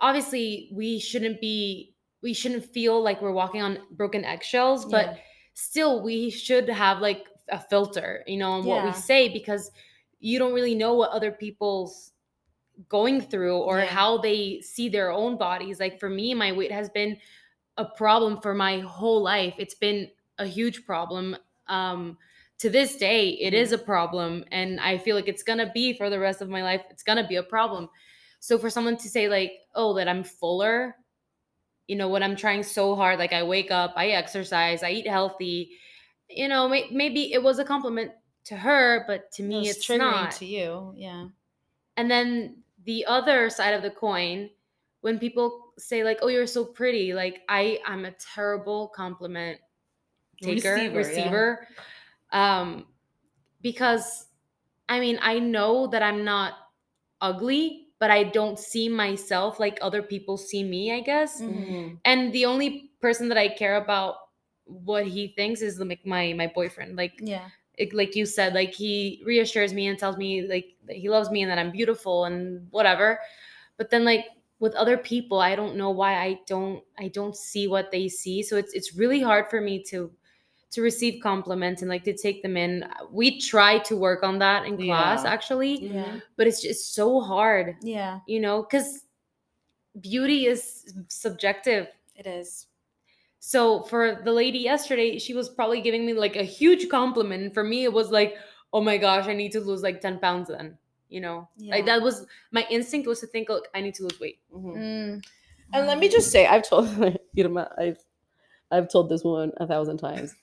obviously 0.01 0.71
we 0.73 0.99
shouldn't 0.99 1.41
be, 1.41 1.95
we 2.23 2.33
shouldn't 2.33 2.65
feel 2.65 3.03
like 3.03 3.21
we're 3.21 3.33
walking 3.33 3.63
on 3.63 3.79
broken 3.91 4.25
eggshells, 4.25 4.85
but 4.87 5.07
Yeah. 5.07 5.17
still 5.55 6.03
we 6.03 6.31
should 6.31 6.69
have 6.69 7.01
like 7.01 7.27
a 7.51 7.61
filter, 7.61 8.25
you 8.27 8.39
know, 8.39 8.53
on 8.53 8.65
what 8.65 8.85
we 8.85 8.93
say 8.93 9.29
because 9.29 9.71
you 10.21 10.39
don't 10.39 10.55
really 10.55 10.75
know 10.75 10.95
what 10.95 11.11
other 11.11 11.33
people's 11.33 12.13
going 12.89 13.21
through 13.21 13.59
or 13.59 13.81
Yeah. 13.81 13.87
how 13.87 14.19
they 14.19 14.61
see 14.61 14.89
their 14.89 15.11
own 15.11 15.37
bodies. 15.39 15.81
Like 15.81 15.99
for 16.01 16.11
me, 16.11 16.35
my 16.35 16.53
weight 16.53 16.73
has 16.73 16.91
been 16.91 17.19
a 17.77 17.85
problem 17.85 18.41
for 18.41 18.55
my 18.55 18.81
whole 18.81 19.23
life. 19.23 19.55
It's 19.59 19.75
been 19.75 20.11
a 20.39 20.47
huge 20.47 20.87
problem. 20.87 21.37
Um, 21.69 22.19
to 22.59 22.71
this 22.71 22.97
day, 22.97 23.31
it 23.31 23.55
is 23.55 23.73
a 23.73 23.79
problem, 23.79 24.45
and 24.53 24.81
I 24.81 24.99
feel 24.99 25.17
like 25.17 25.29
it's 25.29 25.43
gonna 25.43 25.71
be 25.73 25.93
for 25.95 26.11
the 26.11 26.19
rest 26.19 26.41
of 26.43 26.49
my 26.49 26.63
life. 26.63 26.83
It's 26.91 27.03
gonna 27.03 27.27
be 27.29 27.37
a 27.37 27.43
problem. 27.43 27.91
So 28.41 28.59
for 28.59 28.71
someone 28.71 28.97
to 28.99 29.09
say 29.11 29.29
like, 29.29 29.53
"Oh, 29.75 29.95
that 29.95 30.09
I'm 30.09 30.25
fuller," 30.25 30.97
you 31.87 31.97
know, 31.97 32.09
when 32.09 32.23
I'm 32.23 32.37
trying 32.37 32.63
so 32.63 32.97
hard, 32.97 33.19
like 33.19 33.33
I 33.33 33.43
wake 33.43 33.71
up, 33.71 33.93
I 33.97 34.09
exercise, 34.09 34.83
I 34.83 34.91
eat 34.91 35.07
healthy, 35.07 35.79
you 36.29 36.49
know, 36.49 36.69
may- 36.69 36.91
maybe 36.91 37.33
it 37.33 37.43
was 37.43 37.59
a 37.59 37.65
compliment 37.65 38.13
to 38.47 38.57
her, 38.57 39.05
but 39.07 39.31
to 39.33 39.43
me, 39.43 39.69
It's 39.69 39.79
it's 39.79 39.87
triggering 39.87 39.99
not. 39.99 40.33
to 40.33 40.47
you. 40.47 40.95
Yeah. 40.97 41.29
And 41.97 42.11
then 42.11 42.63
the 42.85 43.05
other 43.07 43.51
side 43.51 43.75
of 43.75 43.83
the 43.83 43.91
coin, 43.91 44.51
when 45.01 45.19
people 45.19 45.73
say 45.79 46.05
like, 46.05 46.19
"Oh, 46.23 46.29
you're 46.29 46.47
so 46.47 46.65
pretty," 46.65 47.15
like 47.15 47.43
I, 47.49 47.81
I'm 47.87 48.05
a 48.05 48.13
terrible 48.13 48.89
compliment 48.89 49.61
taker, 50.43 50.75
Receiver, 50.75 50.97
receiver, 50.99 51.69
yeah. 52.33 52.61
um, 52.61 52.87
because 53.63 54.29
I 54.89 55.01
mean, 55.01 55.19
I 55.23 55.39
know 55.41 55.87
that 55.89 56.03
I'm 56.03 56.25
not 56.25 56.55
ugly, 57.21 57.89
but 57.99 58.11
I 58.11 58.25
don't 58.25 58.59
see 58.59 58.89
myself 58.89 59.61
like 59.61 59.79
other 59.83 60.03
people 60.03 60.37
see 60.37 60.65
me. 60.65 60.93
I 60.93 61.01
guess, 61.01 61.41
Mhm. 61.41 61.67
Mhm. 61.67 62.01
and 62.05 62.33
the 62.33 62.47
only 62.47 62.93
person 63.01 63.29
that 63.29 63.39
I 63.39 63.49
care 63.49 63.77
about 63.77 64.17
what 64.65 65.07
he 65.07 65.29
thinks 65.37 65.63
is 65.63 65.77
the, 65.79 65.99
my 66.05 66.33
my 66.35 66.47
boyfriend. 66.49 66.97
Like 66.97 67.21
Yeah. 67.21 67.51
It, 67.77 67.93
like 67.95 68.17
you 68.17 68.25
said, 68.27 68.55
like 68.55 68.73
he 68.73 69.23
reassures 69.27 69.73
me 69.75 69.87
and 69.89 69.99
tells 69.99 70.17
me 70.17 70.47
like 70.49 70.75
that 70.87 70.97
he 70.97 71.09
loves 71.11 71.31
me 71.31 71.43
and 71.43 71.51
that 71.51 71.59
I'm 71.59 71.71
beautiful 71.71 72.25
and 72.25 72.67
whatever. 72.71 73.19
But 73.77 73.91
then 73.91 74.05
like 74.05 74.27
with 74.59 74.75
other 74.75 74.97
people, 74.97 75.39
I 75.41 75.55
don't 75.55 75.77
know 75.77 75.91
why 75.91 76.15
I 76.23 76.41
don't 76.47 76.83
I 76.99 77.09
don't 77.09 77.37
see 77.37 77.69
what 77.69 77.91
they 77.91 78.09
see. 78.09 78.43
So 78.43 78.57
it's 78.57 78.73
it's 78.73 78.95
really 78.97 79.21
hard 79.21 79.49
for 79.51 79.61
me 79.61 79.83
to 79.91 80.11
to 80.73 80.83
receive 80.83 81.23
compliments 81.23 81.83
and 81.83 81.89
like 81.91 82.05
to 82.05 82.17
take 82.17 82.43
them 82.43 82.57
in. 82.57 82.85
We 83.11 83.39
try 83.41 83.79
to 83.81 83.97
work 83.97 84.23
on 84.23 84.39
that 84.41 84.67
in 84.67 84.77
class 84.77 85.23
Yeah. 85.25 85.31
actually, 85.31 85.87
Yeah. 85.95 86.21
but 86.37 86.47
it's 86.47 86.61
just 86.63 86.95
so 86.95 87.21
hard, 87.21 87.77
Yeah. 87.83 88.21
you 88.27 88.41
know, 88.41 88.63
cuz 88.65 89.05
beauty 90.01 90.47
is 90.47 90.93
subjective. 91.09 91.89
It 92.15 92.27
is. 92.27 92.67
So 93.47 93.85
for 93.85 94.23
the 94.25 94.33
lady 94.33 94.59
yesterday, 94.59 95.21
she 95.21 95.33
was 95.33 95.49
probably 95.49 95.81
giving 95.81 96.05
me 96.05 96.15
like 96.15 96.35
a 96.35 96.43
huge 96.43 96.89
compliment. 96.89 97.45
And 97.45 97.55
for 97.55 97.63
me, 97.63 97.85
it 97.85 97.93
was 97.93 98.11
like, 98.11 98.35
oh 98.73 98.81
my 98.81 98.99
gosh, 98.99 99.29
I 99.29 99.35
need 99.35 99.53
to 99.53 99.61
lose 99.61 99.83
like 99.85 100.01
10 100.01 100.19
pounds 100.19 100.49
then. 100.49 100.77
You 101.09 101.21
know? 101.21 101.49
Yeah. 101.57 101.77
Like 101.77 101.87
that 101.87 102.03
was 102.03 102.27
my 102.51 102.67
instinct 102.71 103.07
was 103.07 103.21
to 103.21 103.29
think, 103.29 103.49
look, 103.49 103.69
I 103.73 103.83
need 103.83 103.95
to 103.95 104.03
lose 104.03 104.19
weight. 104.19 104.41
Mhm. 104.53 104.77
Mm. 104.77 105.25
And 105.75 105.87
let 105.87 106.01
me 106.01 106.09
just 106.09 106.33
say, 106.33 106.45
I've 106.49 106.69
told 106.69 106.89
Irma, 107.39 107.71
I've 107.79 108.03
I've 108.73 108.89
told 108.91 109.11
this 109.11 109.23
woman 109.23 109.53
a 109.59 109.67
thousand 109.69 109.99
times. 109.99 110.35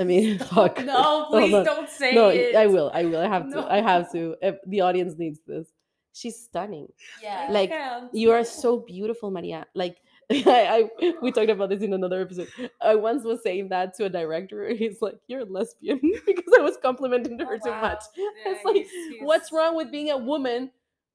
I 0.00 0.04
mean, 0.04 0.38
fuck. 0.54 0.82
No, 0.82 1.02
Hold 1.02 1.28
please 1.28 1.52
on. 1.54 1.64
don't 1.66 1.90
say 1.90 2.14
no, 2.14 2.30
it. 2.30 2.56
I 2.56 2.66
will. 2.66 2.90
I 2.94 3.04
will. 3.04 3.20
I 3.20 3.28
have 3.28 3.52
to. 3.52 3.60
I 3.70 3.82
have 3.82 4.10
to. 4.12 4.36
If 4.40 4.56
the 4.66 4.80
audience 4.80 5.18
needs 5.18 5.40
this. 5.46 5.68
She's 6.14 6.40
stunning. 6.40 6.88
Yeah. 7.22 7.48
Like. 7.50 7.74
You 8.14 8.30
are 8.32 8.42
so 8.42 8.78
beautiful, 8.78 9.30
Maria. 9.30 9.66
Like 9.74 9.98
I, 10.46 10.88
I 11.00 11.12
we 11.22 11.32
talked 11.32 11.48
about 11.50 11.70
this 11.70 11.82
in 11.82 11.94
another 11.94 12.20
episode. 12.20 12.48
I 12.82 12.94
once 12.96 13.24
was 13.24 13.42
saying 13.42 13.68
that 13.70 13.94
to 13.94 14.04
a 14.04 14.08
director. 14.10 14.68
He's 14.74 15.00
like, 15.00 15.16
"You're 15.26 15.40
a 15.40 15.44
lesbian," 15.44 16.00
because 16.26 16.52
I 16.58 16.62
was 16.62 16.76
complimenting 16.82 17.38
her 17.38 17.54
Oh, 17.54 17.58
too 17.64 17.70
wow. 17.70 17.80
much. 17.80 18.02
Yeah, 18.16 18.28
it's 18.52 18.64
like, 18.64 18.76
he's- 18.76 18.90
what's 19.22 19.52
wrong 19.52 19.74
with 19.76 19.90
being 19.90 20.10
a 20.10 20.18
woman 20.18 20.70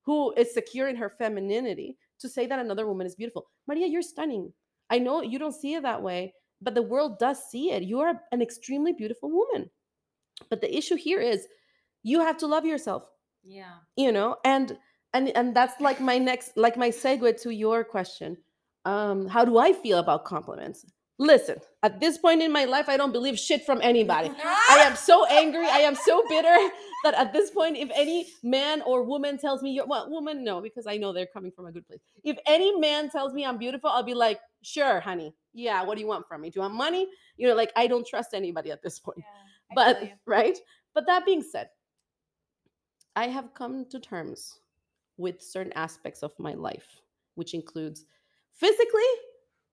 who 0.06 0.34
is 0.34 0.54
secure 0.54 0.88
in 0.90 0.96
her 0.96 1.10
femininity 1.18 1.98
to 2.20 2.28
say 2.30 2.48
that 2.48 2.60
another 2.60 2.88
woman 2.88 3.06
is 3.06 3.16
beautiful? 3.16 3.48
Maria, 3.68 3.88
you're 3.88 4.02
stunning. 4.02 4.52
I 4.90 4.98
know 5.00 5.22
you 5.22 5.38
don't 5.40 5.54
see 5.56 5.76
it 5.76 5.84
that 5.84 6.02
way, 6.02 6.34
but 6.62 6.74
the 6.76 6.82
world 6.82 7.20
does 7.20 7.38
see 7.50 7.72
it. 7.72 7.84
You 7.84 8.00
are 8.02 8.20
an 8.32 8.42
extremely 8.42 8.94
beautiful 8.94 9.30
woman. 9.32 9.70
But 10.50 10.62
the 10.62 10.76
issue 10.76 10.96
here 10.96 11.22
is 11.22 11.48
you 12.02 12.20
have 12.22 12.38
to 12.38 12.48
love 12.48 12.66
yourself 12.66 13.04
Yeah. 13.44 13.76
you 13.96 14.12
know 14.12 14.38
and 14.44 14.78
and 15.14 15.30
and 15.38 15.56
that's 15.56 15.80
like 15.80 16.02
my 16.02 16.18
next 16.18 16.58
like 16.58 16.76
my 16.76 16.90
segue 16.90 17.40
to 17.44 17.50
your 17.54 17.84
question 17.86 18.36
um 18.86 19.28
how 19.28 19.46
do 19.46 19.58
i 19.58 19.74
feel 19.74 20.00
about 20.00 20.26
compliments? 20.26 20.86
Listen 21.20 21.60
at 21.84 22.00
this 22.00 22.18
point 22.18 22.42
in 22.42 22.52
my 22.52 22.66
life 22.66 22.90
i 22.90 22.98
don't 22.98 23.12
believe 23.12 23.38
shit 23.38 23.66
from 23.66 23.80
anybody. 23.82 24.32
I 24.44 24.80
am 24.80 24.96
so 24.96 25.26
angry 25.28 25.68
i 25.68 25.78
am 25.80 25.96
so 25.96 26.24
bitter 26.28 26.58
that 27.04 27.14
at 27.14 27.32
this 27.34 27.52
point 27.52 27.78
if 27.78 27.90
any 27.94 28.28
man 28.42 28.82
or 28.82 29.04
woman 29.04 29.38
tells 29.38 29.62
me 29.62 29.72
you're 29.72 29.86
well 29.86 30.10
woman 30.10 30.44
no 30.44 30.60
because 30.60 30.88
i 30.88 30.98
know 30.98 31.14
they're 31.14 31.28
coming 31.28 31.52
from 31.52 31.68
a 31.68 31.72
good 31.72 31.88
place. 31.88 32.00
If 32.24 32.38
any 32.48 32.78
man 32.80 33.10
tells 33.10 33.34
me 33.34 33.46
i'm 33.46 33.58
beautiful 33.58 33.90
i'll 33.90 34.04
be 34.04 34.16
like 34.16 34.40
sure 34.64 35.00
honey. 35.00 35.34
Yeah 35.54 35.84
what 35.84 35.96
do 35.96 36.02
you 36.02 36.08
want 36.08 36.28
from 36.28 36.42
me? 36.42 36.50
Do 36.50 36.58
you 36.58 36.62
want 36.62 36.74
money? 36.74 37.08
You 37.38 37.48
know 37.48 37.56
like 37.56 37.72
i 37.76 37.86
don't 37.88 38.08
trust 38.08 38.34
anybody 38.34 38.72
at 38.72 38.82
this 38.82 39.00
point. 39.00 39.24
But 39.76 40.14
right? 40.26 40.58
But 40.96 41.06
that 41.08 41.26
being 41.26 41.44
said 41.44 41.70
i 43.16 43.28
have 43.28 43.54
come 43.54 43.86
to 43.92 44.00
terms 44.00 44.60
with 45.18 45.42
certain 45.42 45.74
aspects 45.74 46.24
of 46.24 46.34
my 46.40 46.54
life 46.54 47.02
which 47.36 47.54
includes 47.54 48.06
physically 48.54 49.12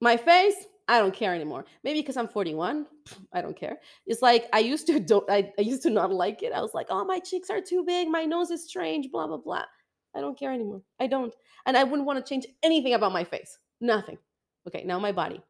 my 0.00 0.16
face 0.16 0.54
i 0.88 0.98
don't 0.98 1.14
care 1.14 1.34
anymore. 1.34 1.64
Maybe 1.84 2.00
because 2.00 2.16
i'm 2.16 2.28
41 2.28 2.86
i 3.32 3.40
don't 3.40 3.56
care. 3.56 3.78
It's 4.06 4.22
like 4.22 4.48
i 4.52 4.58
used 4.58 4.86
to 4.88 4.98
don't 5.12 5.28
I, 5.30 5.52
I 5.58 5.62
used 5.62 5.82
to 5.82 5.90
not 5.90 6.12
like 6.12 6.42
it. 6.42 6.52
I 6.52 6.60
was 6.60 6.74
like 6.74 6.86
oh 6.90 7.04
my 7.04 7.18
cheeks 7.20 7.50
are 7.50 7.60
too 7.60 7.84
big. 7.84 8.08
My 8.08 8.24
nose 8.24 8.50
is 8.50 8.66
strange 8.66 9.10
blah 9.10 9.26
blah 9.26 9.38
blah. 9.38 9.64
I 10.14 10.20
don't 10.20 10.38
care 10.38 10.52
anymore. 10.52 10.82
I 10.98 11.06
don't. 11.06 11.34
And 11.66 11.76
i 11.76 11.84
wouldn't 11.84 12.06
want 12.06 12.18
to 12.24 12.28
change 12.28 12.46
anything 12.62 12.94
about 12.94 13.12
my 13.12 13.24
face. 13.24 13.58
Nothing. 13.80 14.18
Okay 14.66 14.84
now 14.84 14.98
my 14.98 15.12
body. 15.12 15.40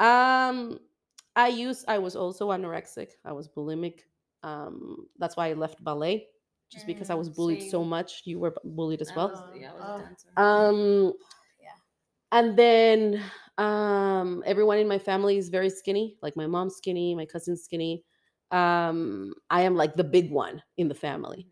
Um 0.00 0.78
i 1.36 1.48
used 1.48 1.84
i 1.88 1.98
was 1.98 2.16
also 2.16 2.50
anorexic. 2.50 3.10
I 3.24 3.32
was 3.32 3.48
bulimic. 3.48 4.00
Um 4.42 5.06
that's 5.18 5.36
why 5.36 5.48
i 5.50 5.52
left 5.54 5.82
ballet 5.84 6.28
just 6.70 6.86
because 6.86 7.10
i 7.10 7.14
Mm, 7.14 7.18
was 7.18 7.28
bullied 7.30 7.62
so 7.62 7.84
much. 7.84 8.22
You 8.24 8.38
were 8.40 8.54
bullied 8.64 9.02
as 9.02 9.12
I 9.12 9.16
well 9.16 9.28
was- 9.28 9.42
yeah, 9.54 9.70
I 9.72 9.74
was 9.74 9.84
Oh. 9.84 9.96
a 9.96 10.02
dancer. 10.02 10.28
um 10.36 11.12
Yeah. 11.12 11.12
And 12.32 12.56
then 12.58 13.22
um 13.58 14.42
everyone 14.46 14.78
in 14.78 14.88
my 14.88 14.98
family 14.98 15.36
is 15.36 15.50
very 15.50 15.68
skinny 15.70 16.16
like 16.22 16.34
my 16.36 16.46
mom's 16.46 16.76
skinny 16.76 17.14
my 17.14 17.26
cousin's 17.26 17.62
skinny. 17.62 18.02
Um 18.50 19.32
i 19.50 19.62
am 19.62 19.76
like 19.76 19.94
the 19.94 20.04
big 20.04 20.30
one 20.30 20.62
in 20.78 20.88
the 20.88 20.94
family. 20.94 21.46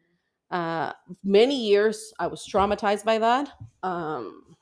Uh 0.51 0.93
many 1.23 1.55
years 1.69 2.13
i 2.19 2.27
was 2.27 2.47
traumatized 2.47 3.05
by 3.05 3.19
that 3.19 3.53
um 3.83 4.57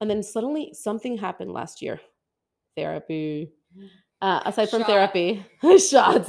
and 0.00 0.08
then 0.08 0.22
suddenly 0.22 0.72
something 0.72 1.18
happened 1.18 1.52
last 1.52 1.82
year. 1.82 2.00
Therapy. 2.76 3.52
Uh, 4.20 4.40
aside 4.46 4.68
from 4.68 4.80
Shot. 4.80 4.88
therapy 4.88 5.46
shot 5.78 6.28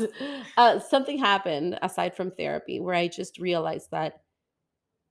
uh, 0.58 0.80
something 0.80 1.18
happened 1.18 1.80
aside 1.82 2.16
from 2.16 2.30
therapy 2.30 2.80
where 2.80 2.94
i 2.94 3.08
just 3.08 3.40
realized 3.40 3.90
that 3.90 4.22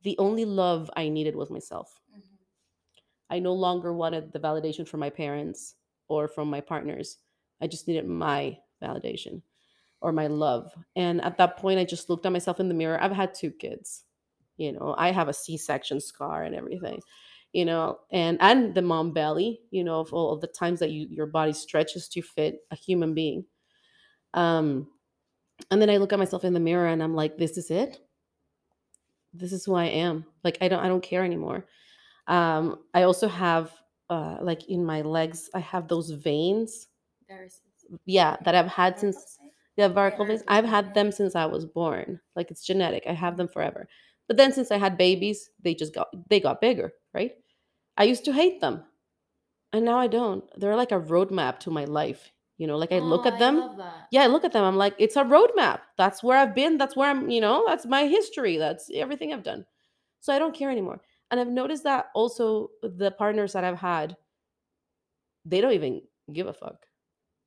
the 0.05 0.17
only 0.19 0.45
love 0.45 0.89
i 0.95 1.09
needed 1.09 1.35
was 1.35 1.51
myself 1.51 1.99
I 3.31 3.39
no 3.39 3.53
longer 3.53 3.93
wanted 3.93 4.33
the 4.33 4.41
validation 4.41 4.87
from 4.89 5.01
my 5.01 5.11
parents 5.11 5.75
or 6.09 6.29
from 6.29 6.49
my 6.49 6.61
partners. 6.61 7.19
I 7.61 7.67
just 7.67 7.89
needed 7.89 8.07
my 8.07 8.59
validation 8.83 9.43
or 10.01 10.13
my 10.13 10.27
love. 10.29 10.73
And 10.97 11.21
at 11.23 11.37
that 11.39 11.57
point, 11.57 11.79
I 11.79 11.85
just 11.85 12.09
looked 12.09 12.27
at 12.27 12.33
myself 12.33 12.61
in 12.61 12.69
the 12.69 12.75
mirror. 12.75 13.03
I've 13.03 13.13
had 13.13 13.35
two 13.35 13.51
kids, 13.51 14.05
you 14.57 14.73
know, 14.73 14.95
I 14.97 15.11
have 15.11 15.29
a 15.29 15.33
C 15.33 15.57
section 15.57 16.01
scar 16.01 16.45
and 16.45 16.55
everything, 16.55 17.01
you 17.53 17.65
know, 17.65 17.99
and 18.11 18.39
and 18.41 18.75
the 18.75 18.83
mom 18.83 19.13
belly, 19.13 19.61
you 19.71 19.85
know, 19.85 20.01
of 20.01 20.13
all 20.13 20.33
of 20.33 20.41
the 20.41 20.47
times 20.47 20.81
that 20.81 20.91
you 20.91 21.07
your 21.11 21.27
body 21.27 21.53
stretches 21.53 22.09
to 22.11 22.23
fit 22.23 22.61
a 22.71 22.77
human 22.77 23.15
being. 23.15 23.45
Um, 24.35 24.89
and 25.71 25.83
then 25.83 25.91
I 25.91 25.97
look 25.97 26.13
at 26.13 26.19
myself 26.19 26.45
in 26.45 26.55
the 26.55 26.61
mirror 26.61 26.87
and 26.87 27.03
I'm 27.03 27.15
like, 27.15 27.37
this 27.37 27.59
is 27.59 27.71
it. 27.71 27.99
This 29.35 29.53
is 29.53 29.65
who 29.65 29.75
I 29.75 29.87
am. 29.87 30.25
Like 30.45 30.59
I 30.61 30.69
don't 30.69 30.81
I 30.81 30.89
don't 30.89 31.03
care 31.03 31.25
anymore 31.25 31.67
um 32.29 32.79
i 32.95 33.03
also 33.03 33.29
have 33.29 33.73
uh 34.11 34.39
like 34.43 34.69
in 34.69 34.85
my 34.85 35.03
legs 35.03 35.51
i 35.55 35.59
have 35.61 35.89
those 35.89 36.11
veins 36.11 36.89
There's- 37.29 37.61
yeah 38.07 38.37
that 38.45 38.55
i've 38.55 38.67
had 38.69 38.99
since 38.99 39.39
yeah 39.77 39.89
varicose 39.89 40.29
veins 40.29 40.43
i've 40.49 40.65
had 40.65 40.95
them 40.95 41.11
since 41.13 41.35
i 41.35 41.47
was 41.47 41.65
born 41.65 42.21
like 42.37 42.51
it's 42.51 42.65
genetic 42.67 43.05
i 43.09 43.13
have 43.13 43.37
them 43.37 43.49
forever 43.49 43.89
but 44.27 44.37
then 44.37 44.53
since 44.53 44.71
i 44.71 44.77
had 44.79 44.99
babies 44.99 45.51
they 45.63 45.75
just 45.75 45.95
got 45.95 46.09
they 46.29 46.41
got 46.41 46.61
bigger 46.61 46.93
right 47.15 47.33
I 47.99 48.05
used 48.05 48.25
to 48.27 48.33
hate 48.33 48.61
them. 48.61 48.85
And 49.73 49.85
now 49.85 49.99
I 49.99 50.07
don't. 50.07 50.45
They're 50.59 50.77
like 50.77 50.93
a 50.93 51.01
roadmap 51.01 51.61
to 51.61 51.71
my 51.71 51.85
life. 51.85 52.33
You 52.59 52.67
know, 52.67 52.77
like 52.77 52.93
I 52.93 52.99
look 53.01 53.27
Oh, 53.27 53.29
at 53.29 53.39
them. 53.39 53.57
yeah, 54.11 54.23
I 54.23 54.27
look 54.27 54.45
at 54.45 54.53
them. 54.53 54.65
I'm 54.65 54.77
like, 54.77 54.95
it's 54.99 55.17
a 55.17 55.25
roadmap. 55.25 55.81
That's 55.97 56.23
where 56.23 56.39
I've 56.39 56.55
been. 56.55 56.79
That's 56.79 56.97
where 56.97 57.11
I'm, 57.11 57.31
you 57.31 57.41
know, 57.41 57.65
that's 57.67 57.87
my 57.87 58.05
history. 58.07 58.57
That's 58.57 58.91
everything 58.95 59.33
I've 59.33 59.43
done. 59.45 59.67
So 60.21 60.33
I 60.35 60.39
don't 60.39 60.55
care 60.55 60.71
anymore. 60.71 61.01
And 61.31 61.41
I've 61.41 61.49
noticed 61.49 61.85
that 61.85 62.07
also 62.15 62.71
the 62.83 63.11
partners 63.11 63.53
that 63.53 63.65
I've 63.65 63.79
had, 63.79 64.17
they 65.45 65.61
don't 65.61 65.73
even 65.73 66.03
give 66.33 66.47
a 66.47 66.53
fuck. 66.53 66.87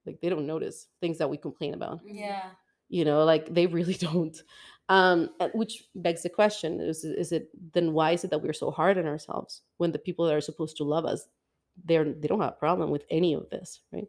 Like 0.06 0.20
they 0.22 0.30
don't 0.30 0.48
notice 0.48 0.88
things 1.00 1.18
that 1.20 1.30
we 1.30 1.38
complain 1.38 1.74
about. 1.74 2.02
Yeah. 2.06 2.50
You 2.90 3.06
know, 3.06 3.24
like 3.24 3.54
they 3.54 3.68
really 3.68 3.94
don't. 4.00 4.42
Um, 4.90 5.30
uh, 5.40 5.50
which 5.54 5.86
begs 5.96 6.24
the 6.24 6.30
question: 6.30 6.82
Is 6.82 7.06
is 7.06 7.32
it 7.32 7.50
then 7.74 7.94
why 7.94 8.12
is 8.12 8.26
it 8.26 8.32
that 8.32 8.42
we're 8.42 8.52
so 8.52 8.72
hard 8.72 8.98
on 8.98 9.06
ourselves 9.06 9.62
when 9.78 9.92
the 9.92 10.00
people 10.00 10.26
that 10.26 10.36
are 10.36 10.42
supposed 10.42 10.76
to 10.78 10.84
love 10.84 11.06
us, 11.06 11.28
they're 11.86 12.04
they 12.04 12.28
don't 12.28 12.42
have 12.42 12.54
a 12.54 12.60
problem 12.60 12.90
with 12.90 13.06
any 13.10 13.34
of 13.34 13.50
this, 13.50 13.82
right? 13.94 14.08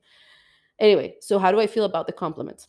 Anyway, 0.81 1.15
so 1.21 1.39
how 1.39 1.53
do 1.53 1.61
I 1.61 1.69
feel 1.69 1.85
about 1.85 2.09
the 2.09 2.13
compliments? 2.13 2.67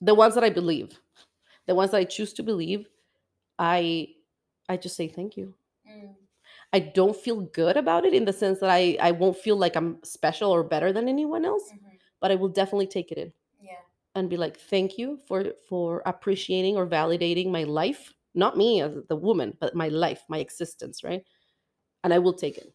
The 0.00 0.14
ones 0.14 0.34
that 0.34 0.44
I 0.44 0.48
believe, 0.48 0.98
the 1.66 1.74
ones 1.74 1.90
that 1.90 1.98
I 1.98 2.04
choose 2.04 2.32
to 2.34 2.42
believe, 2.42 2.88
I 3.58 4.08
I 4.70 4.78
just 4.78 4.96
say 4.96 5.06
thank 5.06 5.36
you. 5.36 5.54
Mm. 5.86 6.16
I 6.72 6.80
don't 6.80 7.16
feel 7.16 7.40
good 7.42 7.76
about 7.76 8.04
it 8.04 8.14
in 8.14 8.24
the 8.24 8.32
sense 8.32 8.60
that 8.60 8.70
I 8.70 8.96
I 9.00 9.12
won't 9.12 9.36
feel 9.36 9.56
like 9.56 9.76
I'm 9.76 9.98
special 10.04 10.50
or 10.50 10.62
better 10.64 10.92
than 10.92 11.08
anyone 11.08 11.44
else, 11.44 11.72
Mhm. 11.72 11.98
but 12.20 12.30
I 12.30 12.36
will 12.36 12.48
definitely 12.48 12.86
take 12.86 13.12
it 13.12 13.18
in 13.18 13.32
Yeah. 13.60 13.82
and 14.14 14.30
be 14.30 14.36
like 14.36 14.58
thank 14.58 14.98
you 14.98 15.18
for 15.28 15.52
for 15.68 16.02
appreciating 16.06 16.76
or 16.76 16.86
validating 16.86 17.50
my 17.50 17.64
life, 17.64 18.14
not 18.34 18.56
me 18.58 18.82
as 18.82 18.94
the 19.08 19.16
woman, 19.16 19.56
but 19.60 19.74
my 19.74 19.88
life, 19.88 20.24
my 20.28 20.38
existence, 20.38 21.04
right? 21.04 21.24
And 22.04 22.14
I 22.14 22.18
will 22.20 22.34
take 22.34 22.58
it. 22.58 22.74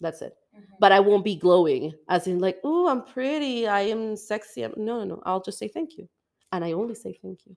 That's 0.00 0.22
it. 0.22 0.34
Mhm. 0.52 0.64
But 0.80 0.92
I 0.92 1.00
won't 1.00 1.24
be 1.24 1.36
glowing 1.36 1.94
as 2.08 2.26
in 2.28 2.40
like, 2.40 2.60
"Oh, 2.64 2.88
I'm 2.88 3.04
pretty, 3.04 3.66
I 3.68 3.82
am 3.82 4.16
sexy." 4.16 4.62
I'm, 4.64 4.74
no, 4.76 4.98
no, 5.00 5.16
no. 5.16 5.22
I'll 5.26 5.42
just 5.42 5.58
say 5.58 5.68
thank 5.68 5.98
you. 5.98 6.08
And 6.52 6.64
I 6.64 6.72
only 6.72 6.94
say 6.96 7.14
thank 7.22 7.46
you. 7.46 7.56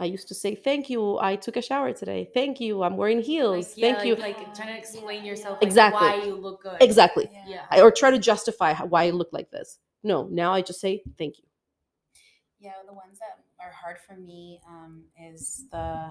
I 0.00 0.06
used 0.06 0.28
to 0.28 0.34
say 0.34 0.54
thank 0.54 0.88
you. 0.88 1.18
I 1.18 1.36
took 1.36 1.56
a 1.56 1.62
shower 1.62 1.92
today. 1.92 2.30
Thank 2.32 2.58
you. 2.58 2.82
I'm 2.82 2.96
wearing 2.96 3.20
heels. 3.20 3.68
Like, 3.68 3.76
yeah, 3.76 3.86
thank 3.86 3.98
like, 3.98 4.06
you. 4.06 4.14
Like 4.16 4.54
trying 4.54 4.68
to 4.68 4.78
explain 4.78 5.24
yourself. 5.26 5.58
Like, 5.60 5.62
Exactly. 5.62 6.08
Why 6.08 6.24
you 6.24 6.36
look 6.36 6.62
good. 6.62 6.78
Exactly. 6.80 7.28
Yeah. 7.30 7.44
Yeah. 7.46 7.62
I, 7.70 7.82
or 7.82 7.90
try 7.90 8.10
to 8.10 8.18
justify 8.18 8.72
how, 8.72 8.86
why 8.86 9.04
I 9.04 9.10
look 9.10 9.28
like 9.30 9.50
this. 9.50 9.78
No, 10.02 10.26
now 10.30 10.54
I 10.54 10.62
just 10.62 10.80
say 10.80 11.02
thank 11.18 11.38
you. 11.38 11.44
Yeah, 12.58 12.72
the 12.86 12.94
ones 12.94 13.18
that 13.18 13.44
are 13.62 13.72
hard 13.72 13.98
for 13.98 14.16
me 14.16 14.60
um, 14.66 15.04
is 15.32 15.66
the 15.70 16.10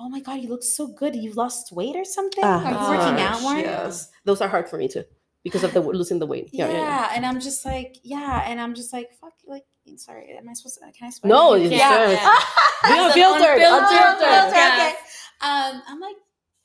oh 0.00 0.08
my 0.08 0.20
god, 0.20 0.40
you 0.40 0.48
look 0.48 0.64
so 0.64 0.88
good. 0.88 1.14
You've 1.14 1.36
lost 1.36 1.70
weight 1.70 1.94
or 1.94 2.04
something? 2.04 2.44
Are 2.44 2.62
you 2.62 2.98
working 2.98 3.22
out 3.22 3.42
more? 3.42 3.56
Yes. 3.56 4.10
Those 4.24 4.40
are 4.40 4.48
hard 4.48 4.68
for 4.68 4.76
me 4.76 4.88
too 4.88 5.04
because 5.48 5.64
of 5.64 5.72
the 5.72 5.80
losing 5.80 6.18
the 6.18 6.26
weight. 6.26 6.48
Yeah, 6.52 6.66
Yeah, 6.66 6.72
yeah, 6.72 6.78
yeah. 6.80 7.10
and 7.14 7.26
I'm 7.26 7.40
just 7.40 7.64
like, 7.64 7.96
yeah, 8.02 8.44
and 8.48 8.60
I'm 8.60 8.74
just 8.74 8.92
like, 8.92 9.08
fuck, 9.20 9.32
like, 9.46 9.64
sorry, 9.96 10.36
am 10.36 10.48
I 10.48 10.52
supposed 10.54 10.78
to? 10.78 10.92
Can 10.96 11.06
I 11.08 11.10
swear? 11.10 11.28
No, 11.28 11.54
yeah, 11.54 11.64
you 11.64 11.76
yeah. 11.76 11.90
sir. 11.90 12.06
Be 12.08 12.14
It's 12.14 13.04
unfiltered, 13.06 13.58
unfiltered, 13.60 14.20
unfiltered. 14.22 14.52
okay. 14.52 14.94
Um, 15.40 15.82
I'm 15.88 16.00
like, 16.00 16.16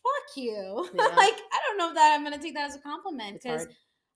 fuck 0.06 0.28
you. 0.38 0.88
Yeah. 0.96 1.04
like, 1.24 1.38
I 1.56 1.60
don't 1.66 1.78
know 1.78 1.94
that 1.94 2.14
I'm 2.14 2.24
gonna 2.24 2.38
take 2.38 2.54
that 2.56 2.70
as 2.70 2.76
a 2.76 2.80
compliment 2.80 3.42
because. 3.42 3.68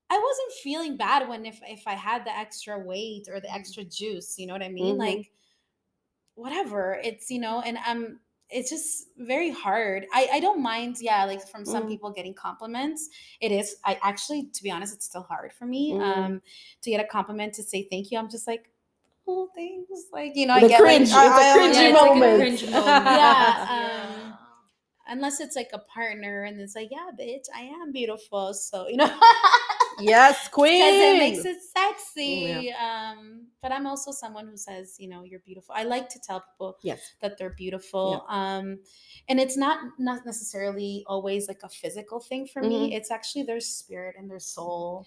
I 0.10 0.18
wasn't 0.18 0.54
feeling 0.64 0.96
bad 0.96 1.28
when 1.28 1.46
if 1.46 1.60
if 1.68 1.84
I 1.86 1.92
had 1.92 2.24
the 2.24 2.34
extra 2.34 2.80
weight 2.80 3.28
or 3.30 3.42
the 3.42 3.54
extra 3.54 3.84
juice, 3.84 4.36
you 4.40 4.48
know 4.48 4.54
what 4.54 4.64
I 4.64 4.70
mean? 4.70 4.96
Mhm. 4.96 5.00
Like 5.00 5.32
whatever. 6.36 6.98
It's 7.04 7.30
you 7.30 7.40
know, 7.42 7.60
and 7.60 7.78
um 7.86 8.20
it's 8.50 8.70
just 8.70 9.08
very 9.18 9.52
hard. 9.52 10.06
I 10.14 10.30
I 10.34 10.40
don't 10.40 10.62
mind, 10.62 10.98
yeah, 11.02 11.26
like 11.26 11.46
from 11.48 11.66
some 11.66 11.84
Mm. 11.84 11.90
people 11.90 12.12
getting 12.12 12.34
compliments. 12.34 13.10
It 13.42 13.52
is 13.52 13.76
I 13.84 14.00
actually 14.02 14.46
to 14.54 14.64
be 14.64 14.72
honest, 14.72 14.94
it's 14.94 15.06
still 15.06 15.24
hard 15.24 15.52
for 15.54 15.66
me 15.66 15.92
Mm. 15.94 16.02
um 16.02 16.42
to 16.82 16.90
get 16.90 17.00
a 17.02 17.08
compliment 17.08 17.54
to 17.56 17.64
say 17.64 17.84
thank 17.92 18.10
you. 18.12 18.18
I'm 18.20 18.30
just 18.30 18.48
like 18.48 18.70
oh 19.28 19.50
thanks 19.54 20.04
like 20.14 20.32
you 20.36 20.46
know 20.48 20.58
The 20.60 20.66
I 20.66 20.70
get 20.70 20.80
cringe. 20.80 21.12
like, 21.12 21.26
It's 21.28 21.40
a 21.40 21.42
I- 21.42 21.52
I- 21.52 21.58
cringy 21.58 21.74
Yeah, 21.74 21.90
it's 21.90 22.02
like 22.02 22.12
a 22.12 22.14
moment. 22.16 22.38
cringe 22.40 22.64
moment. 22.72 22.86
Yeah, 22.86 23.18
Yeah. 23.18 24.06
um, 24.16 24.34
unless 25.10 25.40
it's 25.42 25.56
like 25.56 25.70
a 25.74 25.80
partner 25.80 26.44
and 26.44 26.60
it's 26.62 26.76
like 26.76 26.90
yeah 26.92 27.10
bitch 27.20 27.46
I 27.56 27.62
am 27.64 27.92
beautiful 27.92 28.54
so 28.54 28.88
you 28.88 28.98
know 28.98 29.06
Yes, 30.00 30.48
queen. 30.52 30.80
because 30.80 31.00
it 31.00 31.18
makes 31.18 31.46
it 31.46 31.58
sexy. 31.76 32.72
Um, 32.74 33.48
but 33.62 33.72
I'm 33.72 33.88
also 33.88 34.12
someone 34.12 34.48
who 34.48 34.58
says, 34.58 34.96
you 35.00 35.08
know, 35.10 35.24
you're 35.24 35.40
beautiful. 35.42 35.74
I 35.78 35.84
like 35.84 36.10
to 36.10 36.20
tell 36.20 36.42
people 36.42 36.78
Yes. 36.84 37.14
that 37.22 37.38
they're 37.38 37.52
beautiful. 37.58 38.26
Um, 38.30 38.80
and 39.30 39.40
it's 39.40 39.58
not 39.58 39.80
not 39.98 40.26
necessarily 40.26 41.04
always 41.08 41.48
like 41.48 41.62
a 41.64 41.70
physical 41.70 42.20
thing 42.20 42.48
for 42.48 42.62
me. 42.62 42.94
It's 42.94 43.12
actually 43.12 43.44
their 43.44 43.60
spirit 43.60 44.16
and 44.18 44.30
their 44.30 44.40
soul. 44.40 45.06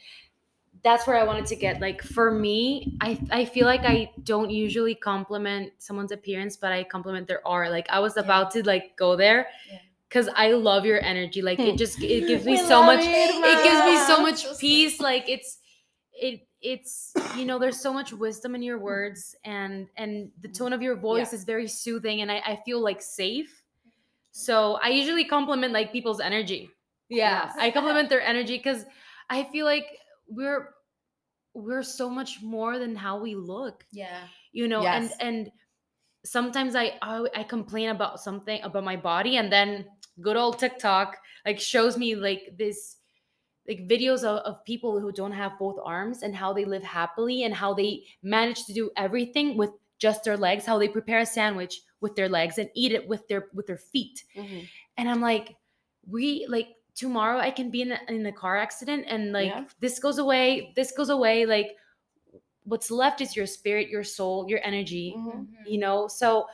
that's 0.83 1.07
where 1.07 1.17
I 1.17 1.25
wanted 1.25 1.47
to 1.47 1.57
get. 1.57 1.81
Like 1.81 2.01
for 2.03 2.31
me, 2.31 2.97
I 3.01 3.19
I 3.31 3.45
feel 3.45 3.67
like 3.67 3.83
I 3.85 4.11
don't 4.23 4.51
usually 4.51 4.95
compliment 4.95 5.73
someone's 5.79 6.13
appearance, 6.13 6.57
but 6.57 6.73
I 6.73 6.85
compliment 6.85 7.27
their 7.29 7.47
aura. 7.47 7.69
Like 7.71 7.89
I 7.91 7.99
was 8.01 8.17
Yeah. 8.17 8.23
about 8.23 8.51
to 8.53 8.63
like 8.67 8.97
go 8.97 9.17
there 9.17 9.49
Yeah. 9.71 9.79
Because 10.11 10.29
I 10.37 10.53
love 10.53 10.85
your 10.85 11.01
energy. 11.03 11.41
Like 11.41 11.61
it 11.61 11.79
just 11.79 12.03
it 12.03 12.27
gives 12.27 12.45
me 12.45 12.57
so 12.57 12.83
much. 12.83 13.01
it, 13.03 13.07
It 13.07 13.63
gives 13.63 13.81
me 13.87 13.97
so 14.07 14.21
much 14.21 14.43
So 14.45 14.57
peace. 14.59 15.01
Like 15.01 15.29
it's 15.29 15.59
it 16.13 16.47
it's 16.61 17.13
you 17.39 17.47
know 17.47 17.59
there's 17.59 17.81
so 17.81 17.93
much 17.93 18.13
wisdom 18.13 18.55
in 18.55 18.63
your 18.63 18.79
words 18.79 19.35
and 19.45 19.87
and 19.97 20.31
the 20.43 20.49
tone 20.49 20.73
of 20.75 20.83
your 20.83 20.97
voice 20.97 21.33
Yeah. 21.33 21.39
is 21.39 21.45
very 21.45 21.67
soothing 21.69 22.21
and 22.21 22.31
I, 22.31 22.43
I 22.45 22.57
feel 22.67 22.83
like 22.83 23.01
safe 23.01 23.63
so 24.33 24.75
i 24.83 24.89
usually 24.91 25.25
compliment 25.25 25.73
like 25.73 25.91
people's 25.91 26.21
energy 26.21 26.69
yeah 27.09 27.47
Yes. 27.47 27.57
i 27.59 27.71
compliment 27.79 28.11
their 28.11 28.21
energy 28.21 28.59
because 28.59 28.85
i 29.31 29.43
feel 29.45 29.65
like 29.65 29.87
we're 30.29 30.69
we're 31.55 31.83
so 31.83 32.11
much 32.11 32.43
more 32.43 32.79
than 32.79 32.95
how 32.95 33.19
we 33.19 33.35
look 33.35 33.85
Yeah. 33.93 34.21
you 34.53 34.69
know 34.69 34.83
Yes. 34.83 35.13
and 35.19 35.27
and 35.27 35.53
sometimes 36.25 36.75
I, 36.77 36.99
I 37.03 37.27
i 37.35 37.43
complain 37.43 37.89
about 37.91 38.21
something 38.21 38.61
about 38.63 38.85
my 38.85 38.97
body 38.97 39.37
and 39.37 39.51
then 39.51 39.87
good 40.21 40.37
old 40.37 40.59
tiktok 40.59 41.17
like 41.47 41.59
shows 41.59 41.97
me 41.97 42.15
like 42.15 42.53
this 42.59 42.97
like 43.69 43.87
videos 43.89 44.25
of, 44.25 44.39
of 44.45 44.65
people 44.65 45.01
who 45.01 45.13
don't 45.13 45.33
have 45.33 45.59
both 45.59 45.79
arms 45.85 46.23
and 46.23 46.35
how 46.35 46.53
they 46.53 46.65
live 46.65 46.83
happily 46.83 47.45
and 47.45 47.55
how 47.55 47.73
they 47.73 48.03
manage 48.23 48.65
to 48.67 48.73
do 48.73 48.91
everything 48.97 49.57
with 49.57 49.71
just 49.99 50.25
their 50.25 50.37
legs 50.37 50.67
how 50.67 50.79
they 50.79 50.89
prepare 50.89 51.21
a 51.21 51.27
sandwich 51.27 51.83
with 52.01 52.15
their 52.17 52.29
legs 52.29 52.59
and 52.59 52.69
eat 52.75 52.93
it 52.93 53.07
with 53.09 53.27
their 53.29 53.49
with 53.55 53.67
their 53.67 53.79
feet 53.79 54.25
Mhm. 54.37 54.67
and 54.99 55.09
i'm 55.09 55.21
like 55.23 55.57
we 56.07 56.47
like 56.49 56.69
tomorrow 56.95 57.39
i 57.39 57.51
can 57.51 57.71
be 57.71 57.83
in 57.83 57.93
a, 57.93 57.99
in 58.09 58.27
a 58.27 58.33
car 58.33 58.57
accident 58.57 59.05
and 59.09 59.33
like 59.33 59.47
Yeah. 59.47 59.65
this 59.81 59.99
goes 59.99 60.19
away 60.19 60.73
this 60.77 60.93
goes 60.93 61.09
away 61.09 61.47
like 61.47 61.77
what's 62.71 62.91
left 62.91 63.21
is 63.21 63.37
your 63.37 63.47
spirit 63.47 63.89
your 63.91 64.05
soul 64.05 64.47
your 64.49 64.61
energy 64.65 65.15
Mhm. 65.17 65.47
you 65.67 65.79
know 65.85 66.09
so 66.09 66.47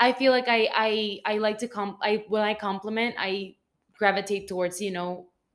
i 0.00 0.12
feel 0.12 0.32
like 0.32 0.48
i 0.48 0.60
i 0.88 0.90
i 1.34 1.38
like 1.38 1.58
to 1.58 1.68
com 1.68 1.96
i 2.02 2.24
when 2.28 2.42
i 2.42 2.54
compliment 2.54 3.14
i 3.18 3.54
gravitate 3.98 4.46
towards 4.48 4.80
you 4.80 4.90
know 4.90 5.10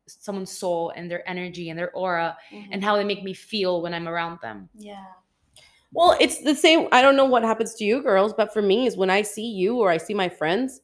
someone's 0.08 0.52
soul 0.64 0.92
and 0.96 1.10
their 1.12 1.24
energy 1.30 1.70
and 1.70 1.78
their 1.80 1.92
aura 1.94 2.36
and 2.74 2.84
how 2.84 2.96
they 2.98 3.04
make 3.06 3.24
me 3.24 3.34
feel 3.34 3.82
when 3.84 3.94
i'm 3.94 4.08
around 4.08 4.40
them 4.42 4.70
Yeah. 4.76 5.06
Well, 5.92 6.16
it's 6.20 6.44
the 6.44 6.56
same. 6.56 6.88
I 6.92 7.02
don't 7.02 7.16
know 7.16 7.26
what 7.26 7.44
happens 7.44 7.74
to 7.76 7.84
you 7.84 8.02
girls, 8.04 8.34
but 8.34 8.54
for 8.54 8.62
me 8.62 8.86
is 8.88 8.96
when 8.96 9.10
I 9.10 9.24
see 9.24 9.50
you 9.62 9.78
or 9.80 9.90
I 9.90 9.98
see 9.98 10.14
my 10.14 10.30
friends, 10.30 10.82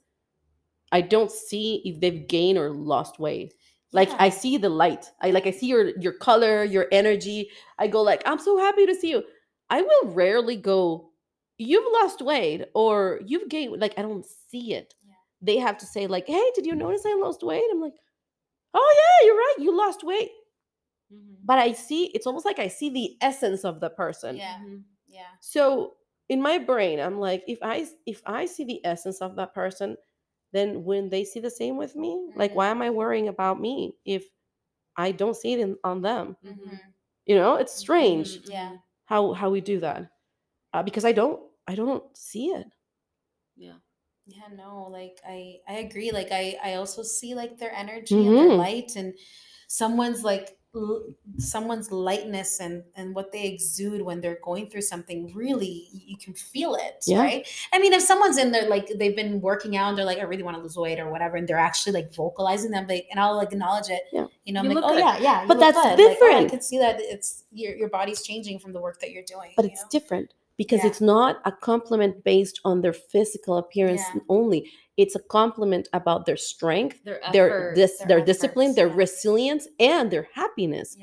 I 0.91 1.01
don't 1.01 1.31
see 1.31 1.81
if 1.85 1.99
they've 1.99 2.27
gained 2.27 2.57
or 2.57 2.71
lost 2.71 3.19
weight. 3.19 3.53
Like 3.95 4.11
I 4.19 4.29
see 4.29 4.57
the 4.57 4.69
light. 4.69 5.11
I 5.21 5.31
like 5.31 5.47
I 5.47 5.51
see 5.51 5.67
your 5.67 5.97
your 5.99 6.13
color, 6.13 6.63
your 6.63 6.87
energy. 6.91 7.49
I 7.79 7.87
go 7.87 8.01
like, 8.03 8.21
I'm 8.25 8.39
so 8.39 8.57
happy 8.59 8.85
to 8.87 8.95
see 8.95 9.11
you. 9.11 9.23
I 9.71 9.81
will 9.81 10.09
rarely 10.13 10.57
go, 10.57 11.11
you've 11.57 11.85
lost 12.01 12.21
weight 12.21 12.65
or 12.75 13.21
you've 13.25 13.49
gained. 13.49 13.79
Like 13.81 13.95
I 13.97 14.03
don't 14.03 14.25
see 14.25 14.73
it. 14.75 14.95
Yeah. 15.07 15.15
They 15.41 15.57
have 15.57 15.77
to 15.79 15.87
say 15.87 16.07
like, 16.07 16.27
hey, 16.27 16.51
did 16.55 16.65
you 16.67 16.75
notice 16.75 17.03
I 17.07 17.15
lost 17.15 17.43
weight? 17.43 17.65
I'm 17.71 17.81
like, 17.81 17.95
oh 18.75 18.95
yeah, 19.01 19.27
you're 19.27 19.37
right. 19.37 19.55
You 19.59 19.77
lost 19.77 20.03
weight. 20.03 20.31
But 21.43 21.59
I 21.59 21.73
see. 21.73 22.05
It's 22.07 22.27
almost 22.27 22.45
like 22.45 22.59
I 22.59 22.67
see 22.67 22.89
the 22.89 23.17
essence 23.21 23.63
of 23.63 23.79
the 23.79 23.89
person. 23.89 24.37
Yeah. 24.37 24.57
Mhm. 24.59 24.83
Yeah. 25.07 25.27
So 25.39 25.97
in 26.29 26.41
my 26.41 26.57
brain, 26.57 26.99
I'm 26.99 27.19
like, 27.19 27.43
if 27.47 27.59
i 27.61 27.87
if 28.05 28.21
I 28.25 28.45
see 28.45 28.65
the 28.65 28.83
essence 28.85 29.21
of 29.21 29.35
that 29.35 29.53
person, 29.53 29.97
then 30.53 30.83
when 30.85 31.09
they 31.09 31.23
see 31.25 31.39
the 31.39 31.49
same 31.51 31.77
with 31.77 31.95
me, 31.95 32.31
like 32.35 32.53
Mhm. 32.53 32.55
why 32.55 32.67
am 32.69 32.81
I 32.81 32.89
worrying 32.91 33.27
about 33.27 33.59
me 33.61 33.97
if 34.05 34.25
I 34.97 35.11
don't 35.13 35.35
see 35.37 35.53
it 35.53 35.59
in, 35.59 35.77
on 35.83 36.01
them? 36.01 36.37
Mhm. 36.41 36.95
You 37.25 37.35
know, 37.35 37.55
it's 37.55 37.73
strange 37.75 38.39
Mhm. 38.39 38.45
Yeah. 38.45 38.77
how 39.05 39.33
how 39.33 39.49
we 39.51 39.61
do 39.61 39.79
that 39.81 40.11
uh, 40.73 40.83
because 40.83 41.05
I 41.05 41.13
don't 41.13 41.41
I 41.67 41.75
don't 41.75 42.15
see 42.17 42.47
it. 42.49 42.67
yeah 43.55 43.77
Yeah, 44.27 44.47
no, 44.53 44.87
like 44.89 45.19
I 45.25 45.59
I 45.67 45.73
agree. 45.85 46.11
Like 46.11 46.29
I 46.31 46.57
I 46.63 46.75
also 46.75 47.03
see 47.03 47.35
like 47.35 47.57
their 47.59 47.71
energy 47.73 48.25
and 48.25 48.35
their 48.37 48.49
Mhm. 48.49 48.65
light 48.65 48.95
and 48.95 49.13
someone's 49.67 50.23
like 50.23 50.57
someone's 51.37 51.91
lightness 51.91 52.59
and 52.59 52.83
and 52.95 53.13
what 53.15 53.31
they 53.31 53.45
exude 53.47 54.01
when 54.01 54.21
they're 54.21 54.39
going 54.43 54.69
through 54.69 54.81
something 54.81 55.31
really 55.33 55.87
you 55.91 56.17
can 56.17 56.33
feel 56.33 56.75
it 56.75 57.03
Yeah. 57.07 57.19
right 57.19 57.47
i 57.73 57.79
mean 57.79 57.93
if 57.93 58.01
someone's 58.01 58.37
in 58.37 58.51
there 58.51 58.67
like 58.69 58.87
they've 58.97 59.15
been 59.15 59.41
working 59.41 59.77
out 59.77 59.89
and 59.89 59.97
they're 59.97 60.05
like 60.05 60.19
i 60.19 60.23
really 60.23 60.43
want 60.43 60.57
to 60.57 60.63
lose 60.63 60.75
weight 60.77 60.99
or 60.99 61.09
whatever 61.09 61.37
and 61.37 61.47
they're 61.47 61.57
actually 61.57 61.93
like 61.93 62.13
vocalizing 62.13 62.71
them 62.71 62.87
they 62.87 63.07
and 63.11 63.19
i'll 63.19 63.35
like 63.37 63.51
acknowledge 63.51 63.89
it 63.89 64.03
Yeah. 64.13 64.27
you 64.45 64.53
know 64.53 64.59
i'm 64.61 64.65
You 64.69 64.75
like 64.75 64.83
oh 64.85 64.89
good. 64.89 64.99
yeah 64.99 65.17
yeah 65.19 65.45
But 65.47 65.59
that's 65.59 65.77
good. 65.77 65.83
Like, 65.83 65.99
oh, 65.99 66.09
different. 66.09 66.45
i 66.45 66.49
can 66.49 66.61
see 66.61 66.77
that 66.79 66.97
it's 66.99 67.43
your, 67.51 67.75
your 67.75 67.89
body's 67.89 68.21
changing 68.23 68.59
from 68.59 68.73
the 68.73 68.79
work 68.81 68.99
that 69.01 69.11
you're 69.11 69.23
doing 69.23 69.51
but 69.55 69.65
you 69.65 69.71
it's 69.71 69.81
know? 69.83 69.87
different 69.91 70.33
because 70.57 70.83
Yeah. 70.83 70.89
it's 70.89 71.01
not 71.01 71.41
a 71.45 71.51
compliment 71.51 72.23
based 72.23 72.59
on 72.65 72.81
their 72.81 72.93
physical 72.93 73.57
appearance 73.57 74.11
Yeah. 74.13 74.21
only. 74.29 74.71
It's 74.97 75.15
a 75.15 75.19
compliment 75.19 75.87
about 75.93 76.25
their 76.25 76.37
strength 76.37 77.01
Their 77.03 77.21
their 77.27 77.73
dis- 77.73 78.03
their 78.03 78.19
their 78.19 78.25
discipline 78.25 78.67
efforts, 78.69 78.75
their 78.77 78.87
yeah. 78.87 78.95
resilience 78.95 79.67
and 79.79 80.11
their 80.11 80.27
happiness. 80.33 80.97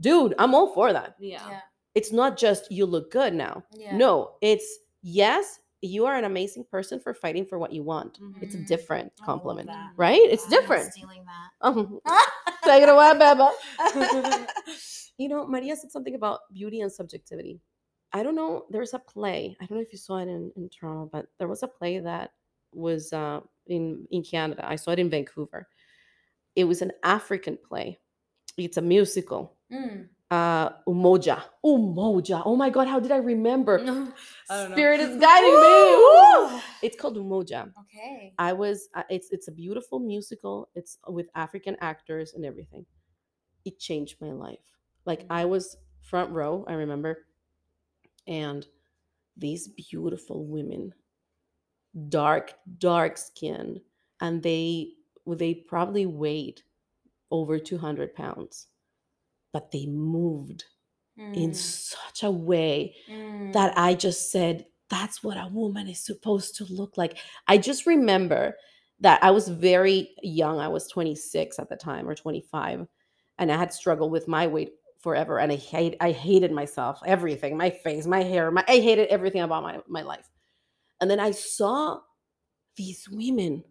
Dude 0.00 0.34
i'm 0.38 0.54
all 0.54 0.72
for 0.74 0.92
that. 0.92 1.16
Yeah. 1.18 1.60
it's 1.94 2.12
not 2.12 2.36
just 2.38 2.70
you 2.70 2.86
look 2.86 3.10
good 3.10 3.34
now. 3.34 3.64
Yeah. 3.72 3.96
No 3.96 4.32
it's 4.42 4.68
yes 5.02 5.60
you 5.82 6.06
are 6.06 6.16
an 6.16 6.24
amazing 6.24 6.64
person 6.70 6.98
for 7.00 7.14
fighting 7.14 7.46
for 7.46 7.58
what 7.58 7.72
you 7.72 7.82
want. 7.84 8.20
It's 8.40 8.54
a 8.54 8.58
Mhm. 8.58 8.66
different 8.66 9.12
compliment 9.22 9.76
right? 9.96 10.20
It's 10.34 10.46
different. 10.46 10.92
stealing 10.92 11.24
that. 11.26 11.50
Um, 11.66 12.00
take 12.64 12.82
it 12.84 12.88
away 12.88 13.12
beba 13.22 13.48
you 15.18 15.28
know 15.28 15.46
maria 15.46 15.74
said 15.76 15.90
something 15.90 16.14
about 16.14 16.40
beauty 16.52 16.80
and 16.82 16.92
subjectivity 16.92 17.60
i 18.12 18.22
don't 18.22 18.34
know 18.34 18.64
there's 18.70 18.94
a 18.94 18.98
play 18.98 19.56
i 19.60 19.66
don't 19.66 19.76
know 19.78 19.82
if 19.82 19.92
you 19.92 19.98
saw 19.98 20.18
it 20.18 20.28
in, 20.28 20.50
in 20.56 20.68
toronto 20.68 21.08
but 21.12 21.26
there 21.38 21.48
was 21.48 21.62
a 21.62 21.68
play 21.68 21.98
that 21.98 22.32
was 22.72 23.12
uh, 23.12 23.40
in 23.66 24.06
in 24.10 24.22
canada 24.22 24.64
i 24.66 24.76
saw 24.76 24.90
it 24.92 24.98
in 24.98 25.10
vancouver 25.10 25.68
it 26.56 26.64
was 26.64 26.82
an 26.82 26.92
african 27.02 27.56
play 27.68 27.98
it's 28.56 28.76
a 28.76 28.82
musical 28.82 29.54
Mm. 29.70 30.08
uh 30.30 30.70
umoja 30.88 31.42
umoja 31.64 32.42
oh 32.46 32.56
my 32.56 32.70
god 32.70 32.88
how 32.88 32.98
did 32.98 33.12
i 33.12 33.16
remember 33.18 33.78
I 33.82 33.84
don't 33.84 34.14
know. 34.70 34.74
spirit 34.74 35.00
is 35.00 35.20
guiding 35.26 35.56
me 35.60 35.76
Woo! 36.04 36.60
it's 36.82 36.96
called 36.96 37.16
umoja 37.18 37.70
okay 37.80 38.32
I 38.38 38.52
was 38.52 38.88
uh, 38.94 39.02
it's 39.10 39.28
it's 39.30 39.48
a 39.48 39.52
beautiful 39.52 39.98
musical. 39.98 40.68
It's 40.74 40.98
with 41.08 41.26
African 41.34 41.76
actors 41.80 42.34
and 42.34 42.44
everything. 42.46 42.86
It 43.64 43.80
changed 43.80 44.14
my 44.20 44.30
life. 44.30 44.62
Like 45.06 45.24
I 45.28 45.44
was 45.44 45.76
front 46.02 46.30
row, 46.30 46.64
I 46.68 46.74
remember, 46.74 47.26
and 48.28 48.66
these 49.36 49.68
beautiful 49.68 50.46
women, 50.46 50.94
dark 52.08 52.54
dark 52.78 53.16
skin, 53.16 53.80
and 54.20 54.42
they 54.42 54.92
they 55.26 55.54
probably 55.54 56.06
weighed 56.06 56.62
over 57.30 57.58
200 57.58 58.14
pounds, 58.14 58.68
but 59.52 59.72
they 59.72 59.86
moved 59.86 60.64
in 61.34 61.54
Mm. 61.54 61.54
such 61.54 62.22
a 62.24 62.30
way 62.32 62.96
Mm. 63.08 63.52
that 63.52 63.76
I 63.78 63.94
just 63.94 64.32
said, 64.32 64.66
that's 64.90 65.22
what 65.24 65.38
a 65.38 65.48
woman 65.48 65.88
is 65.88 66.04
supposed 66.04 66.56
to 66.56 66.66
look 66.66 66.96
like. 66.98 67.18
I 67.48 67.58
just 67.58 67.86
remember 67.86 68.56
that 69.00 69.22
I 69.24 69.30
was 69.32 69.48
very 69.48 70.14
young. 70.22 70.60
I 70.60 70.68
was 70.68 70.88
26 70.88 71.58
at 71.58 71.68
the 71.70 71.76
time 71.76 72.08
or 72.08 72.14
25, 72.16 72.86
and 73.38 73.52
I 73.52 73.56
had 73.58 73.72
struggled 73.74 74.12
with 74.12 74.28
my 74.28 74.46
weight 74.48 74.72
forever. 74.98 75.38
And 75.38 75.52
I 75.52 75.56
hate, 75.56 75.96
I 76.00 76.10
hated 76.10 76.52
myself, 76.52 77.00
everything, 77.06 77.56
my 77.56 77.70
face, 77.70 78.06
my 78.06 78.22
hair, 78.22 78.50
my, 78.50 78.64
I 78.68 78.78
hated 78.78 79.08
everything 79.08 79.42
about 79.42 79.62
my, 79.62 79.78
my 79.88 80.02
life. 80.02 80.28
And 81.00 81.10
then 81.10 81.20
I 81.20 81.30
saw 81.30 82.00
these 82.76 83.08
women 83.08 83.64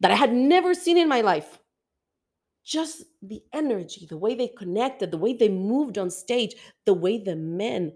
that 0.00 0.10
I 0.10 0.14
had 0.14 0.32
never 0.32 0.74
seen 0.74 0.98
in 0.98 1.08
my 1.08 1.22
life. 1.22 1.58
Just 2.64 3.04
the 3.22 3.42
energy, 3.52 4.06
the 4.06 4.18
way 4.18 4.34
they 4.34 4.48
connected, 4.48 5.10
the 5.10 5.16
way 5.16 5.32
they 5.32 5.48
moved 5.48 5.96
on 5.96 6.10
stage, 6.10 6.54
the 6.84 6.92
way 6.92 7.16
the 7.18 7.36
men 7.36 7.92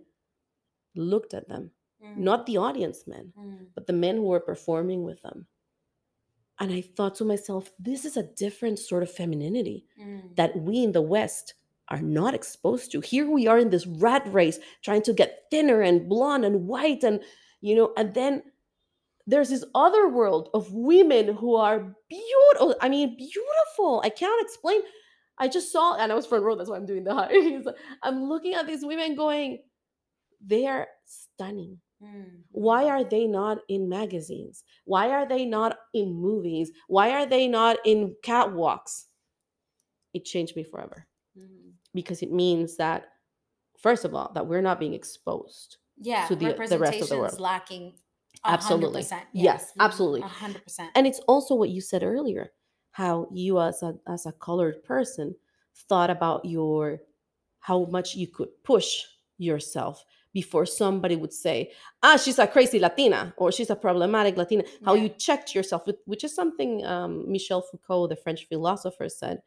looked 0.95 1.35
at 1.35 1.49
them 1.49 1.70
Mm. 2.03 2.16
not 2.16 2.47
the 2.47 2.57
audience 2.57 3.07
men, 3.07 3.33
Mm. 3.37 3.68
but 3.75 3.87
the 3.87 3.93
men 3.93 4.16
who 4.16 4.25
were 4.25 4.41
performing 4.41 5.05
with 5.05 5.23
them. 5.23 5.47
And 6.59 6.73
I 6.73 6.81
thought 6.81 7.14
to 7.16 7.25
myself, 7.25 7.73
this 7.79 8.05
is 8.05 8.16
a 8.16 8.25
different 8.25 8.79
sort 8.79 9.03
of 9.05 9.11
femininity 9.11 9.87
Mm. 9.97 10.35
that 10.37 10.57
we 10.57 10.83
in 10.83 10.93
the 10.93 11.03
West 11.03 11.55
are 11.93 12.01
not 12.01 12.34
exposed 12.34 12.90
to. 12.93 13.01
Here 13.01 13.30
we 13.30 13.47
are 13.47 13.59
in 13.59 13.70
this 13.70 13.86
rat 13.86 14.24
race 14.32 14.59
trying 14.82 15.03
to 15.03 15.12
get 15.12 15.45
thinner 15.51 15.82
and 15.82 16.09
blonde 16.09 16.45
and 16.45 16.66
white 16.66 17.05
and 17.05 17.20
you 17.61 17.76
know, 17.76 17.93
and 17.97 18.12
then 18.14 18.43
there's 19.26 19.51
this 19.51 19.64
other 19.74 20.09
world 20.09 20.49
of 20.53 20.72
women 20.72 21.34
who 21.36 21.55
are 21.55 21.95
beautiful. 22.09 22.74
I 22.80 22.88
mean, 22.88 23.16
beautiful. 23.16 24.01
I 24.05 24.09
can't 24.09 24.43
explain. 24.43 24.80
I 25.38 25.47
just 25.49 25.70
saw, 25.70 25.95
and 25.97 26.11
I 26.11 26.16
was 26.16 26.26
front 26.26 26.45
row. 26.45 26.57
That's 26.57 26.68
why 26.68 26.76
I'm 26.76 26.86
doing 26.86 27.05
the 27.05 27.14
high. 27.14 27.30
I'm 28.03 28.24
looking 28.24 28.55
at 28.55 28.66
these 28.66 28.84
women 28.84 29.14
going, 29.14 29.62
they 30.45 30.66
are 30.66 30.88
stunning. 31.05 31.78
Mm. 32.03 32.40
Why 32.51 32.86
are 32.86 33.05
they 33.05 33.28
not 33.28 33.59
in 33.68 33.88
magazines? 33.88 34.64
Why 34.86 35.11
are 35.11 35.26
they 35.28 35.45
not 35.45 35.78
in 35.95 36.12
movies? 36.14 36.72
Why 36.88 37.11
are 37.11 37.26
they 37.26 37.47
not 37.47 37.76
in 37.84 38.16
catwalks? 38.24 39.05
It 40.14 40.24
changed 40.24 40.57
me 40.57 40.64
forever 40.64 41.07
Mhm. 41.38 41.72
Because 41.95 42.22
it 42.22 42.32
means 42.32 42.76
that, 42.76 43.09
first 43.78 44.05
of 44.05 44.14
all, 44.14 44.30
that 44.34 44.47
we're 44.47 44.61
not 44.62 44.80
being 44.80 44.95
exposed. 44.95 45.76
yeah 45.99 46.26
to 46.26 46.34
the- 46.34 46.47
the 46.47 46.57
rest 46.57 46.61
of 46.62 46.68
the 46.70 46.78
representation 46.78 47.18
world. 47.18 47.32
is 47.34 47.40
lacking 47.40 47.93
Absolutely. 48.45 49.03
100%, 49.03 49.26
Yes, 49.32 49.70
Mhm. 49.72 49.84
absolutely. 49.86 50.20
a 50.22 50.26
hundred 50.26 50.62
percent 50.64 50.90
And 50.97 51.07
it's 51.07 51.20
also 51.28 51.55
what 51.55 51.68
you 51.68 51.80
said 51.80 52.03
earlier, 52.03 52.53
how 52.93 53.28
you 53.30 53.61
as 53.61 53.82
a 53.82 53.99
as 54.07 54.26
a 54.26 54.32
colored 54.32 54.82
person 54.82 55.36
thought 55.88 56.11
about 56.11 56.45
your 56.45 57.03
how 57.61 57.84
much 57.84 58.16
you 58.16 58.26
could 58.26 58.51
push 58.64 59.05
yourself 59.38 60.05
before 60.32 60.64
somebody 60.66 61.14
would 61.14 61.32
say, 61.32 61.72
ah, 62.03 62.16
she's 62.16 62.38
a 62.38 62.47
crazy 62.47 62.78
Latina 62.80 63.32
or 63.36 63.53
she's 63.53 63.70
a 63.70 63.76
problematic 63.76 64.36
Latina. 64.36 64.64
How 64.84 64.95
Yeah. 64.95 65.03
you 65.05 65.09
checked 65.11 65.55
yourself, 65.55 65.86
with, 65.86 65.99
which 66.07 66.24
is 66.24 66.34
something 66.34 66.84
um, 66.84 67.30
Michel 67.30 67.61
Foucault, 67.61 68.09
the 68.09 68.16
French 68.16 68.49
philosopher, 68.49 69.09
said 69.09 69.43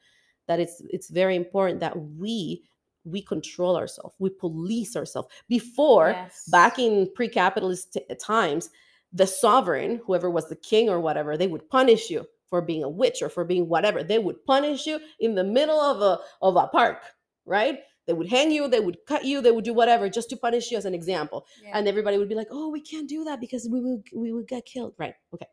that 0.47 0.59
it's 0.59 0.81
it's 0.89 1.09
very 1.09 1.35
important 1.35 1.79
that 1.79 1.97
we 2.17 2.63
we 3.03 3.21
control 3.21 3.77
ourselves, 3.77 4.15
we 4.19 4.29
police 4.31 4.95
ourselves. 4.95 5.27
Before, 5.47 6.09
Yes. 6.09 6.47
back 6.49 6.79
in 6.79 7.11
pre-capitalist 7.13 7.93
t- 7.93 8.15
times, 8.15 8.69
the 9.13 9.27
sovereign, 9.27 10.01
whoever 10.05 10.29
was 10.29 10.49
the 10.49 10.55
king 10.55 10.89
or 10.89 10.99
whatever, 10.99 11.37
they 11.37 11.45
would 11.47 11.69
punish 11.69 12.09
you 12.09 12.25
for 12.47 12.61
being 12.61 12.83
a 12.83 12.89
witch 12.89 13.21
or 13.21 13.29
for 13.29 13.45
being 13.45 13.69
whatever. 13.69 14.03
They 14.03 14.17
would 14.19 14.43
punish 14.45 14.87
you 14.87 14.99
in 15.19 15.35
the 15.35 15.43
middle 15.43 15.79
of 15.79 16.01
a 16.01 16.19
of 16.41 16.55
a 16.55 16.67
park, 16.67 17.01
right? 17.45 17.79
They 18.07 18.13
would 18.13 18.27
hang 18.29 18.51
you, 18.51 18.67
they 18.67 18.79
would 18.79 18.97
cut 19.07 19.23
you, 19.25 19.41
they 19.41 19.51
would 19.51 19.65
do 19.65 19.73
whatever 19.73 20.09
just 20.09 20.29
to 20.31 20.37
punish 20.37 20.71
you 20.71 20.77
as 20.77 20.85
an 20.85 20.93
example. 20.95 21.45
Yeah. 21.63 21.71
And 21.77 21.87
everybody 21.87 22.17
would 22.17 22.29
be 22.29 22.35
like, 22.35 22.49
"Oh, 22.51 22.69
we 22.69 22.81
can't 22.81 23.09
do 23.09 23.23
that 23.23 23.39
because 23.39 23.67
we 23.69 23.79
will 23.81 24.01
we 24.15 24.31
will 24.31 24.43
get 24.43 24.65
killed." 24.65 24.93
Right. 24.97 25.15
Okay. 25.33 25.47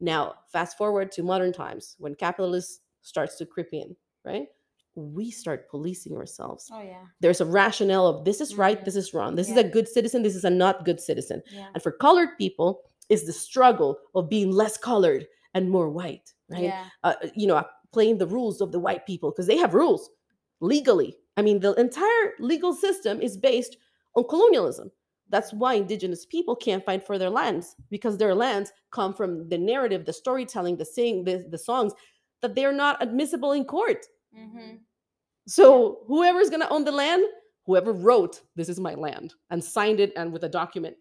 Now, 0.00 0.34
fast 0.50 0.78
forward 0.78 1.12
to 1.12 1.22
modern 1.22 1.52
times 1.52 1.94
when 1.98 2.14
capitalism 2.14 2.80
starts 3.02 3.36
to 3.36 3.46
creep 3.46 3.68
in, 3.72 3.96
right? 4.24 4.46
We 4.94 5.30
start 5.30 5.70
policing 5.70 6.16
ourselves. 6.16 6.68
oh 6.72 6.82
yeah 6.82 7.04
There's 7.20 7.40
a 7.40 7.46
rationale 7.46 8.06
of 8.06 8.24
this 8.24 8.40
is 8.40 8.56
right, 8.56 8.84
this 8.84 8.94
mm-hmm. 8.94 8.98
is 8.98 9.14
wrong. 9.14 9.36
This 9.36 9.48
is 9.48 9.56
a 9.56 9.64
good 9.64 9.88
citizen, 9.88 10.22
this 10.22 10.34
is 10.34 10.44
a 10.44 10.50
not 10.50 10.84
good 10.84 11.00
citizen. 11.00 11.42
yeah 11.50 11.68
And 11.74 11.82
for 11.82 11.92
colored 11.92 12.36
people, 12.38 12.82
is 13.08 13.26
the 13.26 13.32
struggle 13.32 13.98
of 14.14 14.30
being 14.30 14.52
less 14.52 14.78
colored 14.78 15.26
and 15.54 15.68
more 15.68 15.90
white, 15.90 16.32
right? 16.48 16.62
yeah 16.62 16.86
Uh, 17.04 17.14
uh 17.22 17.28
you 17.34 17.46
know, 17.46 17.56
uh, 17.56 17.64
playing 17.92 18.18
the 18.18 18.26
rules 18.26 18.60
of 18.60 18.72
the 18.72 18.78
white 18.78 19.04
people 19.04 19.30
because 19.30 19.46
they 19.46 19.56
have 19.56 19.74
rules 19.74 20.10
legally. 20.60 21.16
I 21.36 21.42
mean, 21.42 21.60
the 21.60 21.74
entire 21.74 22.34
legal 22.38 22.72
system 22.72 23.20
is 23.20 23.36
based 23.36 23.76
on 24.14 24.24
colonialism. 24.28 24.90
That's 25.28 25.52
why 25.52 25.74
indigenous 25.74 26.26
people 26.26 26.56
can't 26.56 26.84
fight 26.84 27.06
for 27.06 27.16
their 27.18 27.30
lands 27.30 27.76
because 27.88 28.16
their 28.16 28.34
lands 28.34 28.72
come 28.90 29.14
from 29.14 29.48
the 29.48 29.58
narrative, 29.58 30.04
the 30.04 30.12
storytelling, 30.12 30.76
the 30.76 30.84
sing, 30.84 31.24
the, 31.24 31.46
the 31.48 31.58
songs 31.58 31.92
that 32.42 32.54
they're 32.54 32.72
not 32.72 33.02
admissible 33.02 33.52
in 33.52 33.64
court. 33.64 34.06
hmm 34.34 34.76
So 35.48 36.04
whoever's 36.06 36.50
gonna 36.50 36.68
own 36.70 36.84
the 36.84 36.92
land, 36.92 37.24
whoever 37.66 37.92
wrote 37.92 38.42
"This 38.56 38.68
is 38.68 38.78
my 38.80 38.94
land" 38.94 39.34
and 39.50 39.62
signed 39.64 40.00
it 40.00 40.12
and 40.16 40.32
with 40.32 40.44
a 40.44 40.48
document, 40.48 40.96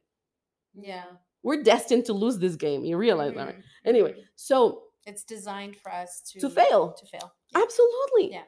yeah 0.74 1.06
we're 1.44 1.64
destined 1.64 2.06
to 2.06 2.14
lose 2.14 2.38
this 2.40 2.56
game. 2.58 2.84
You 2.84 2.98
realize 2.98 3.34
that, 3.36 3.46
right? 3.48 3.58
Mhm. 3.58 3.64
Anyway, 3.86 4.14
Mhm. 4.14 4.26
so 4.36 4.84
it's 5.06 5.24
designed 5.24 5.78
for 5.78 5.92
us 5.92 6.22
to 6.32 6.40
To 6.42 6.50
fail. 6.50 6.94
to 6.94 7.06
fail 7.06 7.32
yeah. 7.50 7.62
absolutely, 7.64 8.32
Yeah. 8.32 8.44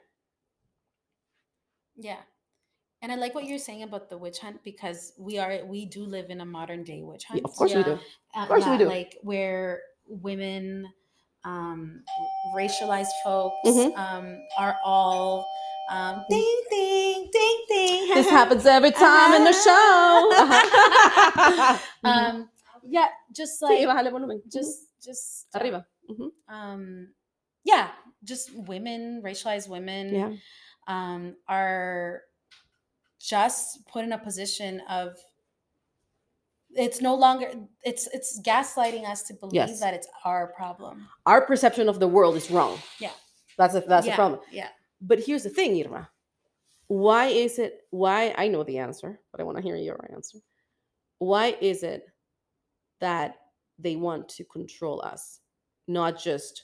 Yeah. 1.95 2.21
And 3.01 3.11
I 3.11 3.15
like 3.15 3.33
what 3.33 3.45
you're 3.45 3.57
saying 3.57 3.83
about 3.83 4.09
the 4.09 4.17
witch 4.17 4.39
hunt 4.39 4.63
because 4.63 5.13
we 5.17 5.39
are 5.39 5.65
we 5.65 5.85
do 5.85 6.03
live 6.03 6.29
in 6.29 6.41
a 6.41 6.45
modern 6.45 6.83
day 6.83 7.01
witch 7.01 7.25
Yeah, 7.29 7.41
hunt. 7.41 7.45
of 7.45 7.51
course 7.55 7.73
we 7.73 7.79
Yeah. 7.79 7.85
do. 7.95 7.99
Uh, 8.35 8.47
course 8.47 8.65
we 8.67 8.77
do. 8.77 8.85
Like 8.85 9.17
where 9.23 9.81
women, 10.07 10.91
um, 11.43 12.03
racialized 12.55 13.11
folks, 13.23 13.55
Mhm. 13.65 13.97
um, 13.97 14.37
are 14.57 14.77
all 14.83 15.45
um, 15.89 16.23
ding 16.29 16.61
ding 16.69 17.29
ding 17.31 17.65
ding. 17.67 18.13
This 18.13 18.29
happens 18.37 18.65
every 18.65 18.91
time 18.91 19.33
in 19.33 19.43
the 19.43 19.53
show. 19.53 20.29
Mhm. 20.33 21.79
um, 22.03 22.49
yeah, 22.87 23.07
just 23.35 23.59
Sí, 23.61 23.67
like 23.67 23.87
bájale 23.87 24.11
volumen. 24.11 24.41
just 24.47 24.87
just 25.03 25.47
uh, 25.55 25.59
arriba. 25.59 25.85
Mhm. 26.09 26.29
um, 26.47 27.13
yeah, 27.63 27.89
just 28.23 28.51
women, 28.55 29.21
racialized 29.23 29.67
women. 29.69 30.13
Yeah. 30.13 30.31
um, 30.87 31.35
are 31.47 32.21
just 33.19 33.85
put 33.87 34.03
in 34.03 34.11
a 34.11 34.17
position 34.17 34.81
of 34.89 35.15
it's 36.75 37.01
no 37.01 37.15
longer 37.15 37.51
it's 37.83 38.07
it's 38.13 38.39
gaslighting 38.41 39.07
us 39.07 39.23
to 39.23 39.33
believe 39.33 39.53
Yes. 39.55 39.79
that 39.79 39.93
it's 39.93 40.07
our 40.25 40.47
problem. 40.47 41.07
Our 41.25 41.41
perception 41.45 41.89
of 41.89 41.99
the 41.99 42.07
world 42.07 42.35
is 42.35 42.49
wrong. 42.51 42.79
Yeah. 42.99 43.11
That's 43.57 43.75
a, 43.75 43.81
that's 43.81 44.05
yeah, 44.07 44.13
the 44.13 44.15
problem. 44.15 44.39
Yeah. 44.51 44.69
But 45.01 45.19
here's 45.19 45.43
the 45.43 45.49
thing, 45.49 45.83
Irma. 45.85 46.09
Why 46.87 47.27
is 47.27 47.59
it? 47.59 47.81
Why 47.91 48.33
I 48.37 48.47
know 48.47 48.63
the 48.63 48.77
answer, 48.79 49.19
but 49.31 49.41
I 49.41 49.43
want 49.43 49.57
to 49.57 49.63
hear 49.63 49.75
your 49.75 49.99
answer. 50.13 50.39
Why 51.19 51.55
is 51.61 51.83
it 51.83 52.05
that 52.99 53.35
they 53.79 53.95
want 53.95 54.29
to 54.29 54.43
control 54.43 55.01
us, 55.01 55.39
not 55.87 56.19
just 56.21 56.63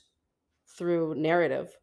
through 0.78 1.16
narrative, 1.16 1.76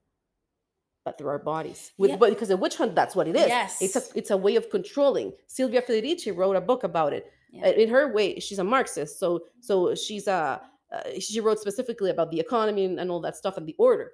but 1.04 1.16
through 1.18 1.28
our 1.28 1.38
bodies? 1.38 1.92
With, 1.98 2.10
Yeah. 2.10 2.16
but 2.16 2.30
because 2.30 2.50
a 2.50 2.56
witch 2.56 2.76
hunt, 2.76 2.94
that's 2.94 3.16
what 3.16 3.28
it 3.28 3.36
is. 3.36 3.46
Yes. 3.46 3.80
It's 3.80 3.96
a 3.96 4.02
it's 4.14 4.30
a 4.30 4.36
way 4.36 4.56
of 4.56 4.70
controlling. 4.70 5.32
Silvia 5.46 5.82
Federici 5.82 6.36
wrote 6.36 6.56
a 6.56 6.60
book 6.60 6.84
about 6.84 7.12
it. 7.12 7.30
Yeah. 7.54 7.66
Uh, 7.68 7.72
In 7.72 7.88
her 7.88 8.12
way, 8.12 8.38
she's 8.40 8.58
a 8.58 8.64
Marxist, 8.64 9.18
so 9.18 9.40
so 9.60 9.94
she's 9.94 10.26
a 10.26 10.60
uh, 10.92 11.18
she 11.20 11.40
wrote 11.40 11.58
specifically 11.58 12.10
about 12.10 12.30
the 12.30 12.38
economy 12.40 12.84
and, 12.84 12.98
and 13.00 13.10
all 13.10 13.20
that 13.20 13.36
stuff 13.36 13.56
and 13.56 13.66
the 13.66 13.74
order. 13.78 14.12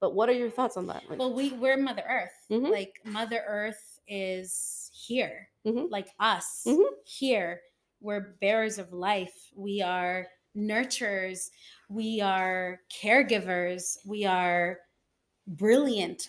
But 0.00 0.14
what 0.14 0.28
are 0.28 0.32
your 0.32 0.50
thoughts 0.50 0.76
on 0.76 0.86
that? 0.88 1.02
Like, 1.08 1.18
Well, 1.18 1.32
we 1.32 1.52
we're 1.52 1.76
Mother 1.76 2.04
Earth. 2.08 2.36
Mhm. 2.50 2.70
Like 2.70 2.94
Mother 3.04 3.42
Earth 3.46 3.98
is 4.08 4.90
here, 4.92 5.48
Mhm. 5.66 5.90
like 5.90 6.08
us 6.20 6.64
Mhm. 6.66 6.84
here. 7.04 7.60
We're 8.00 8.34
bearers 8.40 8.78
of 8.78 8.92
life. 8.92 9.34
We 9.54 9.80
are 9.80 10.26
nurturers. 10.56 11.50
We 11.88 12.20
are 12.20 12.80
caregivers. 13.02 13.96
We 14.04 14.24
are 14.26 14.80
brilliant 15.46 16.28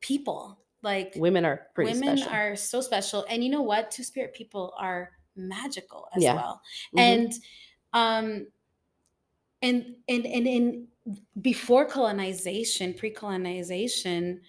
people. 0.00 0.56
Like 0.82 1.12
women 1.16 1.44
are 1.44 1.66
pretty 1.74 1.92
women 1.92 2.16
special. 2.18 2.32
are 2.34 2.56
so 2.56 2.80
special, 2.80 3.26
and 3.28 3.44
you 3.44 3.50
know 3.50 3.60
what? 3.62 3.90
Two 3.90 4.02
spirit 4.02 4.32
people 4.34 4.72
are 4.78 5.10
magical 5.48 6.08
as 6.14 6.22
Yeah. 6.22 6.34
well. 6.34 6.62
Mhm. 6.94 7.00
And 7.00 7.32
um, 7.92 8.46
and 9.62 9.96
and 10.08 10.26
and 10.26 10.46
in 10.46 10.88
before 11.40 11.84
colonization, 11.84 12.94
pre-colonization, 12.94 14.40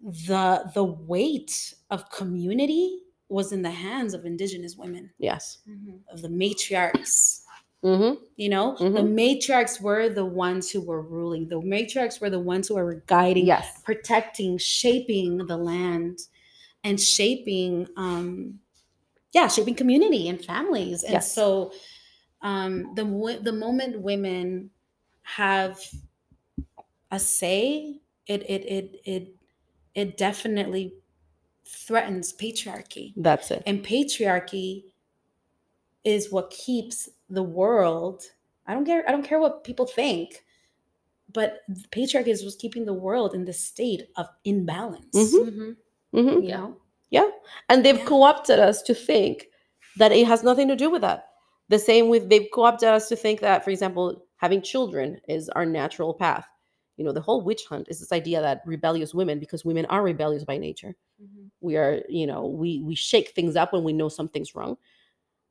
the 0.00 0.70
the 0.74 0.84
weight 0.84 1.74
of 1.90 2.08
community 2.10 3.00
was 3.28 3.52
in 3.52 3.62
the 3.62 3.70
hands 3.70 4.12
of 4.14 4.24
indigenous 4.24 4.76
women, 4.76 5.10
yes. 5.18 5.58
of 6.12 6.20
the 6.22 6.28
matriarchs. 6.28 7.42
Mm-hmm. 7.84 8.22
You 8.36 8.48
know, 8.50 8.76
the 8.78 8.84
Mhm. 9.00 9.14
matriarchs 9.14 9.80
were 9.80 10.08
the 10.10 10.24
ones 10.24 10.70
who 10.70 10.80
were 10.82 11.00
ruling. 11.00 11.48
The 11.48 11.60
matriarchs 11.60 12.20
were 12.20 12.28
the 12.28 12.40
ones 12.40 12.68
who 12.68 12.74
were 12.74 13.02
guiding, 13.06 13.46
Yes. 13.46 13.80
protecting, 13.82 14.58
shaping 14.58 15.38
the 15.46 15.56
land, 15.56 16.18
and 16.84 17.00
shaping, 17.00 17.86
um, 17.96 18.60
yeah, 19.32 19.48
shaping 19.48 19.74
community 19.74 20.28
and 20.28 20.44
families. 20.44 21.04
And 21.04 21.14
Yes. 21.14 21.34
so, 21.34 21.72
um, 22.42 22.94
the 22.94 23.04
the 23.42 23.52
moment 23.52 24.00
women 24.02 24.70
have 25.22 25.80
a 27.10 27.18
say, 27.18 28.00
it 28.26 28.42
it 28.48 28.64
it 28.66 29.00
it 29.04 29.34
it 29.94 30.16
definitely 30.16 30.94
threatens 31.66 32.32
patriarchy 32.32 33.14
That's 33.16 33.50
it. 33.50 33.62
and 33.66 33.84
patriarchy 33.84 34.84
is 36.04 36.32
what 36.32 36.50
keeps 36.50 37.08
the 37.28 37.42
world 37.42 38.22
i 38.66 38.72
don't 38.74 38.84
care 38.84 39.06
i 39.08 39.12
don't 39.12 39.22
care 39.24 39.38
what 39.38 39.64
people 39.64 39.86
think 39.86 40.44
but 41.32 41.60
patriarchy 41.92 42.28
is 42.28 42.42
what's 42.44 42.56
keeping 42.56 42.84
the 42.86 42.92
world 42.94 43.34
in 43.34 43.44
this 43.44 43.60
state 43.64 44.08
of 44.16 44.26
imbalance 44.44 45.14
Mhm. 45.14 45.46
Mhm. 45.46 45.76
Mm-hmm. 46.14 46.42
you 46.42 46.48
Yeah. 46.48 46.56
know 46.58 46.76
Yeah. 47.10 47.28
And 47.68 47.84
they've 47.84 47.98
Yeah. 47.98 48.04
co-opted 48.04 48.58
us 48.58 48.82
to 48.82 48.94
think 48.94 49.48
that 49.96 50.12
it 50.12 50.26
has 50.26 50.42
nothing 50.42 50.68
to 50.68 50.76
do 50.76 50.90
with 50.90 51.02
that. 51.02 51.26
The 51.68 51.78
same 51.78 52.08
with 52.08 52.28
they've 52.28 52.48
co-opted 52.52 52.88
us 52.88 53.08
to 53.08 53.16
think 53.16 53.40
that, 53.40 53.64
for 53.64 53.70
example, 53.70 54.24
having 54.36 54.62
children 54.62 55.20
is 55.28 55.48
our 55.50 55.66
natural 55.66 56.14
path. 56.14 56.46
You 56.96 57.04
know, 57.04 57.12
the 57.12 57.20
whole 57.20 57.42
witch 57.42 57.64
hunt 57.68 57.88
is 57.88 57.98
this 58.00 58.12
idea 58.12 58.40
that 58.40 58.62
rebellious 58.66 59.14
women, 59.14 59.38
because 59.38 59.64
women 59.64 59.86
are 59.86 60.02
rebellious 60.02 60.44
by 60.44 60.58
nature, 60.58 60.94
mm-hmm. 61.22 61.46
we 61.60 61.76
are, 61.76 62.02
you 62.08 62.26
know, 62.26 62.46
we 62.46 62.82
we 62.84 62.94
shake 62.94 63.30
things 63.30 63.56
up 63.56 63.72
when 63.72 63.84
we 63.84 63.92
know 63.92 64.08
something's 64.08 64.54
wrong. 64.54 64.76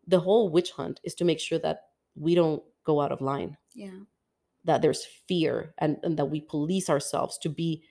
The 0.08 0.20
whole 0.20 0.50
witch 0.50 0.72
hunt 0.72 1.00
is 1.04 1.16
to 1.16 1.26
make 1.26 1.40
sure 1.40 1.60
that 1.60 1.88
we 2.16 2.36
don't 2.36 2.64
go 2.84 3.02
out 3.02 3.12
of 3.12 3.22
line. 3.22 3.58
yeah 3.74 4.00
that 4.66 4.82
there's 4.82 5.06
fear 5.28 5.74
and, 5.78 5.98
and 6.04 6.18
that 6.18 6.26
we 6.26 6.42
police 6.42 6.90
ourselves 6.90 7.38
to 7.40 7.50
be 7.50 7.82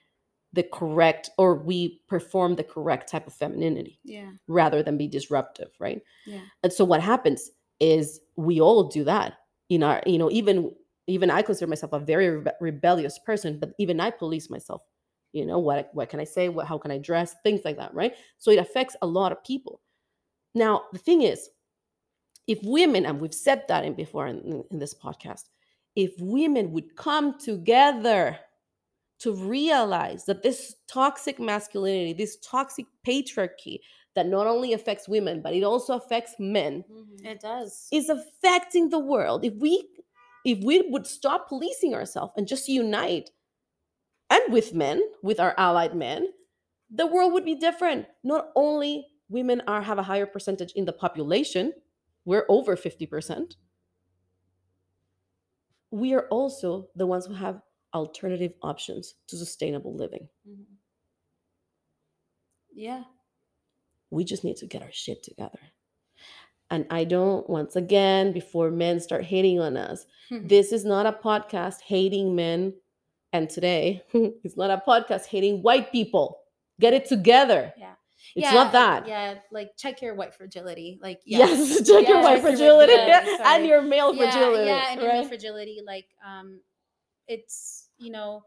the 0.53 0.63
correct 0.63 1.29
or 1.37 1.55
we 1.55 2.01
perform 2.07 2.55
the 2.55 2.63
correct 2.63 3.09
type 3.09 3.27
of 3.27 3.33
femininity 3.33 3.99
yeah. 4.03 4.31
rather 4.47 4.81
than 4.81 4.97
be 4.97 5.07
disruptive 5.07 5.69
right? 5.79 6.01
Yeah. 6.25 6.41
And 6.63 6.73
so 6.73 6.83
what 6.83 7.01
happens 7.01 7.51
is 7.79 8.19
we 8.35 8.59
all 8.59 8.85
do 8.85 9.03
that 9.03 9.35
in 9.69 9.83
our 9.83 10.01
you 10.05 10.17
know 10.17 10.29
even 10.31 10.71
even 11.07 11.31
i 11.31 11.41
consider 11.41 11.67
myself 11.69 11.93
a 11.93 11.99
very 11.99 12.41
rebe- 12.41 12.53
rebellious 12.59 13.19
person 13.19 13.57
but 13.57 13.71
even 13.79 13.99
i 13.99 14.09
police 14.09 14.49
myself. 14.49 14.81
You 15.31 15.45
know 15.45 15.59
what 15.59 15.91
what 15.93 16.09
can 16.09 16.19
i 16.19 16.23
say? 16.23 16.49
What 16.49 16.65
how 16.65 16.77
can 16.79 16.91
i 16.91 16.97
dress? 16.97 17.35
Things 17.43 17.61
like 17.63 17.77
that 17.77 17.93
right? 17.93 18.15
So 18.39 18.51
it 18.51 18.57
affects 18.57 18.95
a 19.01 19.07
lot 19.07 19.31
of 19.31 19.43
people. 19.43 19.81
Now 20.55 20.83
the 20.91 20.97
thing 20.97 21.21
is 21.21 21.49
if 22.47 22.59
women 22.63 23.05
and 23.05 23.21
we've 23.21 23.33
said 23.33 23.63
that 23.67 23.85
in 23.85 23.93
before 23.93 24.25
in, 24.27 24.39
in- 24.39 24.63
in 24.71 24.79
this 24.79 24.95
podcast 24.95 25.43
if 25.95 26.13
women 26.19 26.71
would 26.71 26.95
come 26.95 27.37
together 27.39 28.37
to 29.19 29.33
realize 29.33 30.25
that 30.25 30.43
this 30.43 30.75
toxic 30.87 31.39
masculinity 31.39 32.13
this 32.13 32.37
toxic 32.37 32.85
patriarchy 33.05 33.79
that 34.15 34.27
not 34.27 34.47
only 34.47 34.73
affects 34.73 35.07
women 35.07 35.41
but 35.41 35.53
it 35.53 35.63
also 35.63 35.95
affects 35.95 36.35
men 36.39 36.83
mm-hmm. 36.91 37.25
it 37.25 37.39
does. 37.39 37.87
is 37.91 38.09
affecting 38.09 38.89
the 38.89 38.99
world. 38.99 39.45
If 39.45 39.53
we 39.55 39.87
if 40.45 40.63
we 40.63 40.81
would 40.89 41.05
stop 41.05 41.49
policing 41.49 41.93
ourselves 41.93 42.33
and 42.37 42.47
just 42.47 42.67
unite 42.67 43.29
and 44.29 44.53
with 44.53 44.73
men 44.73 45.01
with 45.21 45.39
our 45.39 45.53
allied 45.57 45.95
men 45.95 46.29
the 46.91 47.05
world 47.05 47.33
would 47.33 47.45
be 47.45 47.55
different. 47.55 48.07
Not 48.23 48.47
only 48.55 49.05
women 49.29 49.61
are 49.67 49.81
have 49.81 49.99
a 49.99 50.03
higher 50.03 50.25
percentage 50.25 50.71
in 50.73 50.85
the 50.85 50.93
population 50.93 51.73
we're 52.25 52.45
over 52.49 52.75
50% 52.75 53.55
we 55.91 56.13
are 56.13 56.27
also 56.29 56.87
the 56.95 57.07
ones 57.07 57.25
who 57.25 57.33
have 57.33 57.61
alternative 57.93 58.53
options 58.61 59.15
to 59.27 59.37
sustainable 59.37 59.95
living. 59.95 60.27
Yeah. 62.73 63.03
We 64.09 64.23
just 64.23 64.43
need 64.43 64.57
to 64.57 64.65
get 64.65 64.81
our 64.81 64.91
shit 64.91 65.23
together. 65.23 65.59
And 66.71 66.85
i 66.91 67.03
don't 67.03 67.49
once 67.49 67.75
again 67.75 68.31
before 68.31 68.69
men 68.69 68.99
start 68.99 69.23
hating 69.23 69.59
on 69.59 69.75
us 69.75 70.05
this 70.31 70.71
is 70.71 70.85
not 70.85 71.05
a 71.07 71.11
podcast 71.11 71.81
hating 71.81 72.35
men. 72.35 72.73
And 73.33 73.49
today 73.49 74.03
it's 74.13 74.57
not 74.57 74.71
a 74.71 74.81
podcast 74.87 75.25
hating 75.25 75.61
white 75.61 75.91
people. 75.91 76.39
Get 76.79 76.93
it 76.93 77.05
together. 77.05 77.73
Yeah. 77.77 77.93
it's 78.35 78.45
yeah, 78.45 78.53
not 78.53 78.71
that. 78.73 79.07
yeah 79.07 79.35
like 79.51 79.71
check 79.77 80.01
your 80.01 80.13
white 80.13 80.35
fragility 80.35 80.99
like 81.01 81.19
yeah. 81.25 81.39
yes 81.39 81.77
check 81.87 82.07
your 82.07 82.21
white 82.21 82.35
check 82.35 82.43
your 82.43 82.51
fragility 82.51 82.93
fragility, 82.93 83.43
and 83.43 83.65
your 83.65 83.81
male 83.81 84.13
yeah, 84.13 84.31
fragility 84.31 84.65
yeah, 84.65 84.91
and 84.91 85.01
your 85.01 85.13
male 85.13 85.27
fragility, 85.27 85.79
like 85.85 86.05
um, 86.25 86.59
it's 87.29 87.89
you 87.99 88.11
know, 88.11 88.43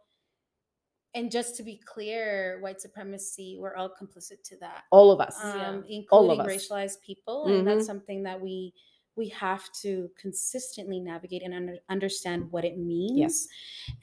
and 1.14 1.30
just 1.30 1.56
to 1.56 1.62
be 1.62 1.76
clear, 1.76 2.58
white 2.60 2.80
supremacy, 2.80 3.58
we're 3.60 3.76
all 3.76 3.90
complicit 3.90 4.42
to 4.44 4.56
that, 4.58 4.84
all 4.90 5.10
of 5.12 5.20
us 5.20 5.42
um, 5.44 5.78
of 5.78 5.84
including 5.88 6.40
us. 6.40 6.54
racialized 6.54 7.02
people, 7.02 7.48
and 7.48 7.66
that's 7.66 7.84
Mhm. 7.84 7.86
something 7.86 8.22
that 8.22 8.40
we 8.40 8.74
we 9.14 9.28
have 9.28 9.70
to 9.74 10.10
consistently 10.16 10.98
navigate 10.98 11.42
and 11.42 11.52
under, 11.52 11.76
understand 11.90 12.50
what 12.50 12.64
it 12.64 12.78
means. 12.78 13.18
Yes. 13.18 13.48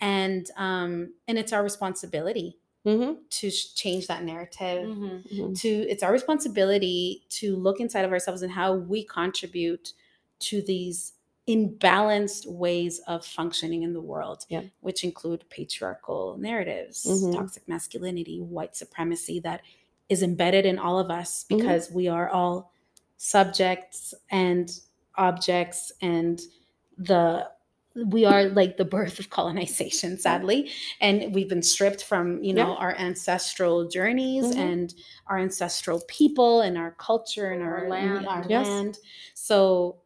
and 0.01 0.51
um, 0.55 1.15
and 1.27 1.39
it's 1.39 1.51
our 1.53 1.63
responsibility 1.63 2.59
Mhm, 2.85 3.29
to 3.31 3.49
sh- 3.51 3.73
change 3.73 4.07
that 4.07 4.23
narrative 4.23 4.89
Mhm. 4.89 5.23
mhm. 5.31 5.61
to 5.61 5.67
it's 5.69 6.03
our 6.03 6.11
responsibility 6.11 7.25
to 7.29 7.55
look 7.55 7.79
inside 7.79 8.05
of 8.05 8.11
ourselves 8.11 8.41
and 8.43 8.51
how 8.51 8.75
we 8.75 9.03
contribute 9.03 9.93
to 10.39 10.61
these 10.61 11.13
imbalanced 11.49 12.45
ways 12.47 12.99
of 13.07 13.25
functioning 13.25 13.81
in 13.83 13.93
the 13.93 14.01
world 14.01 14.45
Yeah. 14.49 14.63
which 14.81 15.03
include 15.03 15.43
patriarchal 15.49 16.37
narratives 16.37 17.05
Mhm. 17.05 17.33
toxic 17.35 17.67
masculinity 17.67 18.39
white 18.39 18.75
supremacy 18.75 19.39
that 19.41 19.61
is 20.09 20.21
embedded 20.23 20.65
in 20.65 20.77
all 20.79 20.99
of 20.99 21.09
us 21.11 21.45
Mhm. 21.49 21.57
because 21.57 21.91
we 21.91 22.07
are 22.07 22.29
all 22.29 22.71
subjects 23.17 24.13
and 24.31 24.79
objects 25.17 25.91
and 26.01 26.41
the 26.97 27.49
we 28.05 28.23
are 28.23 28.45
like 28.49 28.77
the 28.77 28.85
birth 28.85 29.19
of 29.19 29.29
colonization 29.29 30.17
sadly 30.17 30.69
and 31.01 31.33
we've 31.35 31.49
been 31.49 31.63
stripped 31.63 32.03
from 32.03 32.41
you 32.43 32.53
know 32.53 32.69
Yeah. 32.69 32.75
our 32.83 32.95
ancestral 32.97 33.87
journeys 33.89 34.45
Mhm. 34.45 34.57
and 34.57 34.93
our 35.27 35.37
ancestral 35.39 36.01
people 36.07 36.61
and 36.61 36.77
our 36.77 36.91
culture 36.91 37.51
and 37.51 37.61
our, 37.63 37.83
Our 37.85 37.89
land. 37.89 38.27
our 38.27 38.45
Yes. 38.47 38.67
land 38.67 38.99
so 39.33 39.98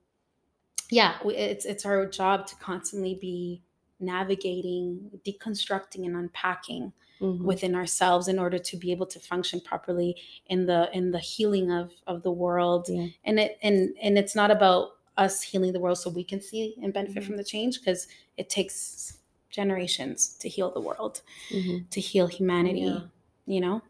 yeah 0.90 1.16
we- 1.26 1.36
it's 1.36 1.66
it's 1.66 1.86
our 1.86 2.06
job 2.06 2.46
to 2.48 2.56
constantly 2.58 3.16
be 3.16 3.62
navigating 4.00 5.10
deconstructing 5.26 6.06
and 6.06 6.16
unpacking 6.16 6.94
Mhm. 7.22 7.42
within 7.44 7.74
ourselves 7.76 8.28
in 8.28 8.38
order 8.40 8.58
to 8.58 8.76
be 8.78 8.92
able 8.92 9.06
to 9.06 9.20
function 9.20 9.62
properly 9.62 10.16
in 10.48 10.66
the 10.66 10.90
in 10.94 11.12
the 11.12 11.20
healing 11.20 11.72
of 11.72 11.92
of 12.08 12.24
the 12.24 12.32
world 12.32 12.88
Yeah. 12.90 13.08
and 13.24 13.40
it 13.40 13.58
and 13.62 13.96
and 14.02 14.18
it's 14.18 14.36
not 14.36 14.52
about 14.52 14.98
us 15.18 15.42
healing 15.44 15.72
the 15.74 15.80
world 15.80 15.98
so 16.00 16.10
we 16.10 16.24
can 16.24 16.42
see 16.42 16.76
and 16.82 16.92
benefit 16.94 17.22
Mhm. 17.24 17.28
from 17.28 17.38
the 17.38 17.44
change 17.44 17.80
because 17.80 18.08
it 18.36 18.50
takes 18.50 19.20
generations 19.52 20.36
to 20.40 20.50
heal 20.50 20.72
the 20.72 20.82
world 20.82 21.22
Mhm. 21.52 21.88
to 21.92 22.00
heal 22.02 22.28
humanity 22.28 22.82
Yeah. 22.82 23.02
you 23.46 23.62
know 23.62 23.82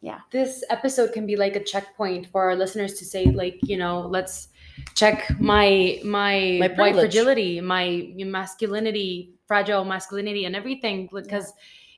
yeah 0.00 0.20
this 0.30 0.64
episode 0.70 1.12
can 1.12 1.26
be 1.26 1.36
like 1.36 1.54
a 1.56 1.62
checkpoint 1.72 2.26
for 2.32 2.40
our 2.42 2.56
listeners 2.56 2.94
to 2.98 3.04
say 3.04 3.26
like 3.26 3.58
you 3.62 3.76
know 3.76 3.94
let's 4.16 4.48
check 4.94 5.30
my 5.40 6.00
my, 6.04 6.58
My 6.60 6.68
white 6.68 6.94
fragility 6.94 7.60
my 7.60 8.12
masculinity 8.16 9.32
fragile 9.46 9.84
masculinity 9.84 10.44
and 10.44 10.56
everything 10.56 11.08
because 11.12 11.52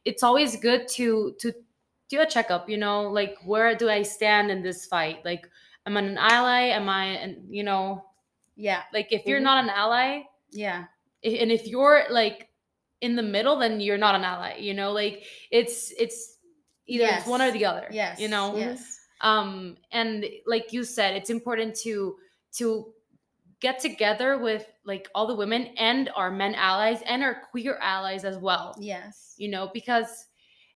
it's 0.05 0.23
always 0.23 0.57
good 0.57 0.87
to 0.89 1.35
to 1.41 1.53
do 2.09 2.21
a 2.21 2.27
checkup 2.27 2.69
you 2.69 2.77
know 2.79 3.03
like 3.03 3.37
where 3.45 3.75
do 3.75 3.89
i 3.91 4.03
stand 4.03 4.51
in 4.51 4.63
this 4.63 4.87
fight? 4.87 5.25
Like 5.25 5.49
am 5.87 5.97
i 5.97 6.01
an 6.01 6.19
ally? 6.19 6.61
Am 6.69 6.89
i 6.89 7.05
an, 7.05 7.45
you 7.49 7.63
know 7.63 8.05
yeah. 8.57 8.83
like 8.93 9.13
if 9.13 9.27
you're 9.27 9.41
Mhm. 9.41 9.45
not 9.51 9.65
an 9.65 9.71
ally 9.71 10.23
yeah. 10.51 10.85
and 11.23 11.53
if 11.53 11.67
you're 11.67 12.05
like 12.11 12.49
in 13.01 13.15
the 13.17 13.23
middle 13.23 13.57
then 13.57 13.81
you're 13.81 13.99
not 13.99 14.15
an 14.15 14.25
ally 14.25 14.57
you 14.59 14.75
know 14.75 14.93
like 14.93 15.25
it's 15.51 15.93
it's 15.99 16.39
either 16.87 17.05
it's 17.07 17.27
one 17.27 17.43
or 17.43 17.51
the 17.53 17.65
other 17.65 17.87
yes. 17.91 18.19
you 18.19 18.29
know? 18.29 18.57
Yes. 18.57 19.01
Um 19.21 19.77
and 19.93 20.25
like 20.47 20.73
you 20.73 20.85
said 20.85 21.15
it's 21.17 21.31
important 21.31 21.75
to 21.83 22.17
to 22.59 22.93
get 23.61 23.81
together 23.81 24.39
with 24.39 24.71
like 24.85 25.09
all 25.15 25.27
the 25.27 25.35
women 25.35 25.69
and 25.77 26.11
our 26.15 26.31
men 26.31 26.55
allies 26.55 27.03
and 27.07 27.23
our 27.23 27.43
queer 27.51 27.77
allies 27.83 28.25
as 28.25 28.39
well. 28.39 28.75
Yes. 28.79 29.35
You 29.37 29.49
know 29.51 29.71
because 29.73 30.27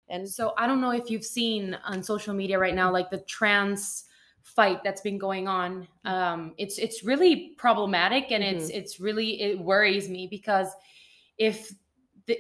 And 0.09 0.29
so 0.29 0.55
i 0.59 0.67
don't 0.67 0.81
know 0.81 0.91
if 0.93 1.09
you've 1.11 1.25
seen 1.25 1.75
on 1.85 2.03
social 2.03 2.35
media 2.35 2.59
right 2.59 2.75
now 2.75 2.91
like 2.91 3.11
the 3.11 3.23
trans 3.37 4.05
fight 4.43 4.83
that's 4.83 5.03
been 5.03 5.19
going 5.19 5.47
on. 5.49 5.87
Um 6.05 6.55
it's 6.59 6.79
it's 6.79 7.05
really 7.05 7.55
problematic 7.57 8.33
and 8.33 8.43
it's 8.43 8.71
it's 8.71 8.99
really 9.01 9.41
it 9.41 9.59
worries 9.59 10.09
me 10.09 10.27
because 10.27 10.69
if 11.39 11.73
the 12.27 12.37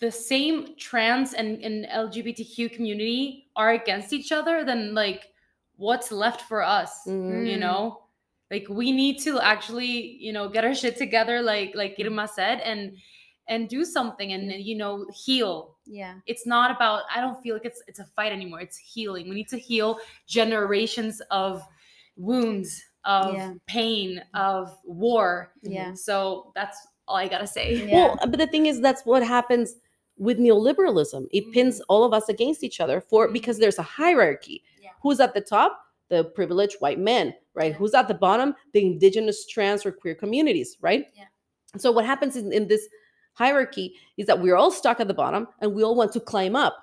the 0.00 0.10
same 0.10 0.76
trans 0.76 1.34
and, 1.34 1.62
and 1.64 1.86
lgbtq 1.86 2.72
community 2.76 3.48
are 3.56 3.72
against 3.72 4.12
each 4.12 4.30
other 4.32 4.64
then 4.64 4.94
like 4.94 5.32
what's 5.76 6.12
left 6.12 6.42
for 6.42 6.62
us 6.62 7.02
Mhm. 7.06 7.46
you 7.50 7.56
know 7.56 8.03
like 8.54 8.66
we 8.80 8.86
need 9.02 9.16
to 9.26 9.32
actually 9.52 9.92
you 10.26 10.32
know 10.36 10.44
get 10.54 10.62
our 10.68 10.74
shit 10.80 10.94
together 11.04 11.36
like 11.52 11.70
like 11.80 11.92
irma 12.04 12.26
said 12.38 12.56
and 12.70 12.80
and 13.52 13.60
do 13.76 13.80
something 13.96 14.28
and 14.36 14.44
you 14.70 14.76
know 14.82 14.94
heal 15.24 15.54
yeah 16.00 16.14
it's 16.32 16.46
not 16.54 16.68
about 16.76 17.00
i 17.14 17.18
don't 17.24 17.38
feel 17.42 17.54
like 17.56 17.66
it's 17.72 17.82
it's 17.90 18.00
a 18.06 18.08
fight 18.16 18.32
anymore 18.38 18.60
it's 18.66 18.78
healing 18.94 19.24
we 19.30 19.34
need 19.40 19.50
to 19.56 19.58
heal 19.68 19.90
generations 20.38 21.14
of 21.42 21.52
wounds 22.16 22.70
of 23.04 23.34
Yeah. 23.34 23.52
pain 23.66 24.22
of 24.34 24.62
war 24.84 25.52
yeah 25.62 25.92
so 25.94 26.16
that's 26.54 26.78
all 27.06 27.16
i 27.24 27.28
gotta 27.34 27.46
say 27.46 27.66
Yeah. 27.86 27.94
Well, 27.94 28.10
but 28.30 28.38
the 28.38 28.46
thing 28.46 28.64
is, 28.70 28.76
that's 28.80 29.02
what 29.10 29.22
happens 29.36 29.68
with 30.26 30.38
neoliberalism. 30.46 31.22
It 31.38 31.44
pins 31.54 31.76
Mhm. 31.80 31.84
all 31.90 32.02
of 32.08 32.12
us 32.18 32.26
against 32.34 32.60
each 32.68 32.78
other 32.84 32.98
for 33.10 33.20
Mhm. 33.28 33.32
because 33.38 33.56
there's 33.58 33.80
a 33.86 33.88
hierarchy. 34.00 34.56
Yeah. 34.84 34.90
Who's 35.02 35.20
at 35.26 35.32
the 35.34 35.40
top? 35.56 35.72
The 36.12 36.20
privileged 36.38 36.76
white 36.82 37.00
men, 37.12 37.34
right? 37.54 37.72
Yeah. 37.72 37.78
Who's 37.78 37.94
at 37.94 38.08
the 38.08 38.14
bottom? 38.14 38.54
The 38.72 38.84
indigenous, 38.84 39.46
trans, 39.46 39.86
or 39.86 39.92
queer 39.92 40.14
communities, 40.14 40.76
right? 40.80 41.06
Yeah. 41.14 41.24
So 41.78 41.90
what 41.90 42.04
happens 42.04 42.36
in, 42.36 42.52
in 42.52 42.68
this 42.68 42.88
hierarchy 43.34 43.94
is 44.16 44.26
that 44.26 44.40
we're 44.40 44.56
all 44.56 44.70
stuck 44.70 45.00
at 45.00 45.08
the 45.08 45.14
bottom 45.14 45.48
and 45.60 45.74
we 45.74 45.82
all 45.82 45.94
want 45.94 46.12
to 46.12 46.20
climb 46.20 46.56
up. 46.56 46.76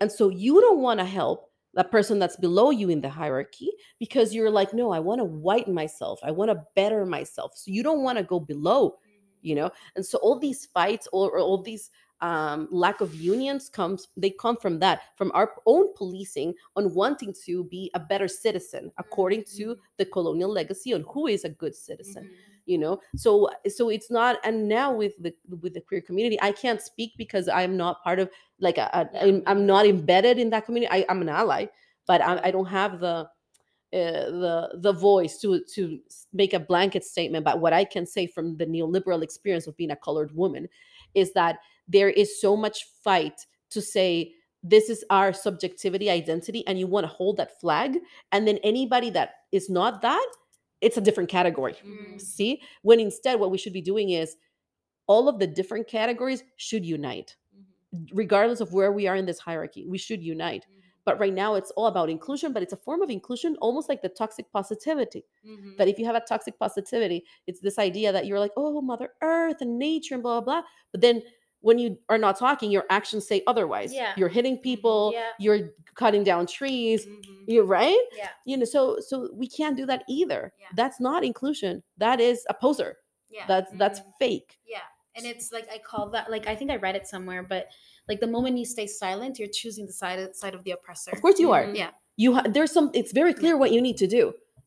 And 0.00 0.10
so 0.10 0.28
you 0.28 0.60
don't 0.60 0.80
want 0.80 1.00
to 1.00 1.06
help 1.06 1.50
that 1.74 1.90
person 1.90 2.18
that's 2.18 2.36
below 2.36 2.70
you 2.70 2.88
in 2.88 3.00
the 3.00 3.08
hierarchy 3.08 3.70
because 3.98 4.34
you're 4.34 4.50
like, 4.50 4.72
no, 4.72 4.90
I 4.90 5.00
want 5.00 5.20
to 5.20 5.24
whiten 5.24 5.74
myself. 5.74 6.20
I 6.22 6.30
want 6.30 6.50
to 6.50 6.62
better 6.74 7.04
myself. 7.04 7.52
So 7.56 7.70
you 7.70 7.82
don't 7.82 8.02
want 8.02 8.18
to 8.18 8.24
go 8.24 8.40
below 8.40 8.90
mm-hmm. 8.90 9.20
you 9.42 9.54
know 9.54 9.70
and 9.96 10.04
so 10.04 10.18
all 10.18 10.38
these 10.38 10.66
fights 10.66 11.08
or, 11.12 11.30
or 11.30 11.38
all 11.40 11.62
these 11.62 11.90
um, 12.28 12.68
lack 12.70 13.00
of 13.00 13.14
unions 13.14 13.68
comes 13.68 14.08
they 14.16 14.30
come 14.30 14.56
from 14.56 14.78
that 14.78 15.02
from 15.16 15.30
our 15.34 15.48
own 15.66 15.86
policing 15.94 16.54
on 16.76 16.84
wanting 16.94 17.34
to 17.44 17.64
be 17.64 17.90
a 17.94 18.00
better 18.00 18.28
citizen 18.28 18.90
according 18.98 19.44
to 19.56 19.76
the 19.98 20.06
colonial 20.06 20.50
legacy 20.50 20.94
on 20.94 21.04
who 21.12 21.26
is 21.26 21.44
a 21.44 21.50
good 21.50 21.74
citizen 21.74 22.24
you 22.66 22.78
know? 22.78 22.98
So 23.14 23.50
so 23.68 23.90
it's 23.90 24.10
not 24.10 24.38
and 24.42 24.68
now 24.68 24.88
with 25.02 25.14
the 25.22 25.34
with 25.62 25.74
the 25.74 25.82
queer 25.82 26.00
community 26.00 26.38
i 26.40 26.50
can't 26.50 26.80
speak 26.80 27.12
because 27.18 27.46
i'm 27.48 27.76
not 27.76 28.02
part 28.02 28.18
of 28.18 28.30
like 28.58 28.78
a, 28.78 28.88
a- 28.94 29.10
Yeah. 29.26 29.40
I'm, 29.46 29.66
not 29.66 29.84
embedded 29.86 30.38
in 30.38 30.48
that 30.50 30.64
community. 30.66 30.90
I, 30.90 31.04
i'm 31.10 31.20
an 31.20 31.28
ally 31.28 31.66
but 32.06 32.20
I, 32.22 32.40
I 32.44 32.50
don't 32.50 32.66
have 32.80 33.00
the 33.00 33.28
uh, 33.94 34.30
the 34.44 34.54
the 34.86 34.92
voice 34.92 35.38
to 35.38 35.62
to 35.74 36.00
make 36.32 36.52
a 36.52 36.58
blanket 36.58 37.04
statement 37.04 37.44
but 37.44 37.60
what 37.60 37.72
i 37.72 37.84
can 37.84 38.06
say 38.06 38.26
from 38.26 38.56
the 38.56 38.66
neoliberal 38.66 39.22
experience 39.22 39.66
of 39.68 39.76
being 39.76 39.92
a 39.92 39.96
colored 39.96 40.34
woman 40.34 40.68
is 41.14 41.32
that 41.34 41.58
there 41.88 42.10
is 42.10 42.40
so 42.40 42.56
much 42.56 42.86
fight 43.02 43.46
to 43.70 43.80
say 43.82 44.32
this 44.62 44.88
is 44.88 45.04
our 45.10 45.32
subjectivity 45.32 46.08
identity 46.10 46.66
and 46.66 46.78
you 46.78 46.86
want 46.86 47.04
to 47.04 47.12
hold 47.12 47.36
that 47.36 47.60
flag 47.60 47.98
and 48.32 48.48
then 48.48 48.58
anybody 48.64 49.10
that 49.10 49.30
is 49.52 49.68
not 49.68 50.00
that 50.02 50.26
it's 50.80 50.96
a 50.96 51.00
different 51.00 51.28
category. 51.30 51.74
Mhm. 51.84 52.20
see? 52.20 52.60
When 52.82 53.00
instead 53.00 53.40
what 53.40 53.50
we 53.50 53.58
should 53.58 53.72
be 53.72 53.82
doing 53.82 54.10
is 54.10 54.36
all 55.06 55.28
of 55.28 55.38
the 55.38 55.46
different 55.46 55.86
categories 55.88 56.42
should 56.56 56.84
unite 56.86 57.36
regardless 58.12 58.60
of 58.60 58.72
where 58.72 58.92
we 58.92 59.06
are 59.06 59.16
in 59.16 59.26
this 59.26 59.38
hierarchy 59.38 59.86
we 59.86 59.98
should 59.98 60.22
unite. 60.22 60.66
But 61.04 61.20
right 61.20 61.34
now 61.34 61.54
it's 61.54 61.70
all 61.72 61.86
about 61.86 62.08
inclusion 62.10 62.52
but 62.52 62.62
it's 62.62 62.72
a 62.72 62.76
form 62.78 63.02
of 63.02 63.10
inclusion 63.10 63.56
almost 63.60 63.88
like 63.88 64.02
the 64.02 64.08
toxic 64.08 64.50
positivity. 64.52 65.24
Mhm. 65.46 65.76
that 65.76 65.88
if 65.88 65.98
you 65.98 66.04
have 66.06 66.16
a 66.16 66.20
toxic 66.20 66.58
positivity 66.58 67.24
it's 67.46 67.60
this 67.60 67.78
idea 67.78 68.12
that 68.12 68.26
you're 68.26 68.40
like 68.40 68.52
oh 68.56 68.80
mother 68.80 69.10
earth 69.22 69.60
and 69.60 69.78
nature 69.78 70.14
and 70.14 70.22
blah 70.22 70.40
blah 70.40 70.60
blah 70.60 70.68
but 70.92 71.00
then 71.02 71.22
when 71.66 71.78
you 71.78 71.98
are 72.12 72.18
not 72.18 72.34
talking 72.38 72.70
your 72.70 72.84
actions 72.98 73.26
say 73.26 73.38
otherwise 73.52 73.90
Yeah. 73.92 74.12
you're 74.18 74.28
hitting 74.38 74.56
people 74.58 74.98
Yeah. 75.14 75.30
you're 75.44 75.62
cutting 76.02 76.22
down 76.30 76.42
trees 76.46 77.06
Mhm. 77.06 77.44
you're 77.52 77.64
right 77.80 78.04
yeah 78.20 78.30
you 78.48 78.56
know 78.58 78.66
so 78.74 78.80
so 79.08 79.14
we 79.42 79.46
can't 79.58 79.76
do 79.80 79.86
that 79.86 80.00
either 80.18 80.42
Yeah. 80.60 80.66
that's 80.80 80.98
not 81.08 81.20
inclusion 81.24 81.82
that 82.04 82.18
is 82.30 82.38
a 82.50 82.54
poser 82.64 82.90
yeah 83.36 83.46
that's 83.52 83.70
that's 83.82 84.00
Mhm. 84.00 84.12
fake 84.20 84.50
Yeah. 84.76 84.86
And 85.16 85.24
it's 85.32 85.48
like 85.56 85.66
I 85.76 85.78
call 85.90 86.04
that 86.14 86.24
like 86.34 86.44
I 86.52 86.54
think 86.58 86.70
I 86.72 86.76
read 86.86 86.96
it 87.00 87.06
somewhere, 87.06 87.42
but 87.54 87.64
like 88.08 88.18
the 88.24 88.26
moment 88.36 88.58
you 88.58 88.66
stay 88.76 88.88
silent, 88.88 89.38
you're 89.38 89.54
choosing 89.60 89.84
the 89.86 89.92
side 90.02 90.18
side 90.42 90.54
of 90.58 90.62
the 90.64 90.72
oppressor. 90.78 91.12
of 91.14 91.20
course 91.24 91.38
you 91.44 91.50
are 91.56 91.64
Mhm. 91.66 91.76
Yeah. 91.82 91.90
you 92.22 92.30
ha- 92.36 92.48
there's 92.56 92.72
some 92.76 92.90
it's 93.00 93.12
very 93.20 93.32
clear 93.40 93.54
what 93.56 93.70
you 93.74 93.80
need 93.88 93.96
to 94.04 94.08
do 94.18 94.22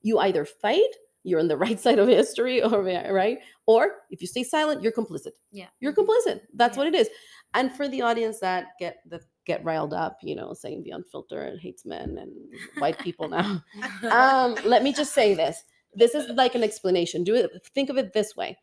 you 0.09 0.15
either 0.27 0.43
fight 0.63 0.93
you're 1.27 1.39
on 1.39 1.47
the 1.47 1.57
right 1.65 1.79
side 1.79 1.99
of 1.99 2.07
history 2.07 2.61
or 2.67 2.81
right? 2.83 3.39
Or 3.65 3.81
if 4.09 4.21
you 4.21 4.27
stay 4.27 4.43
silent 4.43 4.81
you're 4.81 4.91
complicit. 5.01 5.33
Yeah. 5.51 5.67
you're 5.81 5.93
complicit. 5.93 6.41
That's 6.53 6.75
Yeah. 6.77 6.83
what 6.83 6.87
it 6.87 6.95
is. 6.95 7.09
And 7.53 7.71
for 7.71 7.87
the 7.87 8.01
audience 8.01 8.39
that 8.39 8.67
get 8.79 8.97
that 9.11 9.21
get 9.45 9.63
riled 9.63 9.93
up 9.93 10.17
you 10.21 10.35
know 10.35 10.53
saying 10.53 10.83
the 10.83 10.91
unfiltered 10.91 11.47
and 11.53 11.59
hates 11.61 11.85
men 11.85 12.17
and 12.17 12.31
white 12.79 12.99
people 12.99 13.29
now 13.29 13.63
um 14.11 14.55
let 14.65 14.83
me 14.83 14.91
just 14.93 15.13
say 15.13 15.33
this. 15.33 15.63
This 15.93 16.13
is 16.15 16.29
like 16.31 16.55
an 16.55 16.63
explanation. 16.63 17.23
Do 17.23 17.35
it 17.35 17.51
think 17.75 17.89
of 17.89 17.97
it 17.97 18.13
this 18.13 18.35
way. 18.35 18.57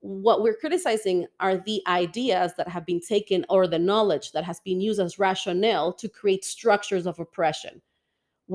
What 0.00 0.42
we're 0.42 0.56
criticizing 0.56 1.26
are 1.38 1.58
the 1.58 1.80
ideas 1.86 2.52
that 2.56 2.66
have 2.68 2.84
been 2.86 3.00
taken 3.00 3.44
or 3.48 3.68
the 3.68 3.78
knowledge 3.78 4.32
that 4.32 4.42
has 4.44 4.58
been 4.60 4.80
used 4.80 4.98
as 5.00 5.18
rationale 5.18 5.92
to 5.94 6.08
create 6.08 6.44
structures 6.44 7.06
of 7.06 7.20
oppression 7.20 7.80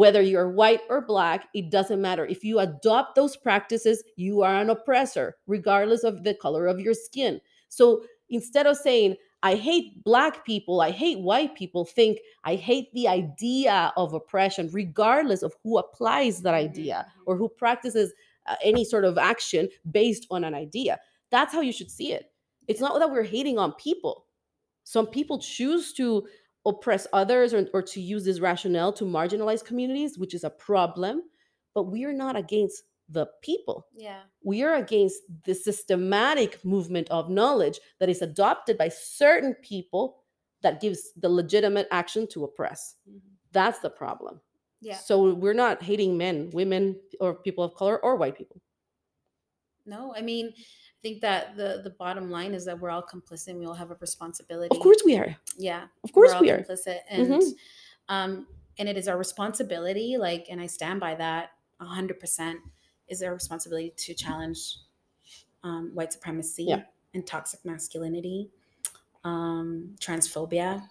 whether 0.01 0.21
you're 0.21 0.51
white 0.61 0.81
or 0.89 1.01
black 1.13 1.47
it 1.59 1.65
doesn't 1.71 2.01
matter. 2.07 2.25
If 2.25 2.43
you 2.43 2.59
adopt 2.59 3.15
those 3.15 3.35
practices 3.47 4.03
you 4.15 4.33
are 4.43 4.55
an 4.63 4.69
oppressor 4.69 5.27
regardless 5.47 6.03
of 6.03 6.23
the 6.23 6.35
color 6.35 6.67
of 6.67 6.79
your 6.79 6.93
skin. 6.93 7.33
So 7.69 8.03
instead 8.29 8.67
of 8.67 8.77
saying 8.77 9.15
i 9.43 9.53
hate 9.55 10.03
black 10.03 10.35
people 10.45 10.81
i 10.81 10.89
hate 11.03 11.19
white 11.29 11.53
people 11.61 11.85
think 11.85 12.17
i 12.43 12.55
hate 12.69 12.87
the 12.93 13.07
idea 13.07 13.93
of 13.95 14.13
oppression 14.13 14.67
regardless 14.73 15.43
of 15.43 15.53
who 15.63 15.77
applies 15.77 16.41
that 16.41 16.55
idea 16.67 16.97
Mhm. 17.05 17.21
or 17.27 17.33
who 17.37 17.47
practices 17.47 18.07
uh, 18.47 18.55
any 18.71 18.83
sort 18.93 19.05
of 19.05 19.17
action 19.17 19.69
based 19.91 20.25
on 20.31 20.43
an 20.43 20.53
idea. 20.65 20.93
That's 21.29 21.53
how 21.53 21.61
you 21.61 21.71
should 21.77 21.91
see 21.91 22.09
it. 22.17 22.23
It's 22.67 22.81
not 22.81 22.97
that 22.99 23.11
we're 23.11 23.23
hating 23.37 23.57
on 23.63 23.73
people. 23.87 24.25
Some 24.83 25.07
people 25.17 25.37
choose 25.39 25.93
to 25.99 26.27
oppress 26.67 27.07
others 27.13 27.53
or, 27.53 27.67
or 27.73 27.81
to 27.81 27.99
use 28.01 28.23
this 28.25 28.39
rationale 28.39 28.91
to 28.93 29.05
marginalize 29.05 29.63
communities 29.63 30.17
which 30.17 30.33
is 30.33 30.43
a 30.43 30.49
problem 30.49 31.23
but 31.73 31.83
we 31.93 32.03
are 32.05 32.13
not 32.13 32.35
against 32.35 32.83
the 33.09 33.25
people 33.41 33.87
Yeah. 33.95 34.21
we 34.43 34.63
are 34.63 34.75
against 34.75 35.21
the 35.45 35.55
systematic 35.55 36.63
movement 36.65 37.07
of 37.09 37.29
knowledge 37.29 37.79
that 37.99 38.09
is 38.09 38.21
adopted 38.21 38.77
by 38.77 38.89
certain 38.89 39.53
people 39.55 40.23
that 40.61 40.81
gives 40.81 41.13
the 41.23 41.29
legitimate 41.29 41.87
action 41.91 42.27
to 42.27 42.43
oppress 42.43 42.95
Mhm. 43.09 43.21
that's 43.53 43.79
the 43.79 43.89
problem 43.89 44.41
Yeah. 44.81 44.97
so 44.97 45.33
we're 45.33 45.53
not 45.65 45.81
hating 45.81 46.17
men 46.17 46.49
women 46.51 46.99
or 47.21 47.33
people 47.35 47.63
of 47.63 47.73
color 47.75 47.97
or 48.03 48.15
white 48.17 48.37
people 48.37 48.61
No, 49.85 50.13
I 50.13 50.21
mean, 50.21 50.53
think 51.01 51.21
that 51.21 51.55
the 51.57 51.81
the 51.83 51.89
bottom 51.91 52.29
line 52.31 52.53
is 52.53 52.65
that 52.65 52.79
we're 52.79 52.89
all 52.89 53.03
complicit. 53.03 53.49
And 53.49 53.59
we 53.59 53.65
all 53.65 53.73
have 53.73 53.91
a 53.91 53.95
responsibility. 53.99 54.75
Of 54.75 54.81
course 54.81 55.01
we 55.05 55.17
are. 55.17 55.35
yeah, 55.57 55.87
Of 56.03 56.11
course 56.11 56.31
we're 56.31 56.35
all 56.35 56.41
we 56.41 56.51
are. 56.51 56.59
complicit, 56.59 56.99
and 57.09 57.27
Mhm. 57.29 57.53
um, 58.09 58.47
and 58.79 58.87
it 58.89 58.97
is 58.97 59.07
our 59.07 59.17
responsibility. 59.17 60.17
Like, 60.17 60.47
and 60.49 60.59
I 60.61 60.67
stand 60.67 60.99
by 60.99 61.15
that 61.15 61.51
a 61.79 61.85
hundred 61.85 62.19
percent. 62.19 62.59
Is 63.07 63.23
our 63.23 63.33
responsibility 63.33 63.93
to 63.95 64.13
challenge 64.13 64.59
um, 65.63 65.91
white 65.95 66.11
supremacy 66.13 66.65
Yeah. 66.65 66.83
and 67.13 67.25
toxic 67.25 67.63
masculinity, 67.65 68.49
um, 69.23 69.95
transphobia. 69.99 70.87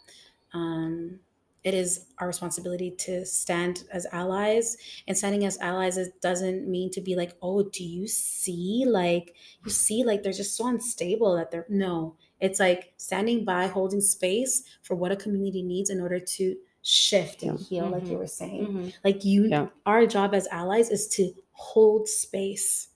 Um, 0.52 1.20
it 1.66 1.74
is 1.74 2.06
our 2.18 2.28
responsibility 2.28 2.90
to 2.92 3.26
stand 3.26 3.84
as 3.92 4.06
allies 4.12 4.76
and 5.08 5.18
standing 5.18 5.44
as 5.44 5.58
allies 5.58 5.96
it 5.96 6.20
doesn't 6.20 6.60
mean 6.74 6.88
to 6.90 7.00
be 7.00 7.14
like 7.16 7.32
oh 7.42 7.62
do 7.76 7.82
you 7.84 8.06
see 8.06 8.84
like 8.86 9.34
you 9.64 9.70
see 9.70 10.04
like 10.04 10.22
they're 10.22 10.32
just 10.42 10.56
so 10.56 10.66
unstable 10.68 11.34
that 11.36 11.50
they're 11.50 11.66
no 11.68 12.14
it's 12.40 12.60
like 12.60 12.92
standing 12.98 13.44
by 13.44 13.66
holding 13.66 14.00
space 14.00 14.62
for 14.82 14.94
what 14.94 15.10
a 15.12 15.16
community 15.16 15.62
needs 15.62 15.90
in 15.90 16.00
order 16.00 16.20
to 16.20 16.54
shift 16.82 17.42
and 17.42 17.58
heal 17.58 17.88
like 17.88 18.06
you 18.08 18.16
were 18.16 18.28
saying 18.28 18.66
Mhm. 18.66 18.92
like 19.04 19.24
you 19.24 19.46
Yeah. 19.46 19.66
our 19.84 20.06
job 20.06 20.34
as 20.34 20.46
allies 20.60 20.88
is 20.90 21.08
to 21.16 21.32
hold 21.52 22.08
space 22.08 22.88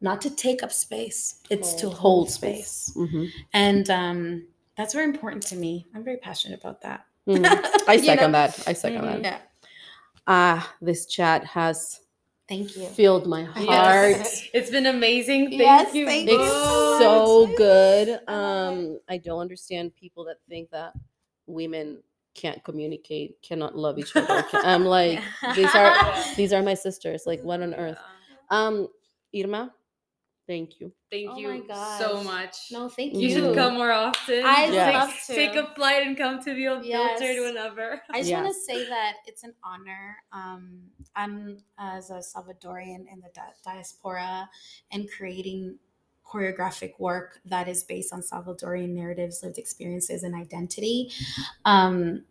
not 0.00 0.20
to 0.20 0.30
take 0.30 0.62
up 0.62 0.72
space 0.72 1.40
it's 1.50 1.74
to 1.80 1.86
Hold. 1.86 1.98
hold 1.98 2.30
space 2.30 2.92
Mhm. 2.94 3.28
and 3.52 3.90
um 3.90 4.46
that's 4.76 4.92
very 4.94 5.06
important 5.14 5.42
to 5.50 5.56
me 5.56 5.72
i'm 5.94 6.04
very 6.04 6.18
passionate 6.28 6.60
about 6.60 6.82
that 6.82 7.06
Mhm. 7.28 7.44
I 7.88 7.94
You 7.94 8.02
second 8.04 8.32
know? 8.32 8.38
that. 8.38 8.58
I 8.66 8.72
2nd 8.72 9.00
Mhm. 9.02 9.22
that. 9.22 9.22
yeah 9.22 9.38
Ah, 10.26 10.74
this 10.80 11.06
chat 11.06 11.44
has 11.44 12.00
thank 12.48 12.76
you 12.76 12.86
filled 12.88 13.26
my 13.26 13.44
heart. 13.44 13.66
Yes. 13.68 14.42
It's 14.54 14.70
been 14.70 14.86
amazing. 14.86 15.50
Thank 15.50 15.62
Yes, 15.62 15.94
you. 15.94 16.06
thank 16.06 16.28
It's 16.30 16.38
both. 16.38 16.98
so 17.00 17.46
good. 17.56 18.20
Um, 18.28 18.98
I 19.08 19.18
don't 19.18 19.40
understand 19.40 19.94
people 19.96 20.24
that 20.24 20.38
think 20.48 20.70
that 20.70 20.94
women 21.46 22.02
can't 22.34 22.62
communicate, 22.64 23.40
cannot 23.42 23.76
love 23.76 23.98
each 23.98 24.16
other. 24.16 24.44
I'm 24.64 24.84
like, 24.98 25.20
these 25.54 25.74
are 25.74 25.94
these 26.36 26.52
are 26.52 26.62
my 26.62 26.74
sisters. 26.74 27.24
Like, 27.26 27.42
what 27.42 27.60
on 27.62 27.74
earth? 27.74 27.98
Um, 28.50 28.88
Irma, 29.34 29.72
thank 30.46 30.80
you. 30.80 30.92
Thank 31.10 31.30
Oh 31.30 31.38
you 31.38 31.64
so 31.98 32.22
much. 32.22 32.56
no 32.70 32.88
thank 32.88 33.14
You 33.14 33.20
You 33.20 33.28
you 33.28 33.34
should 33.34 33.54
come 33.54 33.74
more 33.74 33.92
often. 33.92 34.42
I'd 34.44 34.72
Just 34.72 34.84
take- 34.86 34.94
love 34.94 35.14
to. 35.26 35.34
Take 35.34 35.54
a 35.56 35.74
flight 35.74 36.06
and 36.06 36.16
come 36.16 36.42
to 36.42 36.54
the 36.54 36.64
Unfiltered 36.66 36.84
Yes. 37.20 37.40
whenever. 37.40 38.02
I 38.10 38.20
just 38.20 38.32
want 38.32 38.46
to 38.48 38.54
say 38.54 38.88
that 38.88 39.14
it's 39.26 39.42
an 39.44 39.54
honor. 39.62 40.16
Um, 40.32 40.80
I'm 41.16 41.58
as 41.78 42.10
a 42.10 42.14
Salvadorian 42.22 43.06
in 43.12 43.20
the 43.22 43.30
di- 43.34 43.42
diaspora 43.64 44.48
and 44.90 45.08
creating 45.10 45.78
choreographic 46.26 46.98
work 46.98 47.38
that 47.44 47.68
is 47.68 47.84
based 47.84 48.12
on 48.12 48.20
Salvadorian 48.22 48.88
narratives, 48.94 49.42
lived 49.42 49.58
experiences, 49.58 50.22
and 50.24 50.34
identity. 50.34 51.10
Um, 51.64 52.24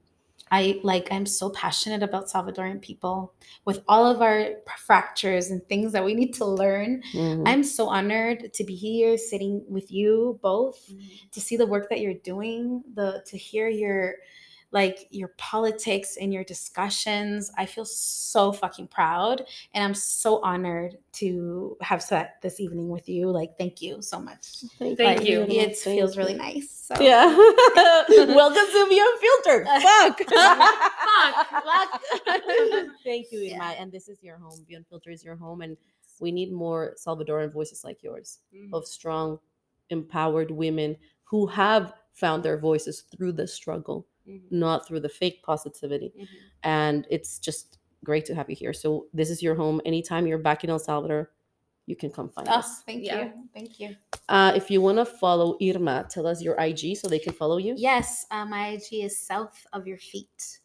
I 0.52 0.80
like. 0.84 1.12
I'm 1.12 1.26
so 1.26 1.50
passionate 1.50 2.04
about 2.04 2.28
Salvadoran 2.28 2.82
people 2.82 3.34
with 3.66 3.84
all 3.88 4.06
of 4.06 4.22
our 4.22 4.50
fractures 4.78 5.50
and 5.50 5.66
things 5.68 5.92
that 5.94 6.06
we 6.06 6.14
need 6.14 6.34
to 6.36 6.46
learn. 6.46 7.02
Mhm. 7.14 7.44
I'm 7.48 7.64
so 7.64 7.88
honored 7.88 8.54
to 8.54 8.64
be 8.64 8.76
here, 8.76 9.18
sitting 9.18 9.64
with 9.68 9.92
you 9.92 10.40
both 10.44 10.94
to 11.32 11.42
see 11.42 11.58
the 11.58 11.66
work 11.66 11.90
that 11.90 12.02
you're 12.02 12.14
doing 12.14 12.84
the 12.94 13.24
to 13.28 13.38
hear 13.38 13.68
your 13.68 14.16
like 14.74 15.08
your 15.12 15.30
politics 15.38 16.18
and 16.20 16.34
your 16.34 16.44
discussions 16.44 17.52
i 17.58 17.66
feel 17.66 17.86
so 17.86 18.52
fucking 18.52 18.88
proud 18.88 19.46
and 19.74 19.84
i'm 19.84 19.94
so 19.94 20.42
honored 20.42 20.98
to 21.14 21.78
have 21.82 22.02
sat 22.02 22.42
this 22.42 22.60
evening 22.60 22.90
with 22.90 23.08
you 23.08 23.30
like 23.30 23.58
thank 23.58 23.82
you 23.82 24.02
so 24.02 24.20
much 24.20 24.64
Thank 24.80 25.00
Like, 25.00 25.24
you. 25.28 25.44
It 25.44 25.78
thank 25.78 25.98
feels 25.98 26.18
really 26.18 26.34
nice 26.34 26.84
so. 26.84 26.96
Yeah. 27.02 27.28
Welcome 28.08 28.66
to 28.66 28.88
the 28.90 29.00
Unfiltered. 29.08 29.68
Fuck. 29.82 30.20
Fuck. 31.64 32.02
Thank 33.04 33.32
you, 33.32 33.40
Irma. 33.40 33.72
Yeah. 33.72 33.76
And 33.80 33.92
this 33.92 34.10
is 34.10 34.22
your 34.22 34.38
home. 34.38 34.60
The 34.68 34.76
Unfiltered 34.76 35.14
is 35.14 35.24
your 35.24 35.36
home. 35.36 35.62
And 35.62 35.78
we 36.20 36.32
need 36.32 36.52
more 36.52 36.96
Salvadoran 36.98 37.52
voices 37.54 37.84
like 37.84 38.04
yours 38.04 38.40
Mm. 38.56 38.74
of 38.74 38.86
strong, 38.88 39.40
empowered 39.90 40.52
women 40.52 40.98
who 41.24 41.48
have 41.48 41.94
found 42.14 42.44
their 42.44 42.58
voices 42.58 43.06
through 43.16 43.32
the 43.34 43.48
struggle, 43.48 44.06
Mhm. 44.28 44.42
not 44.52 44.88
through 44.88 45.02
the 45.02 45.10
fake 45.10 45.42
positivity. 45.44 46.14
Mhm. 46.18 46.28
And 46.64 47.08
it's 47.10 47.40
just 47.40 47.80
great 48.04 48.26
to 48.26 48.36
have 48.36 48.50
you 48.50 48.56
here. 48.56 48.74
So 48.74 49.08
this 49.14 49.30
is 49.30 49.42
your 49.44 49.56
home. 49.56 49.82
Anytime 49.86 50.28
you're 50.28 50.38
back 50.50 50.64
in 50.64 50.70
El 50.70 50.80
Salvador, 50.80 51.32
you 51.86 51.96
can 51.98 52.10
come 52.12 52.30
find 52.30 52.48
oh, 52.50 52.54
us. 52.60 52.82
thank 52.84 53.04
Yeah. 53.04 53.26
you 53.26 53.34
thank 53.54 53.80
you 53.80 53.96
Uh, 54.30 54.54
if 54.56 54.72
you 54.72 54.80
want 54.82 54.98
to 55.00 55.06
follow 55.06 55.58
Irma, 55.62 56.06
tell 56.10 56.26
us 56.26 56.42
your 56.42 56.56
IG 56.58 56.96
so 56.96 57.10
they 57.10 57.20
can 57.20 57.34
follow 57.34 57.58
you. 57.58 57.74
yes 57.78 58.26
uh, 58.32 58.46
my 58.46 58.70
ig 58.70 58.88
is 58.94 59.20
south 59.20 59.66
of 59.74 59.86
your 59.86 59.98
feet 59.98 60.60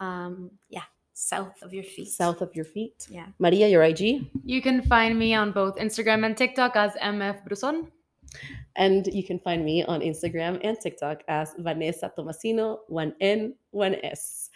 um 0.00 0.50
yeah 0.68 0.82
south 1.12 1.62
of 1.62 1.72
your 1.72 1.84
feet 1.84 2.08
South 2.08 2.40
of 2.42 2.50
your 2.56 2.64
feet. 2.64 3.06
yeah 3.08 3.28
Maria, 3.38 3.68
your 3.68 3.84
IG. 3.84 4.28
You 4.44 4.60
can 4.60 4.82
find 4.82 5.16
me 5.16 5.32
on 5.34 5.52
both 5.52 5.76
Instagram 5.76 6.26
and 6.26 6.36
TikTok 6.36 6.74
as 6.74 6.92
MF 7.00 7.44
Bruson. 7.44 7.92
And 8.76 9.06
you 9.06 9.24
can 9.24 9.38
find 9.38 9.64
me 9.64 9.84
on 9.84 10.00
Instagram 10.00 10.60
and 10.62 10.78
TikTok 10.80 11.22
as 11.28 11.54
Vanesa 11.54 12.10
Tomasino, 12.16 12.78
one 12.88 13.14
N, 13.20 13.54
one 13.70 13.96
S. 14.02 14.50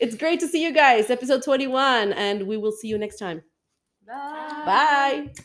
It's 0.00 0.16
great 0.16 0.40
to 0.40 0.48
see 0.48 0.62
you 0.62 0.72
guys. 0.72 1.10
Episode 1.10 1.42
21, 1.42 2.12
and 2.12 2.46
we 2.46 2.56
will 2.56 2.72
see 2.72 2.88
you 2.88 2.98
next 2.98 3.18
time. 3.18 3.42
Bye. 4.06 4.62
Bye. 4.64 5.44